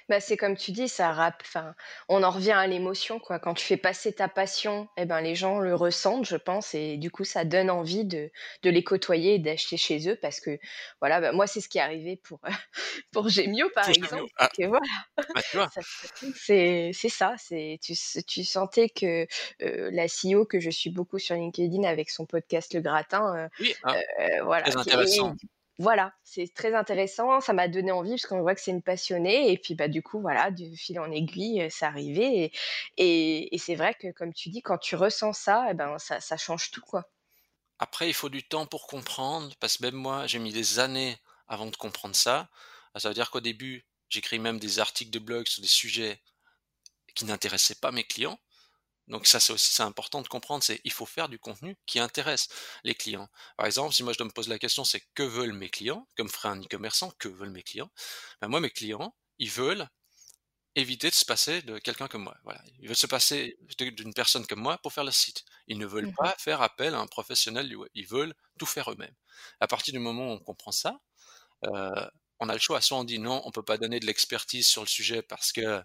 Bah, 0.08 0.20
c'est 0.20 0.36
comme 0.36 0.56
tu 0.56 0.70
dis, 0.72 0.88
ça 0.88 1.12
rap 1.12 1.36
enfin, 1.42 1.74
on 2.08 2.22
en 2.22 2.30
revient 2.30 2.52
à 2.52 2.66
l'émotion, 2.66 3.18
quoi. 3.20 3.38
Quand 3.38 3.54
tu 3.54 3.64
fais 3.64 3.76
passer 3.76 4.12
ta 4.12 4.28
passion 4.28 4.88
et 4.96 5.06
ben, 5.06 5.20
les 5.20 5.34
gens 5.34 5.60
le 5.60 5.74
ressentent, 5.74 6.26
je 6.26 6.36
pense 6.36 6.74
et 6.74 6.96
du 6.98 7.10
coup, 7.10 7.24
ça 7.24 7.44
donne 7.44 7.70
envie 7.70 8.04
de 8.04 8.30
de 8.62 8.70
les 8.70 8.84
côtoyer 8.84 9.34
et 9.34 9.38
d'acheter 9.38 9.76
chez 9.76 10.08
eux 10.10 10.16
parce 10.20 10.40
que, 10.40 10.58
voilà, 11.00 11.20
bah, 11.20 11.32
moi, 11.32 11.46
c'est 11.46 11.60
ce 11.60 11.68
qui 11.68 11.78
est 11.78 11.80
arrivé 11.80 12.16
pour, 12.16 12.40
pour 13.12 13.28
Gemio, 13.28 13.68
par 13.74 13.88
exemple. 13.88 14.30
ah, 14.38 14.48
Que 14.58 14.66
voilà, 14.66 14.82
bah, 15.34 15.42
tu 15.50 15.56
vois? 15.56 15.70
ça 15.70 15.80
c'est 16.34 16.90
c'est 16.94 17.08
ça, 17.08 17.34
c'est 17.38 17.78
tu 17.82 17.94
tu 18.26 18.44
sentais 18.44 18.88
que, 18.90 19.26
heu, 19.62 19.90
la 19.90 20.08
CEO 20.08 20.46
que 20.46 20.60
je 20.60 20.70
suis 20.70 20.90
beaucoup 20.90 21.18
sur 21.18 21.34
LinkedIn 21.36 21.84
avec 21.84 22.10
son 22.10 22.26
podcast 22.26 22.74
Le 22.74 22.80
Gratin, 22.80 23.48
Oui, 23.58 23.74
ah, 23.82 23.96
Heu, 24.20 24.42
voilà, 24.44 24.70
très 24.70 24.76
qui 24.76 24.90
et 24.90 25.30
intéressant. 25.30 25.34
Voilà, 25.78 26.12
c'est 26.24 26.52
très 26.54 26.74
intéressant, 26.74 27.40
ça 27.40 27.52
m'a 27.52 27.68
donné 27.68 27.90
envie 27.92 28.10
parce 28.12 28.26
qu'on 28.26 28.40
voit 28.42 28.54
que 28.54 28.60
c'est 28.60 28.70
une 28.70 28.82
passionnée 28.82 29.50
et 29.52 29.58
puis, 29.58 29.74
bah, 29.74 29.88
du 29.88 30.02
coup, 30.02 30.20
voilà, 30.20 30.50
de 30.50 30.64
fil 30.76 31.00
en 31.00 31.10
aiguille, 31.10 31.62
heu, 31.62 31.68
c'est 31.70 31.84
arrivé 31.86 32.52
et 32.96 33.56
c'est 33.58 33.74
vrai 33.74 33.94
que 33.94 34.12
comme 34.12 34.32
tu 34.32 34.50
dis, 34.50 34.62
quand 34.62 34.78
tu 34.78 34.96
ressens 34.96 35.32
ça 35.34 35.70
et 35.70 35.74
ben, 35.74 35.98
ça 35.98 36.20
ça 36.20 36.36
change 36.36 36.70
tout, 36.70 36.80
quoi. 36.82 37.04
Après, 37.78 38.08
il 38.08 38.14
faut 38.14 38.28
du 38.30 38.42
temps 38.42 38.66
pour 38.66 38.86
comprendre, 38.88 39.54
parce 39.60 39.76
que 39.76 39.84
même 39.84 39.94
moi, 39.94 40.26
j'ai 40.26 40.38
mis 40.40 40.52
des 40.52 40.78
années 40.80 41.16
avant 41.48 41.66
de 41.66 41.76
comprendre 41.76 42.16
ça. 42.16 42.50
Ah, 42.94 43.00
ça 43.00 43.08
veut 43.08 43.14
dire 43.14 43.30
qu'au 43.30 43.40
début, 43.40 43.86
j'écris 44.08 44.38
même 44.40 44.58
des 44.58 44.78
articles 44.80 45.10
de 45.10 45.18
blog 45.20 45.46
sur 45.46 45.60
des 45.62 45.68
sujets 45.68 46.22
qui 47.14 47.24
n'intéressaient 47.26 47.76
pas 47.76 47.92
mes 47.92 48.04
clients. 48.04 48.40
Donc 49.08 49.26
ça, 49.26 49.40
c'est 49.40 49.52
aussi 49.52 49.72
c'est 49.72 49.82
important 49.82 50.22
de 50.22 50.28
comprendre, 50.28 50.62
c'est 50.64 50.80
il 50.84 50.92
faut 50.92 51.06
faire 51.06 51.28
du 51.28 51.38
contenu 51.38 51.76
qui 51.86 51.98
intéresse 52.00 52.48
les 52.84 52.94
clients. 52.94 53.28
Par 53.56 53.66
exemple, 53.66 53.94
si 53.94 54.02
moi 54.02 54.12
je 54.12 54.18
dois 54.18 54.26
me 54.26 54.32
poser 54.32 54.50
la 54.50 54.58
question, 54.58 54.84
c'est 54.84 55.02
que 55.14 55.22
veulent 55.22 55.52
mes 55.52 55.68
clients? 55.70 56.08
Comme 56.16 56.28
ferait 56.30 56.48
un 56.50 56.60
e-commerçant, 56.62 57.12
que 57.18 57.28
veulent 57.28 57.50
mes 57.50 57.62
clients? 57.62 57.90
Ben 58.40 58.48
moi, 58.48 58.60
mes 58.60 58.70
clients, 58.70 59.14
ils 59.38 59.50
veulent 59.50 59.88
éviter 60.76 61.08
de 61.10 61.14
se 61.14 61.24
passer 61.24 61.62
de 61.62 61.78
quelqu'un 61.78 62.08
comme 62.08 62.24
moi. 62.24 62.36
Voilà. 62.44 62.60
Ils 62.80 62.88
veulent 62.88 62.96
se 62.96 63.06
passer 63.06 63.56
d'une 63.78 64.12
personne 64.14 64.46
comme 64.46 64.60
moi 64.60 64.78
pour 64.78 64.92
faire 64.92 65.04
le 65.04 65.12
site. 65.12 65.44
Ils 65.68 65.78
ne 65.78 65.86
veulent 65.86 66.08
Mmh 66.08 66.16
pas 66.16 66.34
faire 66.38 66.62
appel 66.62 66.94
à 66.94 66.98
un 67.00 67.06
professionnel 67.06 67.68
du 67.68 67.76
web. 67.76 67.90
Ils 67.94 68.06
veulent 68.06 68.34
tout 68.58 68.66
faire 68.66 68.90
eux-mêmes. 68.90 69.14
À 69.60 69.68
partir 69.68 69.92
du 69.92 70.00
moment 70.00 70.28
où 70.28 70.32
on 70.32 70.38
comprend 70.40 70.72
ça, 70.72 70.98
Heu, 71.64 72.10
on 72.44 72.48
a 72.48 72.54
le 72.54 72.58
choix, 72.60 72.80
soit 72.80 72.98
on 72.98 73.04
dit: 73.04 73.18
«Non, 73.18 73.42
on 73.44 73.50
peut 73.52 73.62
pas 73.64 73.78
donner 73.78 74.00
de 74.00 74.06
l'expertise 74.06 74.66
sur 74.68 74.82
le 74.82 74.88
sujet 74.88 75.22
parce 75.22 75.52
que, 75.52 75.82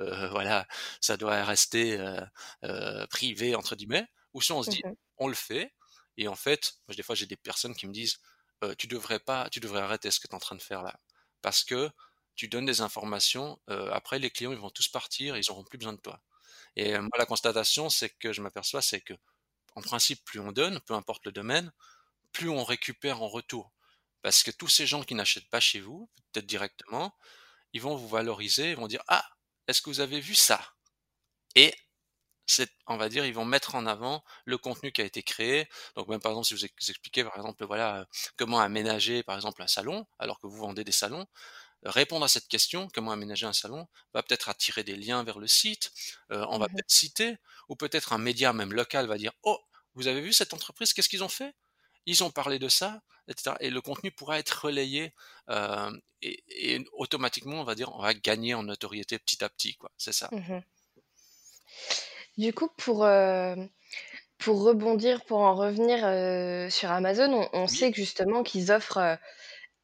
heu, 0.00 0.28
voilà, 0.30 0.66
ça 1.00 1.16
doit 1.16 1.44
rester, 1.44 1.98
heu 1.98 2.20
heu, 2.64 3.06
«privé» 3.10 3.54
entre 3.54 3.76
guillemets», 3.76 4.06
ou 4.34 4.40
soit 4.42 4.56
on 4.56 4.62
se 4.62 4.68
dit: 4.70 4.84
«On 5.18 5.28
le 5.28 5.34
fait» 5.34 5.72
et 6.16 6.28
en 6.28 6.34
fait, 6.36 6.74
moi 6.88 6.94
des 6.94 7.02
fois 7.02 7.14
j'ai 7.14 7.26
des 7.26 7.36
personnes 7.36 7.74
qui 7.74 7.86
me 7.86 7.92
disent: 7.92 8.18
«Heu, 8.64 8.74
tu 8.76 8.86
devrais 8.88 9.20
pas 9.20 9.48
tu 9.50 9.60
devrais 9.60 9.80
arrêter 9.82 10.10
ce 10.10 10.20
que 10.20 10.26
tu 10.28 10.32
es 10.32 10.36
en 10.36 10.38
train 10.40 10.56
de 10.56 10.62
faire 10.62 10.82
là, 10.82 11.00
parce 11.42 11.64
que 11.64 11.90
tu 12.36 12.48
donnes 12.48 12.66
des 12.66 12.80
informations, 12.82 13.60
après 13.68 14.18
les 14.18 14.30
clients 14.30 14.52
ils 14.52 14.58
vont 14.58 14.70
tous 14.70 14.88
partir 14.88 15.36
et 15.36 15.40
ils 15.40 15.50
auront 15.50 15.64
plus 15.64 15.78
besoin 15.78 15.92
de 15.94 16.00
toi» 16.00 16.20
et 16.76 16.98
moi 16.98 17.10
la 17.18 17.26
constatation 17.26 17.90
c'est 17.90 18.10
que 18.10 18.32
je 18.34 18.42
m'aperçois, 18.42 18.82
c'est 18.82 19.00
que 19.02 19.14
en 19.76 19.82
principe 19.82 20.24
plus 20.24 20.40
on 20.40 20.52
donne, 20.52 20.80
peu 20.82 20.94
importe 20.94 21.26
le 21.26 21.32
domaine, 21.32 21.72
plus 22.32 22.48
on 22.50 22.64
récupère 22.64 23.22
en 23.22 23.28
retour. 23.28 23.72
Parce 24.22 24.42
que 24.42 24.50
tous 24.50 24.68
ces 24.68 24.86
gens 24.86 25.02
qui 25.04 25.14
n'achètent 25.14 25.50
pas 25.50 25.60
chez 25.60 25.80
vous, 25.80 26.10
peut-être 26.32 26.46
directement, 26.46 27.14
ils 27.74 27.82
vont 27.82 27.96
vous 27.96 28.08
valoriser, 28.08 28.70
ils 28.72 28.76
vont 28.76 28.88
dire: 28.88 29.02
«Ah, 29.08 29.24
est-ce 29.68 29.82
que 29.82 29.90
vous 29.90 30.00
avez 30.00 30.20
vu 30.20 30.34
ça?» 30.36 30.60
et 31.56 31.74
on 32.86 32.96
va 32.96 33.08
dire, 33.08 33.24
ils 33.24 33.34
vont 33.34 33.44
mettre 33.44 33.74
en 33.74 33.86
avant 33.86 34.24
le 34.44 34.58
contenu 34.58 34.92
qui 34.92 35.00
a 35.00 35.04
été 35.04 35.22
créé. 35.22 35.68
Donc 35.96 36.08
même 36.08 36.20
par 36.20 36.32
exemple, 36.32 36.46
si 36.46 36.54
vous 36.54 36.64
ex 36.64 36.88
expliquez 36.88 37.24
par 37.24 37.36
exemple, 37.36 37.64
voilà, 37.64 38.00
heu, 38.02 38.06
comment 38.36 38.60
aménager 38.60 39.22
par 39.22 39.36
exemple 39.36 39.62
un 39.62 39.66
salon, 39.66 40.06
alors 40.18 40.38
que 40.40 40.46
vous 40.46 40.56
vendez 40.56 40.84
des 40.84 40.92
salons, 40.92 41.26
répondre 41.84 42.24
à 42.24 42.28
cette 42.28 42.48
question, 42.48 42.88
comment 42.94 43.12
aménager 43.12 43.46
un 43.46 43.52
salon, 43.54 43.88
va 44.14 44.22
peut-être 44.22 44.48
attirer 44.48 44.84
des 44.84 44.96
liens 44.96 45.24
vers 45.24 45.38
le 45.38 45.48
site, 45.48 45.92
heu, 46.32 46.44
on 46.50 46.58
va 46.58 46.66
Mmh 46.66 46.68
peut-être 46.68 46.90
citer 46.90 47.36
ou 47.68 47.76
peut-être 47.76 48.12
un 48.12 48.18
média 48.18 48.52
même 48.52 48.72
local 48.74 49.06
va 49.08 49.18
dire: 49.18 49.32
«Oh, 49.44 49.58
vous 49.94 50.06
avez 50.08 50.20
vu 50.22 50.32
cette 50.32 50.54
entreprise, 50.54 50.92
qu'est-ce 50.94 51.08
qu'ils 51.08 51.24
ont 51.24 51.28
fait? 51.28 51.54
Ils 52.06 52.24
ont 52.24 52.30
parlé 52.30 52.58
de 52.58 52.68
ça» 52.68 53.02
et 53.28 53.32
cetera 53.36 53.56
et 53.60 53.70
le 53.70 53.80
contenu 53.80 54.10
pourra 54.12 54.38
être 54.40 54.64
relayé, 54.66 55.14
hem 55.48 56.00
et 56.22 56.84
automatiquement, 56.92 57.60
on 57.60 57.64
va 57.64 57.74
dire, 57.74 57.94
on 57.94 58.02
va 58.02 58.12
gagner 58.14 58.54
en 58.54 58.62
notoriété 58.64 59.18
petit 59.18 59.42
à 59.44 59.48
petit, 59.48 59.76
quoi. 59.76 59.90
C'est 59.98 60.12
ça. 60.12 60.32
Mmh 60.32 60.62
du 62.38 62.52
coup, 62.52 62.68
pour, 62.76 63.04
heu, 63.04 63.54
pour 64.38 64.62
rebondir, 64.64 65.24
pour 65.26 65.40
en 65.40 65.54
revenir, 65.56 66.00
heu, 66.06 66.70
sur 66.70 66.90
Amazon, 66.92 67.32
on 67.34 67.48
on 67.64 67.66
Oui, 67.66 67.68
sait 67.68 67.90
que 67.92 67.96
justement 67.98 68.42
qu'ils 68.42 68.72
offrent, 68.72 69.18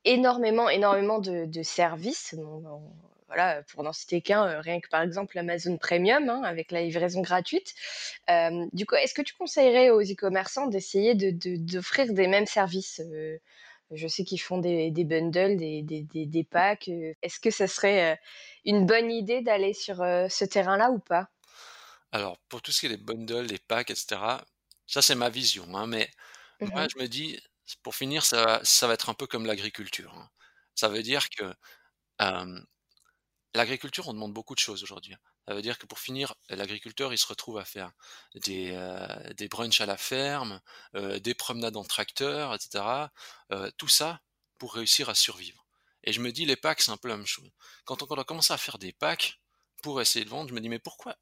énormément, 0.05 0.69
énormément 0.71 1.21
de 1.21 1.47
de 1.47 1.63
services. 1.65 2.35
On 2.39 2.91
voilà, 3.29 3.63
pour 3.65 3.83
n'en 3.83 3.93
citer 3.93 4.21
qu'un, 4.23 4.47
heu, 4.49 4.61
rien 4.61 4.81
que 4.81 4.89
par 4.89 5.03
exemple 5.03 5.39
Amazon 5.39 5.77
Premium, 5.79 6.29
hein, 6.29 6.43
avec 6.45 6.71
la 6.73 6.83
livraison 6.83 7.23
gratuite. 7.23 7.75
Hem, 8.29 8.69
du 8.73 8.87
coup, 8.87 8.95
est-ce 8.97 9.15
que 9.15 9.23
tu 9.23 9.35
conseillerais 9.35 9.91
aux 9.91 10.03
e-commerçants 10.03 10.67
d'essayer 10.69 11.15
de 11.15 11.31
de 11.31 11.57
d'offrir 11.57 12.13
des 12.13 12.27
mêmes 12.29 12.47
services? 12.47 13.01
Heu, 13.01 13.41
je 13.93 14.09
sais 14.09 14.25
qu'ils 14.25 14.41
font 14.41 14.59
des 14.59 14.91
des 14.91 15.05
bundles, 15.05 15.57
des 15.57 15.83
des 15.83 16.03
des 16.03 16.27
des 16.27 16.45
packs, 16.45 16.89
est-ce 17.23 17.41
que 17.41 17.51
ça 17.51 17.67
serait, 17.69 18.19
une 18.65 18.87
bonne 18.87 19.11
idée 19.13 19.43
d'aller 19.43 19.75
sur, 19.75 19.97
ce 19.99 20.45
terrain-là 20.45 20.91
ou 20.91 20.99
pas? 20.99 21.29
alors 22.13 22.39
pour 22.49 22.63
tout 22.63 22.73
ce 22.73 22.81
qui 22.81 22.87
est 22.87 22.89
les 22.91 22.97
bundles, 22.97 23.47
les 23.47 23.59
packs 23.59 23.91
et 23.91 23.95
cetera, 23.95 24.45
ça 24.87 25.03
c'est 25.03 25.15
ma 25.15 25.29
vision, 25.31 25.77
hein, 25.77 25.87
mais 25.87 26.11
moi 26.61 26.87
Mmh 26.87 26.91
je 26.95 27.01
me 27.03 27.09
dis, 27.09 27.41
pour 27.83 27.95
finir, 27.97 28.25
ça 28.25 28.45
va 28.45 28.65
ça 28.65 28.87
va 28.89 28.95
être 28.95 29.11
un 29.11 29.15
peu 29.15 29.27
comme 29.27 29.47
l'agriculture, 29.47 30.15
hein. 30.17 30.31
Ça 30.77 30.89
veut 30.89 31.03
dire 31.03 31.29
que, 31.31 31.55
L'agriculture, 33.57 34.09
on 34.09 34.15
demande 34.15 34.33
beaucoup 34.35 34.55
de 34.55 34.61
choses 34.61 34.83
aujourd'hui, 34.83 35.15
hein. 35.15 35.19
Ça 35.49 35.55
veut 35.55 35.63
dire 35.63 35.79
que 35.79 35.87
pour 35.87 36.01
finir, 36.01 36.35
l'agriculteur, 36.49 37.13
il 37.13 37.19
se 37.19 37.27
retrouve 37.27 37.59
à 37.59 37.65
faire 37.65 37.93
des, 38.35 38.73
des 39.37 39.49
brunchs 39.49 39.81
à 39.81 39.87
la 39.87 39.97
ferme, 39.97 40.61
heu, 40.97 41.21
des 41.21 41.35
promenades 41.35 41.77
en 41.77 41.85
tracteur 41.85 42.55
et 42.55 42.59
cetera, 42.61 43.13
heu, 43.53 43.71
tout 43.79 43.89
ça 43.89 44.21
pour 44.59 44.75
réussir 44.75 45.09
à 45.09 45.15
survivre 45.15 45.67
et 46.05 46.13
je 46.13 46.21
me 46.21 46.31
dis 46.33 46.45
les 46.47 46.57
packs, 46.57 46.83
c'est 46.83 46.91
un 46.93 46.97
peu 46.97 47.09
la 47.09 47.17
même 47.17 47.27
chose. 47.27 47.51
Quand 47.85 48.03
on 48.03 48.07
quand 48.07 48.17
on 48.17 48.21
a 48.21 48.25
commencé 48.25 48.53
à 48.53 48.59
faire 48.59 48.79
des 48.79 48.93
packs 48.93 49.41
pour 49.83 50.01
essayer 50.01 50.25
de 50.25 50.31
vendre, 50.31 50.49
je 50.51 50.55
me 50.55 50.61
dis: 50.61 50.69
«Mais 50.69 50.79
pourquoi 50.79 51.17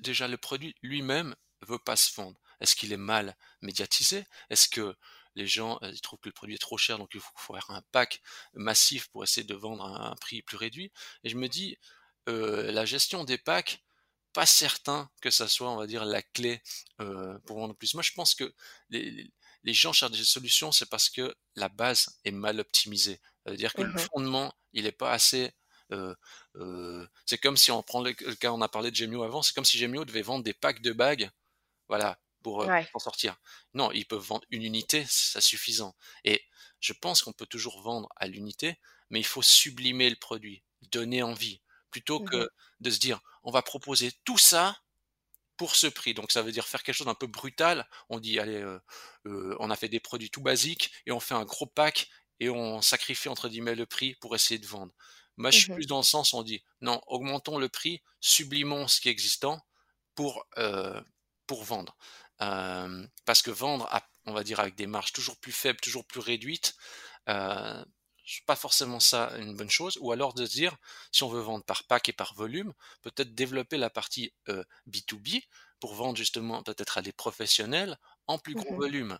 déjà 0.00 0.28
le 0.28 0.36
produit 0.38 0.74
lui-même 0.82 1.34
veut 1.62 1.78
pas 1.78 1.96
se 1.96 2.12
vendre? 2.14 2.40
Est-ce 2.60 2.76
qu'il 2.76 2.92
est 2.92 2.96
mal 2.96 3.36
médiatisé? 3.62 4.24
Est-ce 4.50 4.68
que 4.68 4.96
les 5.36 5.46
gens, 5.46 5.78
heu, 5.82 5.90
ils 5.92 6.00
trouvent 6.00 6.18
que 6.20 6.28
le 6.28 6.32
produit 6.34 6.54
est 6.56 6.58
trop 6.58 6.78
cher, 6.78 6.98
donc 6.98 7.10
il 7.14 7.20
faut 7.20 7.30
faut 7.36 7.54
faire 7.54 7.70
un 7.70 7.82
pack 7.92 8.20
massif 8.54 9.08
pour 9.08 9.24
essayer 9.24 9.44
de 9.46 9.54
vendre 9.54 9.84
à 9.84 10.10
un 10.10 10.16
prix 10.16 10.42
plus 10.42 10.56
réduit? 10.56 10.92
Et 11.24 11.30
je 11.30 11.36
me 11.36 11.48
dis, 11.48 11.76
heu, 12.28 12.70
la 12.70 12.84
gestion 12.86 13.24
des 13.24 13.38
packs, 13.38 13.82
pas 14.32 14.46
certain 14.46 15.10
que 15.22 15.30
ça 15.30 15.48
soit, 15.48 15.70
on 15.70 15.76
va 15.76 15.86
dire, 15.88 16.04
la 16.04 16.22
clé, 16.22 16.62
heu, 17.00 17.38
pour 17.46 17.58
vendre 17.58 17.74
plus. 17.74 17.94
Moi, 17.94 18.02
je 18.02 18.12
pense 18.12 18.34
que 18.34 18.52
les 18.90 19.74
gens 19.74 19.92
cherchent 19.92 20.12
des 20.12 20.24
solutions, 20.24 20.72
c'est 20.72 20.88
parce 20.88 21.08
que 21.10 21.34
la 21.56 21.68
base 21.68 22.20
est 22.24 22.30
mal 22.30 22.60
optimisée. 22.60 23.20
Ça 23.44 23.50
veut 23.52 23.56
dire 23.56 23.74
que 23.74 23.82
le 23.82 23.92
Mmh 23.92 24.08
fondement, 24.12 24.54
il 24.72 24.86
est 24.86 24.92
pas 24.92 25.12
assez, 25.12 25.52
c'est 27.26 27.38
comme 27.38 27.56
si 27.56 27.70
on 27.70 27.82
prend 27.82 28.02
le 28.02 28.14
le 28.20 28.34
cas 28.34 28.52
on 28.52 28.60
a 28.62 28.68
parlé 28.68 28.90
de 28.90 28.96
Gemio 28.96 29.22
avant, 29.22 29.42
c'est 29.42 29.54
comme 29.54 29.64
si 29.64 29.78
Gemio 29.78 30.04
devait 30.04 30.22
vendre 30.22 30.44
des 30.44 30.54
packs 30.54 30.82
de 30.82 30.92
bagues 30.92 31.30
voilà, 31.88 32.18
pour, 32.42 32.64
Ouais. 32.64 32.86
s'en 32.92 32.98
sortir. 32.98 33.36
Non, 33.74 33.92
ils 33.92 34.06
peuvent 34.06 34.20
vendre 34.22 34.46
une 34.50 34.62
unité, 34.62 35.04
c'est 35.08 35.40
suffisant 35.40 35.94
et 36.24 36.42
je 36.80 36.92
pense 36.92 37.22
qu'on 37.22 37.32
peut 37.32 37.46
toujours 37.46 37.80
vendre 37.82 38.08
à 38.16 38.26
l'unité, 38.26 38.78
mais 39.10 39.20
il 39.20 39.24
faut 39.26 39.42
sublimer 39.42 40.10
le 40.10 40.16
produit, 40.16 40.62
donner 40.92 41.22
envie, 41.22 41.60
plutôt 41.90 42.18
Mmh 42.18 42.30
que 42.30 42.48
de 42.80 42.90
se 42.90 42.98
dire: 42.98 43.20
«On 43.44 43.50
va 43.50 43.62
proposer 43.62 44.12
tout 44.24 44.38
ça 44.38 44.78
pour 45.56 45.76
ce 45.76 45.86
prix». 45.86 46.14
Donc 46.14 46.32
ça 46.32 46.42
veut 46.42 46.52
dire 46.52 46.66
faire 46.66 46.82
quelque 46.82 46.94
chose 46.96 47.06
d'un 47.06 47.14
peu 47.14 47.26
brutal. 47.26 47.88
On 48.08 48.20
dit: 48.20 48.38
«Allez, 48.38 48.56
heu 48.58 48.80
heu, 49.26 49.56
on 49.60 49.70
a 49.70 49.76
fait 49.76 49.88
des 49.88 50.00
produits 50.00 50.30
tout 50.30 50.42
basiques 50.42 50.92
et 51.06 51.12
on 51.12 51.20
fait 51.20 51.34
un 51.34 51.44
gros 51.44 51.66
pack 51.66 52.08
et 52.40 52.48
on 52.50 52.80
sacrifie 52.82 53.28
entre 53.28 53.48
guillemets 53.48 53.74
«le 53.74 53.86
prix» 53.86 54.14
pour 54.16 54.34
essayer 54.34 54.58
de 54.60 54.66
vendre». 54.66 54.92
Moi, 55.36 55.50
je 55.50 55.58
suis 55.58 55.68
Mmh 55.68 55.80
plus 55.80 55.86
dans 55.86 55.98
le 55.98 56.02
sens 56.04 56.34
on 56.34 56.42
dit: 56.42 56.62
«Non, 56.80 57.00
augmentons 57.06 57.58
le 57.58 57.68
prix, 57.68 58.02
sublimons 58.20 58.88
ce 58.88 59.00
qui 59.00 59.08
est 59.08 59.12
existant 59.12 59.60
pour, 60.14 60.46
pour 61.46 61.64
vendre. 61.64 61.96
Parce 62.40 63.42
que 63.42 63.50
vendre 63.50 63.86
à 63.92 64.02
on 64.26 64.32
va 64.34 64.44
dire 64.44 64.60
avec 64.60 64.74
des 64.76 64.86
marges 64.86 65.12
toujours 65.12 65.38
plus 65.38 65.52
faibles, 65.52 65.80
toujours 65.80 66.06
plus 66.06 66.20
réduites, 66.20 66.74
c'est 67.26 68.44
pas 68.46 68.56
forcément 68.56 69.00
ça 69.00 69.32
une 69.38 69.56
bonne 69.56 69.70
chose. 69.70 69.98
Ou 70.00 70.12
alors 70.12 70.34
de 70.34 70.46
dire, 70.46 70.76
si 71.12 71.22
on 71.24 71.28
veut 71.28 71.40
vendre 71.40 71.64
par 71.64 71.84
pack 71.84 72.08
et 72.08 72.12
par 72.12 72.34
volume, 72.34 72.72
peut-être 73.02 73.34
développer 73.34 73.76
la 73.78 73.90
partie, 73.90 74.32
heu, 74.48 74.64
B2B 74.86 75.42
pour 75.80 75.94
vendre 75.94 76.16
justement 76.16 76.62
peut-être 76.62 76.98
à 76.98 77.02
des 77.02 77.12
professionnels 77.12 77.98
en 78.26 78.38
plus 78.38 78.54
gros 78.54 78.76
mh. 78.76 78.80
volume. 78.80 79.18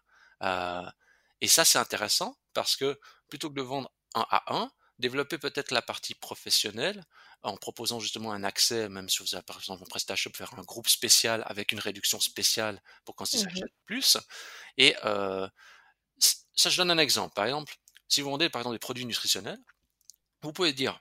Et 1.41 1.49
ça, 1.49 1.64
c'est 1.64 1.79
intéressant 1.79 2.37
parce 2.55 2.77
que 2.77 2.99
plutôt 3.29 3.49
que 3.51 3.55
de 3.55 3.62
vendre 3.62 3.91
un 4.14 4.27
à 4.31 4.55
un, 4.55 4.71
développer 4.99 5.39
peut-être 5.39 5.71
la 5.71 5.83
partie 5.83 6.14
professionnelle 6.14 7.05
en 7.43 7.57
proposant 7.57 8.01
justement 8.01 8.32
un 8.32 8.45
accès, 8.45 8.88
même 8.88 9.09
si 9.09 9.18
vous 9.22 9.34
avez 9.34 9.45
par 9.45 9.59
exemple 9.59 9.82
en 9.82 9.86
PrestaShop, 9.86 10.32
faire 10.36 10.55
un 10.59 10.62
groupe 10.62 10.88
spécial 10.88 11.43
avec 11.47 11.72
une 11.72 11.80
réduction 11.80 12.20
spéciale 12.20 12.82
pour 13.05 13.16
quand 13.16 13.32
ils 13.32 13.36
Mmh 13.36 13.51
achètent 13.51 13.74
plus. 13.86 14.16
Et 14.78 14.97
heu, 15.05 15.49
ç 16.20 16.36
ça 16.57 16.70
je 16.70 16.76
donne 16.78 16.91
un 16.93 16.99
exemple. 16.99 17.34
Par 17.34 17.47
exemple, 17.47 17.74
si 18.09 18.22
vous 18.22 18.30
vendez 18.30 18.51
par 18.51 18.61
exemple 18.62 18.76
des 18.76 18.80
produits 18.80 19.07
nutritionnels, 19.07 19.61
vous 20.43 20.53
pouvez 20.53 20.72
dire, 20.72 21.01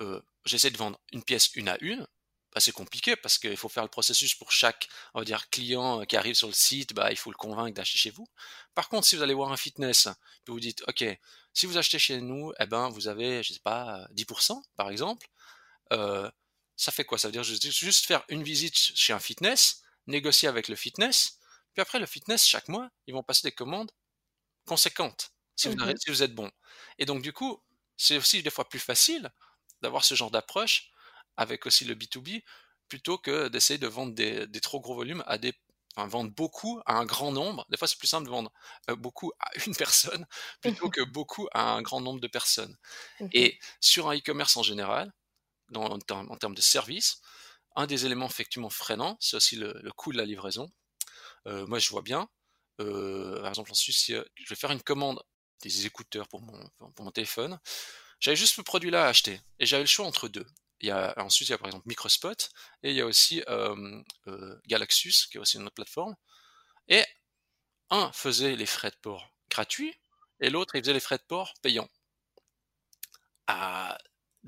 heu: 0.00 0.22
«J'essaie 0.44 0.70
de 0.70 0.76
vendre 0.78 1.00
une 1.12 1.22
pièce 1.24 1.50
une 1.54 1.68
à 1.68 1.76
une». 1.80 2.06
Bah, 2.54 2.60
c'est 2.60 2.72
compliqué 2.72 3.14
parce 3.16 3.38
qu'il 3.38 3.56
faut 3.58 3.68
faire 3.68 3.82
le 3.82 3.90
processus 3.90 4.34
pour 4.34 4.52
chaque, 4.52 4.88
on 5.14 5.18
va 5.20 5.24
dire, 5.26 5.50
client, 5.50 6.00
heu, 6.02 6.06
qui 6.06 6.16
arrive 6.16 6.34
sur 6.34 6.48
le 6.48 6.54
site, 6.54 6.94
bah, 6.94 7.10
il 7.12 7.16
faut 7.18 7.30
le 7.30 7.36
convaincre 7.36 7.74
d'acheter 7.74 7.98
chez 7.98 8.10
vous. 8.10 8.26
Par 8.74 8.88
contre, 8.88 9.06
si 9.06 9.16
vous 9.16 9.22
allez 9.22 9.34
voir 9.34 9.52
un 9.52 9.56
fitness, 9.58 10.08
vous 10.46 10.58
dites: 10.60 10.82
«OK, 10.88 11.04
si 11.54 11.66
vous 11.66 11.76
achetez 11.78 11.98
chez 11.98 12.20
nous, 12.22 12.52
et 12.58 12.66
ben, 12.66 12.88
vous 12.90 13.08
avez, 13.08 13.42
je 13.42 13.52
sais 13.54 13.60
pas, 13.60 14.08
10% 14.12 14.62
par 14.76 14.90
exemple», 14.90 15.28
Heu, 15.92 16.30
ça 16.76 16.92
fait 16.92 17.04
quoi? 17.04 17.18
Ça 17.18 17.28
veut 17.28 17.32
dire 17.32 17.44
juste 17.44 18.06
faire 18.06 18.24
une 18.28 18.42
visite 18.42 18.76
ch 18.76 18.92
chez 18.96 19.12
un 19.12 19.18
fitness, 19.20 19.82
négocier 20.06 20.48
avec 20.48 20.68
le 20.68 20.76
fitness, 20.76 21.38
puis 21.74 21.82
après 21.82 21.98
le 21.98 22.06
fitness 22.06 22.46
chaque 22.46 22.68
mois, 22.68 22.90
ils 23.06 23.14
vont 23.14 23.22
passer 23.22 23.42
des 23.48 23.52
commandes 23.52 23.90
conséquentes, 24.66 25.30
si 25.56 25.68
vous 25.68 25.74
Mmh 25.74 25.98
si 25.98 26.10
vous 26.10 26.22
êtes 26.22 26.34
bon. 26.34 26.50
Et 26.98 27.06
donc 27.06 27.22
du 27.22 27.32
coup, 27.32 27.62
c'est 27.96 28.16
aussi 28.18 28.42
des 28.42 28.50
fois 28.50 28.68
plus 28.68 28.78
facile 28.78 29.30
d'avoir 29.82 30.04
ce 30.04 30.14
genre 30.14 30.30
d'approche 30.30 30.90
avec 31.36 31.66
aussi 31.66 31.84
le 31.84 31.94
B2B, 31.94 32.42
plutôt 32.88 33.18
que 33.18 33.48
d'essayer 33.48 33.78
de 33.78 33.86
vendre 33.86 34.14
des 34.14 34.46
des 34.46 34.60
trop 34.60 34.80
gros 34.80 34.94
volumes 34.94 35.22
à 35.26 35.38
des 35.38 35.54
enfin 35.96 36.08
vendre 36.08 36.30
beaucoup 36.34 36.80
à 36.86 36.94
un 36.96 37.04
grand 37.06 37.32
nombre. 37.32 37.66
Des 37.70 37.76
fois, 37.78 37.88
c'est 37.88 37.98
plus 37.98 38.06
simple 38.08 38.26
de 38.26 38.30
vendre, 38.30 38.52
heu, 38.90 38.94
beaucoup 38.96 39.32
à 39.40 39.50
une 39.66 39.74
personne 39.76 40.26
plutôt 40.60 40.88
que 40.90 41.02
beaucoup 41.04 41.48
à 41.52 41.72
un 41.72 41.82
grand 41.82 42.00
nombre 42.00 42.20
de 42.20 42.28
personnes. 42.28 42.76
Mmh 43.20 43.32
Et 43.32 43.58
sur 43.80 44.08
un 44.10 44.16
e-commerce 44.16 44.56
en 44.56 44.62
général, 44.62 45.12
en 45.76 45.98
termes 46.36 46.54
de 46.54 46.60
service. 46.60 47.20
Un 47.76 47.86
des 47.86 48.06
éléments 48.06 48.26
effectivement 48.26 48.70
freinants, 48.70 49.16
c'est 49.20 49.36
aussi 49.36 49.56
le 49.56 49.72
le 49.82 49.92
coût 49.92 50.12
de 50.12 50.18
la 50.18 50.24
livraison. 50.26 50.70
Heu, 51.46 51.66
moi, 51.66 51.78
je 51.78 51.88
vois 51.90 52.02
bien, 52.02 52.28
heu, 52.80 53.38
par 53.40 53.48
exemple 53.48 53.70
en 53.72 53.74
Suisse, 53.74 54.06
je 54.08 54.48
vais 54.48 54.56
faire 54.56 54.70
une 54.72 54.82
commande 54.82 55.22
des 55.62 55.86
écouteurs 55.86 56.28
pour 56.28 56.42
mon 56.42 57.10
téléphone. 57.12 57.58
J'avais 58.20 58.36
juste 58.36 58.56
ce 58.56 58.62
produit-là 58.62 59.06
à 59.06 59.08
acheter 59.08 59.40
et 59.58 59.66
j'avais 59.66 59.84
le 59.84 59.88
choix 59.88 60.06
entre 60.06 60.28
2. 60.28 60.46
Il 60.80 60.88
y 60.88 60.90
a 60.92 61.14
en 61.18 61.30
Suisse, 61.30 61.48
il 61.48 61.52
y 61.52 61.54
a 61.54 61.58
par 61.58 61.68
exemple 61.68 61.88
Microspot 61.88 62.50
et 62.82 62.90
il 62.90 62.96
y 62.96 63.00
a 63.00 63.06
aussi, 63.06 63.42
hem, 63.48 64.04
heu, 64.28 64.60
Galaxus, 64.66 65.28
qui 65.30 65.38
est 65.38 65.40
aussi 65.40 65.56
une 65.58 65.64
autre 65.64 65.74
plateforme 65.74 66.14
et 66.88 67.04
un 67.90 68.12
faisait 68.12 68.56
les 68.56 68.66
frais 68.66 68.90
de 68.90 68.96
port 69.02 69.34
gratuits 69.50 69.94
et 70.40 70.50
l'autre, 70.50 70.76
il 70.76 70.82
faisait 70.82 70.94
les 70.94 71.00
frais 71.00 71.18
de 71.18 71.24
port 71.24 71.54
payants. 71.62 71.88
Ah, 73.46 73.98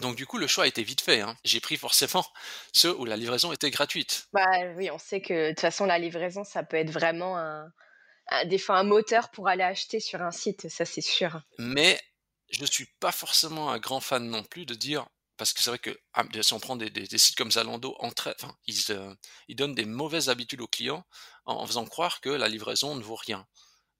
donc 0.01 0.17
du 0.17 0.27
coup, 0.27 0.39
le 0.39 0.47
choix 0.47 0.65
a 0.65 0.67
été 0.67 0.83
vite 0.83 1.01
fait, 1.01 1.21
hein. 1.21 1.37
J'ai 1.45 1.61
pris 1.61 1.77
forcément 1.77 2.27
ceux 2.73 2.95
où 2.97 3.05
la 3.05 3.17
livraison 3.17 3.53
était 3.53 3.71
gratuite. 3.71 4.29
Bah, 4.33 4.73
oui, 4.77 4.91
on 4.91 4.99
sait 4.99 5.21
que 5.21 5.45
de 5.47 5.49
toute 5.51 5.61
façon 5.61 5.87
la 5.87 5.99
livraison, 5.99 6.45
ça 6.45 6.63
peut 6.65 6.77
être 6.77 6.91
vraiment 6.91 7.37
un 7.39 7.73
un 8.31 8.45
des 8.47 8.59
fois 8.59 8.79
un 8.79 8.85
moteur 8.85 9.31
pour 9.31 9.49
aller 9.49 9.65
acheter 9.65 10.01
sur 10.01 10.23
un 10.23 10.33
site, 10.33 10.69
ça 10.71 10.85
c'est 10.85 11.01
sûr. 11.03 11.43
Mais 11.59 12.01
je 12.51 12.61
ne 12.63 12.67
suis 12.67 12.87
pas 13.01 13.13
forcément 13.13 13.71
un 13.71 13.79
grand 13.79 14.01
fan 14.01 14.29
non 14.29 14.43
plus 14.45 14.67
de 14.67 14.75
dire 14.75 15.07
parce 15.37 15.55
que 15.55 15.63
c'est 15.63 15.71
vrai 15.71 15.79
que, 15.79 15.99
ah, 16.13 16.25
si 16.43 16.53
on 16.53 16.61
prend 16.61 16.77
des 16.77 16.91
des 16.91 17.07
des 17.07 17.19
sites 17.19 17.37
comme 17.37 17.51
Zalando 17.51 17.97
enfin, 18.01 18.35
ils, 18.67 18.91
heu, 18.93 19.17
ils 19.49 19.57
donnent 19.57 19.75
des 19.75 19.87
mauvaises 19.87 20.29
habitudes 20.29 20.61
aux 20.61 20.69
clients 20.69 21.05
en 21.47 21.55
en 21.55 21.67
faisant 21.67 21.87
croire 21.87 22.21
que 22.21 22.29
la 22.31 22.49
livraison 22.49 22.95
ne 22.95 23.03
vaut 23.03 23.15
rien. 23.17 23.47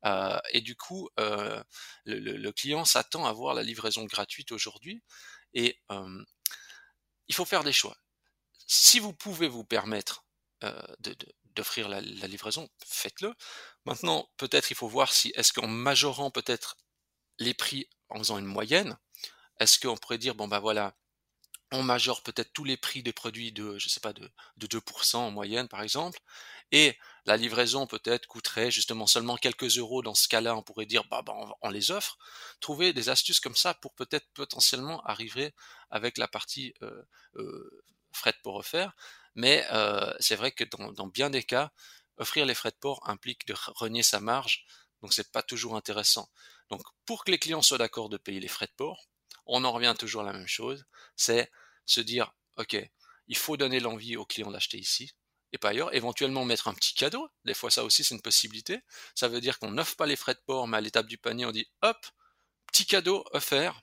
Heu 0.07 0.39
et 0.53 0.61
du 0.63 0.77
coup, 0.77 1.11
le 1.19 1.65
le 2.05 2.37
le 2.37 2.53
client 2.53 2.85
s'attend 2.85 3.27
à 3.27 3.33
voir 3.33 3.55
la 3.55 3.63
livraison 3.63 4.05
gratuite 4.07 4.53
aujourd'hui 4.53 5.03
et 5.55 5.81
il 7.29 7.35
faut 7.35 7.45
faire 7.45 7.65
des 7.65 7.73
choix. 7.73 7.97
Si 8.67 9.01
vous 9.01 9.13
pouvez 9.13 9.49
vous 9.49 9.65
permettre, 9.65 10.25
d'offrir 11.57 11.89
la 11.89 12.01
la 12.01 12.27
livraison, 12.29 12.69
faites-le. 12.87 13.35
Maintenant, 13.87 14.31
peut-être 14.37 14.71
il 14.71 14.77
faut 14.77 14.89
voir 14.89 15.13
si 15.13 15.33
est-ce 15.37 15.53
qu'en 15.53 15.69
majorant 15.69 16.31
peut-être 16.31 16.77
les 17.39 17.55
prix 17.55 17.89
en 18.11 18.19
faisant 18.19 18.39
une 18.39 18.47
moyenne, 18.47 18.99
est-ce 19.61 19.81
qu'on 19.81 19.97
pourrait 19.99 20.19
dire: 20.19 20.35
«Bon, 20.37 20.49
bah, 20.49 20.61
voilà, 20.61 20.97
on 21.73 21.83
majore 21.83 22.23
peut-être 22.23 22.53
tous 22.53 22.65
les 22.65 22.77
prix 22.77 23.03
des 23.03 23.13
produits 23.13 23.53
de, 23.53 23.79
je 23.79 23.89
sais 23.89 24.01
pas, 24.01 24.13
de, 24.13 24.31
de 24.57 24.67
2% 24.67 25.17
en 25.17 25.31
moyenne, 25.31 25.69
par 25.69 25.83
exemple, 25.83 26.19
et 26.73 26.97
la 27.27 27.37
livraison 27.37 27.87
peut-être 27.87 28.27
coûterait 28.27 28.71
justement 28.71 29.07
seulement 29.07 29.37
quelques 29.37 29.79
euros. 29.79 30.03
Dans 30.03 30.15
ce 30.15 30.29
cas-là, 30.29 30.57
on 30.57 30.63
pourrait 30.63 30.87
dire, 30.87 31.05
bah, 31.11 31.23
bah 31.23 31.35
on, 31.63 31.71
les 31.71 31.91
offre. 31.91 32.19
Trouver 32.61 32.93
des 32.93 33.09
astuces 33.09 33.41
comme 33.41 33.57
ça 33.57 33.75
pour 33.75 33.93
peut-être 33.95 34.27
potentiellement 34.35 35.03
arriver 35.03 35.55
avec 35.91 36.19
la 36.19 36.29
partie 36.29 36.75
frais 38.13 38.33
de 38.33 38.39
port 38.43 38.57
offert. 38.57 38.93
Mais 39.35 39.65
euh, 39.73 40.13
c'est 40.21 40.37
vrai 40.37 40.53
que 40.53 40.65
dans, 40.65 40.93
dans, 40.93 41.07
bien 41.07 41.31
des 41.31 41.43
cas, 41.43 41.71
offrir 42.17 42.47
les 42.47 42.55
frais 42.55 42.71
de 42.71 42.77
port 42.77 43.09
implique 43.09 43.47
de 43.47 43.55
renier 43.75 44.03
sa 44.03 44.21
marge, 44.21 44.65
donc 45.03 45.13
c'est 45.13 45.31
pas 45.33 45.43
toujours 45.43 45.77
intéressant. 45.77 46.29
Donc 46.69 46.83
pour 47.07 47.25
que 47.25 47.31
les 47.31 47.39
clients 47.39 47.63
soient 47.63 47.79
d'accord 47.79 48.09
de 48.09 48.17
payer 48.17 48.41
les 48.41 48.49
frais 48.49 48.67
de 48.67 48.73
port, 48.77 49.09
on 49.47 49.65
en 49.65 49.73
revient 49.73 49.95
toujours 49.99 50.23
à 50.23 50.25
la 50.25 50.33
même 50.33 50.47
chose, 50.47 50.85
c'est 51.17 51.51
se 51.91 52.01
dire, 52.01 52.33
OK, 52.57 52.77
il 53.29 53.37
faut 53.37 53.57
donner 53.57 53.81
l'envie 53.81 54.17
aux 54.17 54.27
clients 54.27 54.51
d'acheter 54.51 54.79
ici 54.79 55.15
et 55.53 55.59
pas 55.59 55.71
ailleurs, 55.71 55.95
éventuellement 55.95 56.45
mettre 56.45 56.69
un 56.69 56.75
petit 56.75 56.95
cadeau, 56.95 57.29
des 57.45 57.55
fois 57.55 57.71
ça 57.71 57.85
aussi 57.85 58.05
c'est 58.05 58.15
une 58.15 58.23
possibilité, 58.23 58.81
ça 59.15 59.29
veut 59.29 59.41
dire 59.41 59.59
qu'on 59.59 59.73
n'offre 59.73 59.97
pas 59.97 60.07
les 60.07 60.17
frais 60.17 60.35
de 60.35 60.41
port, 60.47 60.69
mais 60.69 60.77
à 60.77 60.81
l'étape 60.81 61.07
du 61.07 61.19
panier 61.19 61.45
on 61.45 61.51
dit, 61.51 61.67
hop, 61.83 61.97
petit 62.67 62.87
cadeau 62.87 63.25
offert, 63.33 63.83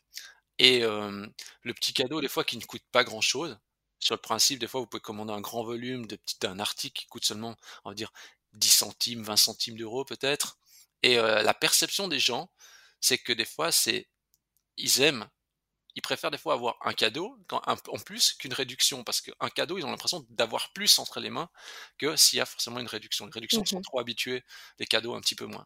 et 0.60 0.84
euh, 0.84 1.28
le 1.64 1.74
petit 1.74 1.94
cadeau 1.94 2.22
des 2.22 2.30
fois 2.30 2.44
qui 2.44 2.58
ne 2.58 2.64
coûte 2.64 2.84
pas 2.92 3.04
grand-chose, 3.04 3.58
sur 4.00 4.16
le 4.16 4.22
principe, 4.22 4.60
des 4.60 4.68
fois 4.68 4.80
vous 4.80 4.88
pouvez 4.88 5.02
commander 5.02 5.34
un 5.34 5.42
grand 5.42 5.64
volume 5.64 6.08
d'un 6.42 6.60
article 6.60 7.02
qui 7.02 7.08
coûte 7.08 7.26
seulement, 7.26 7.56
on 7.84 7.90
va 7.90 7.96
dire, 7.96 8.12
10 8.54 8.70
centimes, 8.70 9.24
20 9.24 9.36
centimes 9.36 9.78
d'euros 9.78 10.06
peut-être, 10.06 10.58
et 11.04 11.20
euh, 11.20 11.44
la 11.44 11.54
perception 11.54 12.08
des 12.08 12.20
gens, 12.20 12.50
c'est 13.02 13.18
que 13.18 13.34
des 13.34 13.46
fois 13.46 13.72
c'est, 13.72 14.08
ils 14.78 15.02
aiment 15.02 15.28
ils 15.98 16.02
préfèrent 16.02 16.30
des 16.30 16.38
fois 16.38 16.54
avoir 16.54 16.78
un 16.86 16.94
cadeau 16.94 17.36
en 17.50 17.98
plus 17.98 18.34
qu'une 18.34 18.54
réduction, 18.54 19.04
parce 19.04 19.20
qu'un 19.20 19.50
cadeau, 19.50 19.80
ils 19.80 19.84
ont 19.84 19.90
l'impression 19.90 20.24
d'avoir 20.30 20.72
plus 20.72 21.00
entre 21.00 21.20
les 21.20 21.32
mains 21.32 21.50
que 21.98 22.16
s'il 22.16 22.38
y 22.38 22.40
a 22.40 22.46
forcément 22.46 22.80
une 22.80 22.88
réduction. 22.88 23.26
Les 23.26 23.32
réductions 23.32 23.66
sont 23.66 23.80
mmh 23.80 23.82
trop 23.82 24.00
habituées, 24.00 24.44
les 24.78 24.86
cadeaux 24.86 25.16
un 25.16 25.22
petit 25.22 25.34
peu 25.34 25.48
moins. 25.48 25.66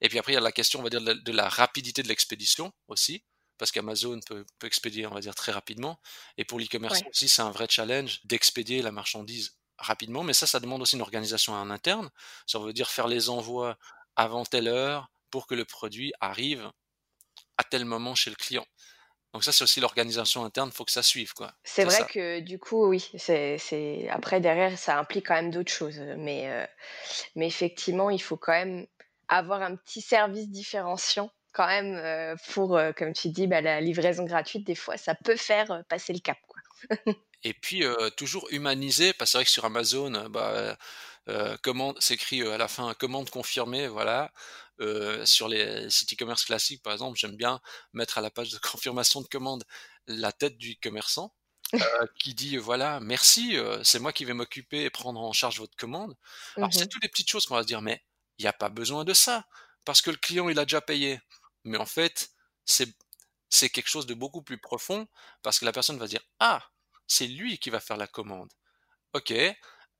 Et 0.00 0.08
puis 0.08 0.20
après, 0.20 0.32
il 0.32 0.34
y 0.36 0.38
a 0.38 0.40
la 0.40 0.52
question, 0.52 0.78
on 0.78 0.82
va 0.84 0.88
dire, 0.88 1.00
de 1.00 1.32
la, 1.32 1.48
rapidité 1.48 2.04
de 2.04 2.08
l'expédition 2.08 2.72
aussi, 2.86 3.24
parce 3.58 3.72
qu'Amazon 3.72 4.20
peut, 4.24 4.46
expédier, 4.62 5.04
on 5.08 5.14
va 5.14 5.20
dire, 5.20 5.34
très 5.34 5.50
rapidement. 5.50 5.98
Et 6.38 6.44
pour 6.44 6.60
l'e-commerce 6.60 7.02
aussi, 7.10 7.28
c'est 7.28 7.42
un 7.42 7.50
vrai 7.50 7.66
challenge 7.68 8.20
d'expédier 8.22 8.82
la 8.82 8.92
marchandise 8.92 9.58
rapidement, 9.78 10.22
mais 10.22 10.32
ça, 10.32 10.46
ça 10.46 10.60
demande 10.60 10.80
aussi 10.80 10.94
une 10.94 11.02
organisation 11.02 11.54
en 11.54 11.70
interne. 11.70 12.08
Ça 12.46 12.60
veut 12.60 12.72
dire 12.72 12.88
faire 12.88 13.08
les 13.08 13.30
envois 13.30 13.76
avant 14.14 14.44
telle 14.44 14.68
heure 14.68 15.10
pour 15.30 15.48
que 15.48 15.56
le 15.56 15.64
produit 15.64 16.12
arrive 16.20 16.70
à 17.58 17.64
tel 17.64 17.84
moment 17.84 18.14
chez 18.14 18.30
le 18.30 18.36
client. 18.36 18.64
Donc 19.36 19.44
ça, 19.44 19.52
c'est 19.52 19.64
aussi 19.64 19.80
l'organisation 19.80 20.46
interne, 20.46 20.70
il 20.72 20.74
faut 20.74 20.86
que 20.86 20.90
ça 20.90 21.02
suive, 21.02 21.34
quoi. 21.34 21.52
C'est 21.62 21.84
vrai 21.84 22.06
que 22.10 22.40
du 22.40 22.58
coup, 22.58 22.86
oui, 22.86 23.06
c'est 23.18 24.08
après 24.10 24.40
derrière, 24.40 24.78
ça 24.78 24.98
implique 24.98 25.26
quand 25.26 25.34
même 25.34 25.50
d'autres 25.50 25.70
choses, 25.70 26.00
mais 26.16 26.50
euh, 26.50 26.64
mais 27.34 27.46
effectivement, 27.46 28.08
il 28.08 28.22
faut 28.22 28.38
quand 28.38 28.52
même 28.52 28.86
avoir 29.28 29.60
un 29.60 29.76
petit 29.76 30.00
service 30.00 30.48
différenciant 30.48 31.30
quand 31.52 31.66
même 31.66 31.96
euh, 31.96 32.34
pour, 32.54 32.78
euh, 32.78 32.92
comme 32.92 33.12
tu 33.12 33.28
dis, 33.28 33.46
bah, 33.46 33.60
la 33.60 33.82
livraison 33.82 34.24
gratuite. 34.24 34.66
Des 34.66 34.74
fois, 34.74 34.96
ça 34.96 35.14
peut 35.14 35.36
faire 35.36 35.82
passer 35.86 36.14
le 36.14 36.20
cap, 36.20 36.38
quoi. 36.48 36.62
Et 37.44 37.52
puis 37.52 37.84
toujours 38.16 38.48
humaniser, 38.52 39.12
parce 39.12 39.28
que 39.28 39.32
c'est 39.32 39.38
vrai 39.38 39.44
que 39.44 39.50
sur 39.50 39.66
Amazon, 39.66 40.30
bah, 40.30 40.78
commande 41.62 42.00
s'écrit 42.00 42.42
à 42.42 42.58
la 42.58 42.68
fin 42.68 42.94
commande 42.94 43.30
confirmée, 43.30 43.88
voilà. 43.88 44.32
Euh, 44.80 45.24
sur 45.24 45.48
les 45.48 45.88
sites 45.88 46.12
e-commerce 46.12 46.44
classiques, 46.44 46.82
par 46.82 46.92
exemple, 46.92 47.18
j'aime 47.18 47.36
bien 47.36 47.60
mettre 47.94 48.18
à 48.18 48.20
la 48.20 48.30
page 48.30 48.50
de 48.50 48.58
confirmation 48.72 49.22
de 49.22 49.26
commande 49.26 49.64
la 50.06 50.32
tête 50.32 50.58
du 50.58 50.76
commerçant 50.78 51.34
euh, 51.74 51.78
qui 52.18 52.34
dit 52.34 52.56
voilà, 52.58 53.00
merci, 53.00 53.56
euh, 53.56 53.82
c'est 53.84 53.98
moi 53.98 54.12
qui 54.12 54.24
vais 54.24 54.34
m'occuper 54.34 54.84
et 54.84 54.90
prendre 54.90 55.20
en 55.20 55.32
charge 55.32 55.58
votre 55.58 55.76
commande. 55.76 56.14
Alors, 56.56 56.72
c'est 56.72 56.84
mmh 56.84 56.88
toutes 56.88 57.02
les 57.02 57.08
petites 57.08 57.30
choses 57.30 57.46
qu'on 57.46 57.54
va 57.54 57.62
se 57.62 57.66
dire, 57.66 57.80
mais 57.80 58.04
il 58.38 58.42
n'y 58.42 58.48
a 58.48 58.52
pas 58.52 58.68
besoin 58.68 59.04
de 59.04 59.14
ça 59.14 59.46
parce 59.84 60.02
que 60.02 60.10
le 60.10 60.16
client 60.16 60.48
il 60.48 60.58
a 60.58 60.64
déjà 60.66 60.80
payé. 60.82 61.20
Mais 61.64 61.78
en 61.78 61.86
fait, 61.86 62.30
c'est 62.66 62.94
c'est 63.48 63.70
quelque 63.70 63.88
chose 63.88 64.06
de 64.06 64.14
beaucoup 64.14 64.42
plus 64.42 64.58
profond 64.58 65.06
parce 65.42 65.58
que 65.58 65.64
la 65.64 65.72
personne 65.72 65.98
va 65.98 66.06
dire 66.06 66.20
ah, 66.40 66.62
c'est 67.06 67.26
lui 67.26 67.58
qui 67.58 67.70
va 67.70 67.80
faire 67.80 67.96
la 67.96 68.06
commande. 68.06 68.52
Ok, 69.14 69.32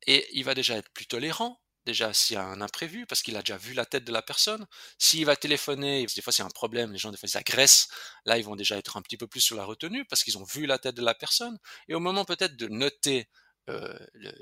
et 0.06 0.26
il 0.32 0.44
va 0.44 0.54
déjà 0.54 0.76
être 0.76 0.90
plus 0.90 1.06
tolérant 1.06 1.60
déjà 1.86 2.12
s'il 2.12 2.34
y 2.34 2.36
a 2.36 2.44
un 2.44 2.60
imprévu, 2.60 3.06
parce 3.06 3.22
qu'il 3.22 3.36
a 3.36 3.40
déjà 3.40 3.56
vu 3.56 3.72
la 3.72 3.86
tête 3.86 4.04
de 4.04 4.12
la 4.12 4.20
personne. 4.20 4.66
S'il 4.98 5.24
va 5.24 5.36
téléphoner, 5.36 6.04
des 6.06 6.20
fois 6.20 6.32
c'est 6.32 6.42
un 6.42 6.50
problème, 6.50 6.92
les 6.92 6.98
gens 6.98 7.12
des 7.12 7.16
fois 7.16 7.28
ils 7.32 7.38
agressent, 7.38 7.88
là 8.24 8.36
ils 8.38 8.44
vont 8.44 8.56
déjà 8.56 8.76
être 8.76 8.96
un 8.96 9.02
petit 9.02 9.16
peu 9.16 9.28
plus 9.28 9.40
sur 9.40 9.56
la 9.56 9.64
retenue, 9.64 10.04
parce 10.06 10.24
qu'ils 10.24 10.36
ont 10.36 10.44
vu 10.44 10.66
la 10.66 10.78
tête 10.78 10.96
de 10.96 11.04
la 11.04 11.14
personne. 11.14 11.58
Et 11.88 11.94
au 11.94 12.00
moment 12.00 12.24
peut-être 12.24 12.56
de 12.56 12.66
noter 12.66 13.28
euh, 13.68 13.96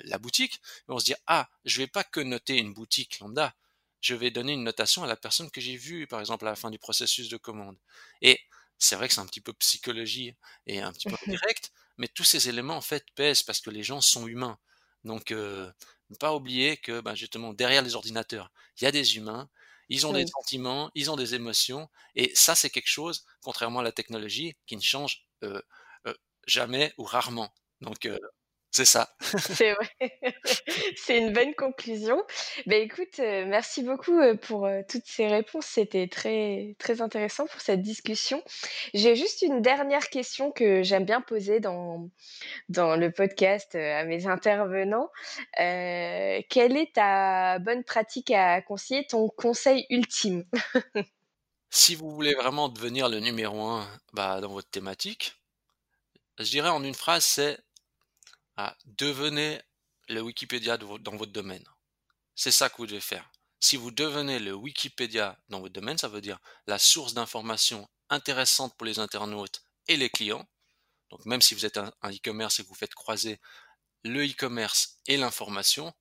la 0.05 0.19
boutique, 0.19 0.61
ils 0.89 0.93
vont 0.93 0.99
se 0.99 1.05
dire, 1.05 1.17
ah, 1.27 1.49
je 1.65 1.79
vais 1.79 1.87
pas 1.87 2.03
que 2.05 2.21
noter 2.21 2.57
une 2.57 2.73
boutique 2.73 3.21
lambda, 3.21 3.55
je 4.01 4.15
vais 4.15 4.31
donner 4.31 4.53
une 4.53 4.65
notation 4.65 5.05
à 5.05 5.07
la 5.07 5.17
personne 5.17 5.51
que 5.51 5.61
j'ai 5.61 5.77
vue, 5.77 6.07
par 6.07 6.21
exemple 6.21 6.47
à 6.47 6.51
la 6.51 6.57
fin 6.57 6.71
du 6.71 6.79
processus 6.79 7.29
de 7.29 7.37
commande. 7.37 7.77
Et 8.23 8.41
c'est 8.79 8.97
vrai 8.97 9.09
que 9.09 9.15
c'est 9.15 9.21
un 9.21 9.27
petit 9.27 9.41
peu 9.41 9.53
psychologie 9.55 10.35
et 10.67 10.81
un 10.81 10.93
petit 10.93 11.09
peu 11.09 11.17
direct, 11.27 11.73
mais 11.99 12.09
tous 12.09 12.25
ces 12.25 12.49
éléments 12.49 12.77
en 12.77 12.83
fait 12.83 13.05
pèsent 13.15 13.43
parce 13.43 13.61
que 13.61 13.71
les 13.71 13.83
gens 13.83 14.01
sont 14.01 14.27
humains. 14.27 14.59
Donc, 15.05 15.31
euh, 15.33 15.71
ne 16.11 16.17
pas 16.17 16.35
oublier 16.35 16.77
que 16.77 17.01
ben, 17.01 17.15
justement 17.15 17.53
derrière 17.55 17.83
les 17.83 17.95
ordinateurs, 17.95 18.51
il 18.81 18.85
y 18.85 18.87
a 18.87 18.93
des 18.93 19.17
humains, 19.17 19.49
ils 19.89 20.07
ont 20.07 20.13
des 20.13 20.27
sentiments, 20.27 20.91
ils 20.95 21.11
ont 21.11 21.17
des 21.17 21.35
émotions, 21.35 21.89
et 22.15 22.33
ça 22.35 22.55
c'est 22.55 22.71
quelque 22.71 22.89
chose, 22.89 23.25
contrairement 23.43 23.81
à 23.81 23.83
la 23.83 23.93
technologie, 23.93 24.57
qui 24.67 24.77
ne 24.77 24.83
change 24.83 25.27
euh, 25.43 25.61
euh, 26.07 26.15
jamais 26.47 26.95
ou 26.99 27.05
rarement. 27.05 27.53
Donc 27.81 28.09
c'est 28.75 28.85
ça. 28.85 29.15
C'est 29.39 29.73
vrai. 29.73 29.89
C'est 30.97 31.19
une 31.19 31.33
bonne 31.33 31.55
conclusion. 31.55 32.21
Ben 32.67 32.83
écoute, 32.83 33.21
euh, 33.21 33.45
merci 33.47 33.85
beaucoup 33.85 34.19
euh, 34.19 34.35
pour 34.35 34.67
euh, 34.67 34.81
toutes 34.89 35.07
ces 35.07 35.29
réponses. 35.29 35.67
C'était 35.67 36.09
très, 36.09 36.75
très 36.81 37.01
intéressant 37.01 37.47
pour 37.47 37.61
cette 37.61 37.83
discussion. 37.83 38.43
J'ai 38.93 39.15
juste 39.15 39.43
une 39.43 39.63
dernière 39.63 40.11
question 40.11 40.51
que 40.51 40.83
j'aime 40.83 41.05
bien 41.05 41.21
poser 41.21 41.61
dans, 41.61 42.11
dans 42.69 42.97
le 42.97 43.13
podcast 43.13 43.77
à 43.77 44.05
mes 44.07 44.27
intervenants. 44.27 45.09
quelle 45.57 46.77
est 46.77 46.95
ta 46.95 47.61
bonne 47.61 47.85
pratique 47.85 48.33
à 48.33 48.61
conseiller, 48.61 49.07
ton 49.07 49.29
conseil 49.29 49.87
ultime? 49.89 50.45
Si 51.77 51.97
vous 51.97 52.09
voulez 52.09 52.35
vraiment 52.35 52.69
devenir 52.69 53.09
le 53.09 53.19
numéro 53.19 53.61
un 53.61 53.85
bah, 54.13 54.41
dans 54.41 54.49
votre 54.49 54.71
thématique, 54.71 55.35
je 56.39 56.45
dirais 56.45 56.69
en 56.69 56.85
une 56.85 56.95
phrase, 56.95 57.25
c'est 57.25 57.64
ah, 58.57 58.77
devenez 58.85 59.61
le 60.09 60.21
Wikipédia 60.21 60.77
dans 60.77 61.17
votre 61.17 61.33
domaine. 61.33 61.65
C'est 62.35 62.51
ça 62.51 62.69
que 62.69 62.77
vous 62.77 62.87
devez 62.87 63.01
faire. 63.01 63.31
Si 63.61 63.77
vous 63.77 63.91
devenez 63.91 64.39
le 64.39 64.53
Wikipédia 64.53 65.41
dans 65.49 65.61
votre 65.61 65.73
domaine, 65.73 65.99
ça 65.99 66.09
veut 66.09 66.21
dire 66.21 66.39
la 66.67 66.79
source 66.79 67.15
d'informations 67.15 67.89
intéressantes 68.11 68.77
pour 68.77 68.87
les 68.87 68.99
internautes 68.99 69.63
et 69.89 69.97
les 69.97 70.11
clients. 70.11 70.47
Donc 71.11 71.25
même 71.27 71.41
si 71.41 71.55
vous 71.55 71.65
êtes 71.65 71.79
un 71.79 71.93
e-commerce 72.05 72.61
et 72.61 72.63
que 72.63 72.69
vous 72.69 72.75
faites 72.75 72.95
croiser 72.95 73.41
le 74.03 74.27
e-commerce 74.27 74.99
et 75.07 75.17
l'information, 75.17 75.95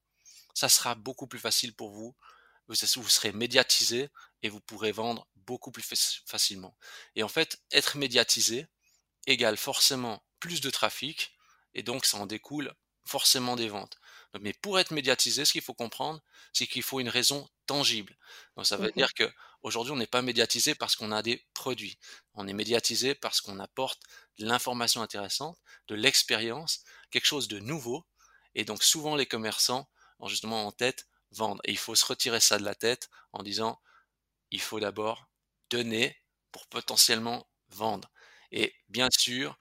ça 0.53 0.69
sera 0.69 0.95
beaucoup 0.95 1.27
plus 1.27 1.39
facile 1.39 1.73
pour 1.73 1.91
vous. 1.91 2.15
Vous, 2.67 2.75
serez 2.75 3.31
médiatisé 3.33 4.09
et 4.41 4.49
vous 4.49 4.61
pourrez 4.61 4.91
vendre 4.91 5.27
beaucoup 5.35 5.71
plus 5.71 5.83
facilement. 6.25 6.77
Et 7.15 7.23
en 7.23 7.27
fait, 7.27 7.61
être 7.71 7.97
médiatisé 7.97 8.67
égale 9.27 9.57
forcément 9.57 10.23
plus 10.39 10.61
de 10.61 10.69
trafic, 10.69 11.35
et 11.75 11.83
donc 11.83 12.05
ça 12.05 12.17
en 12.17 12.25
découle 12.25 12.73
forcément 13.05 13.55
des 13.55 13.67
ventes. 13.67 13.97
Mais 14.39 14.53
pour 14.53 14.79
être 14.79 14.91
médiatisé, 14.91 15.45
ce 15.45 15.51
qu'il 15.51 15.61
faut 15.61 15.73
comprendre, 15.73 16.21
c'est 16.53 16.67
qu'il 16.67 16.83
faut 16.83 16.99
une 16.99 17.09
raison 17.09 17.47
tangible. 17.65 18.17
Donc 18.55 18.65
ça 18.65 18.77
veut 18.77 18.89
mmh 18.89 18.97
dire 18.97 19.13
que 19.13 19.31
aujourd'hui 19.61 19.93
on 19.93 19.97
n'est 19.97 20.07
pas 20.07 20.21
médiatisé 20.21 20.75
parce 20.75 20.95
qu'on 20.95 21.11
a 21.11 21.21
des 21.21 21.45
produits. 21.53 21.97
On 22.33 22.47
est 22.47 22.53
médiatisé 22.53 23.15
parce 23.15 23.41
qu'on 23.41 23.59
apporte 23.59 24.01
de 24.39 24.45
l'information 24.45 25.01
intéressante, 25.01 25.59
de 25.87 25.95
l'expérience, 25.95 26.83
quelque 27.11 27.25
chose 27.25 27.47
de 27.47 27.59
nouveau. 27.59 28.05
Et 28.55 28.65
donc 28.65 28.83
souvent 28.83 29.15
les 29.15 29.25
commerçants 29.25 29.87
ont 30.19 30.27
justement 30.27 30.65
en 30.65 30.71
tête 30.71 31.07
vendre. 31.31 31.61
Et 31.65 31.71
il 31.71 31.77
faut 31.77 31.95
se 31.95 32.05
retirer 32.05 32.39
ça 32.39 32.57
de 32.57 32.63
la 32.63 32.75
tête 32.75 33.09
en 33.33 33.43
disant 33.43 33.79
il 34.51 34.61
faut 34.61 34.79
d'abord 34.79 35.25
donner 35.69 36.17
pour 36.51 36.67
potentiellement 36.67 37.47
vendre. 37.69 38.09
Et 38.51 38.75
bien 38.89 39.09
sûr, 39.11 39.57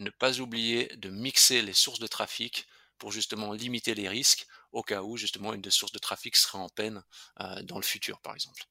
ne 0.00 0.10
pas 0.10 0.40
oublier 0.40 0.88
de 0.96 1.10
mixer 1.10 1.62
les 1.62 1.72
sources 1.72 2.00
de 2.00 2.06
trafic 2.06 2.66
pour 2.98 3.12
justement 3.12 3.52
limiter 3.52 3.94
les 3.94 4.08
risques 4.08 4.46
au 4.72 4.82
cas 4.82 5.02
où 5.02 5.16
justement 5.16 5.52
une 5.54 5.62
des 5.62 5.70
sources 5.70 5.92
de 5.92 5.98
trafic 5.98 6.36
serait 6.36 6.58
en 6.58 6.68
peine 6.68 7.02
euh, 7.40 7.62
dans 7.62 7.76
le 7.76 7.82
futur 7.82 8.20
par 8.20 8.34
exemple. 8.34 8.62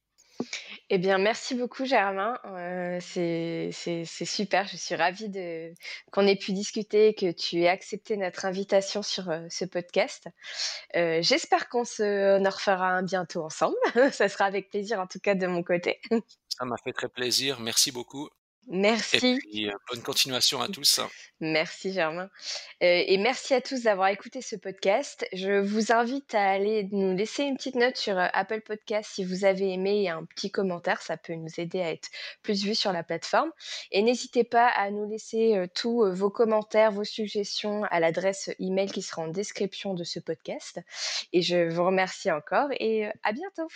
Eh 0.88 0.96
bien, 0.96 1.18
merci 1.18 1.54
beaucoup 1.54 1.84
Germain. 1.84 2.38
Euh, 2.46 2.98
c'est 3.02 3.70
super. 4.24 4.66
Je 4.66 4.78
suis 4.78 4.94
ravie 4.94 5.30
qu'on 6.10 6.26
ait 6.26 6.36
pu 6.36 6.52
discuter 6.52 7.08
et 7.08 7.14
que 7.14 7.30
tu 7.30 7.60
aies 7.60 7.68
accepté 7.68 8.16
notre 8.16 8.46
invitation 8.46 9.02
sur 9.02 9.28
euh, 9.28 9.46
ce 9.50 9.66
podcast. 9.66 10.28
J'espère 10.94 11.68
qu'on 11.68 11.84
se 11.84 12.40
en 12.40 12.50
refera 12.50 12.88
un 12.88 13.02
bientôt 13.02 13.44
ensemble. 13.44 13.76
Ça 14.12 14.30
sera 14.30 14.46
avec 14.46 14.70
plaisir 14.70 14.98
en 14.98 15.06
tout 15.06 15.20
cas 15.20 15.34
de 15.34 15.46
mon 15.46 15.62
côté. 15.62 16.00
Ça 16.48 16.64
m'a 16.64 16.76
fait 16.82 16.94
très 16.94 17.10
plaisir. 17.10 17.60
Merci 17.60 17.92
beaucoup. 17.92 18.30
Merci. 18.66 19.16
Et 19.16 19.38
puis, 19.38 19.70
bonne 19.90 20.02
continuation 20.02 20.60
à 20.60 20.68
tous. 20.68 21.00
Merci 21.40 21.92
Germain. 21.92 22.30
Euh, 22.82 23.02
et 23.06 23.16
merci 23.16 23.54
à 23.54 23.62
tous 23.62 23.84
d'avoir 23.84 24.08
écouté 24.08 24.42
ce 24.42 24.56
podcast. 24.56 25.26
Je 25.32 25.58
vous 25.58 25.90
invite 25.90 26.34
à 26.34 26.50
aller 26.50 26.86
nous 26.92 27.16
laisser 27.16 27.44
une 27.44 27.56
petite 27.56 27.76
note 27.76 27.96
sur 27.96 28.18
euh, 28.18 28.28
Apple 28.34 28.60
Podcast 28.60 29.10
si 29.14 29.24
vous 29.24 29.46
avez 29.46 29.72
aimé 29.72 30.02
et 30.02 30.10
un 30.10 30.24
petit 30.26 30.50
commentaire. 30.50 31.00
Ça 31.00 31.16
peut 31.16 31.34
nous 31.34 31.48
aider 31.58 31.80
à 31.80 31.90
être 31.90 32.10
plus 32.42 32.62
vus 32.62 32.74
sur 32.74 32.92
la 32.92 33.02
plateforme. 33.02 33.50
Et 33.90 34.02
n'hésitez 34.02 34.44
pas 34.44 34.68
à 34.68 34.90
nous 34.90 35.08
laisser 35.08 35.56
euh, 35.56 35.66
tous 35.74 36.04
vos 36.12 36.30
commentaires, 36.30 36.92
vos 36.92 37.04
suggestions 37.04 37.84
à 37.84 38.00
l'adresse 38.00 38.50
email 38.58 38.90
qui 38.90 39.00
sera 39.00 39.22
en 39.22 39.28
description 39.28 39.94
de 39.94 40.04
ce 40.04 40.20
podcast. 40.20 40.80
Et 41.32 41.40
je 41.40 41.70
vous 41.70 41.84
remercie 41.84 42.30
encore 42.30 42.68
et 42.72 43.06
à 43.22 43.32
bientôt. 43.32 43.68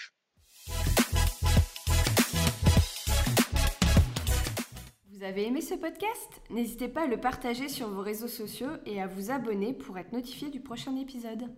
Vous 5.17 5.23
avez 5.23 5.47
aimé 5.47 5.61
ce 5.61 5.75
podcast? 5.75 6.43
N'hésitez 6.51 6.89
pas 6.89 7.03
à 7.03 7.07
le 7.07 7.21
partager 7.21 7.69
sur 7.69 7.89
vos 7.89 8.01
réseaux 8.01 8.27
sociaux 8.27 8.71
et 8.85 9.01
à 9.01 9.07
vous 9.07 9.31
abonner 9.31 9.73
pour 9.73 9.97
être 9.97 10.13
notifié 10.13 10.51
du 10.51 10.59
prochain 10.59 10.97
épisode. 10.97 11.55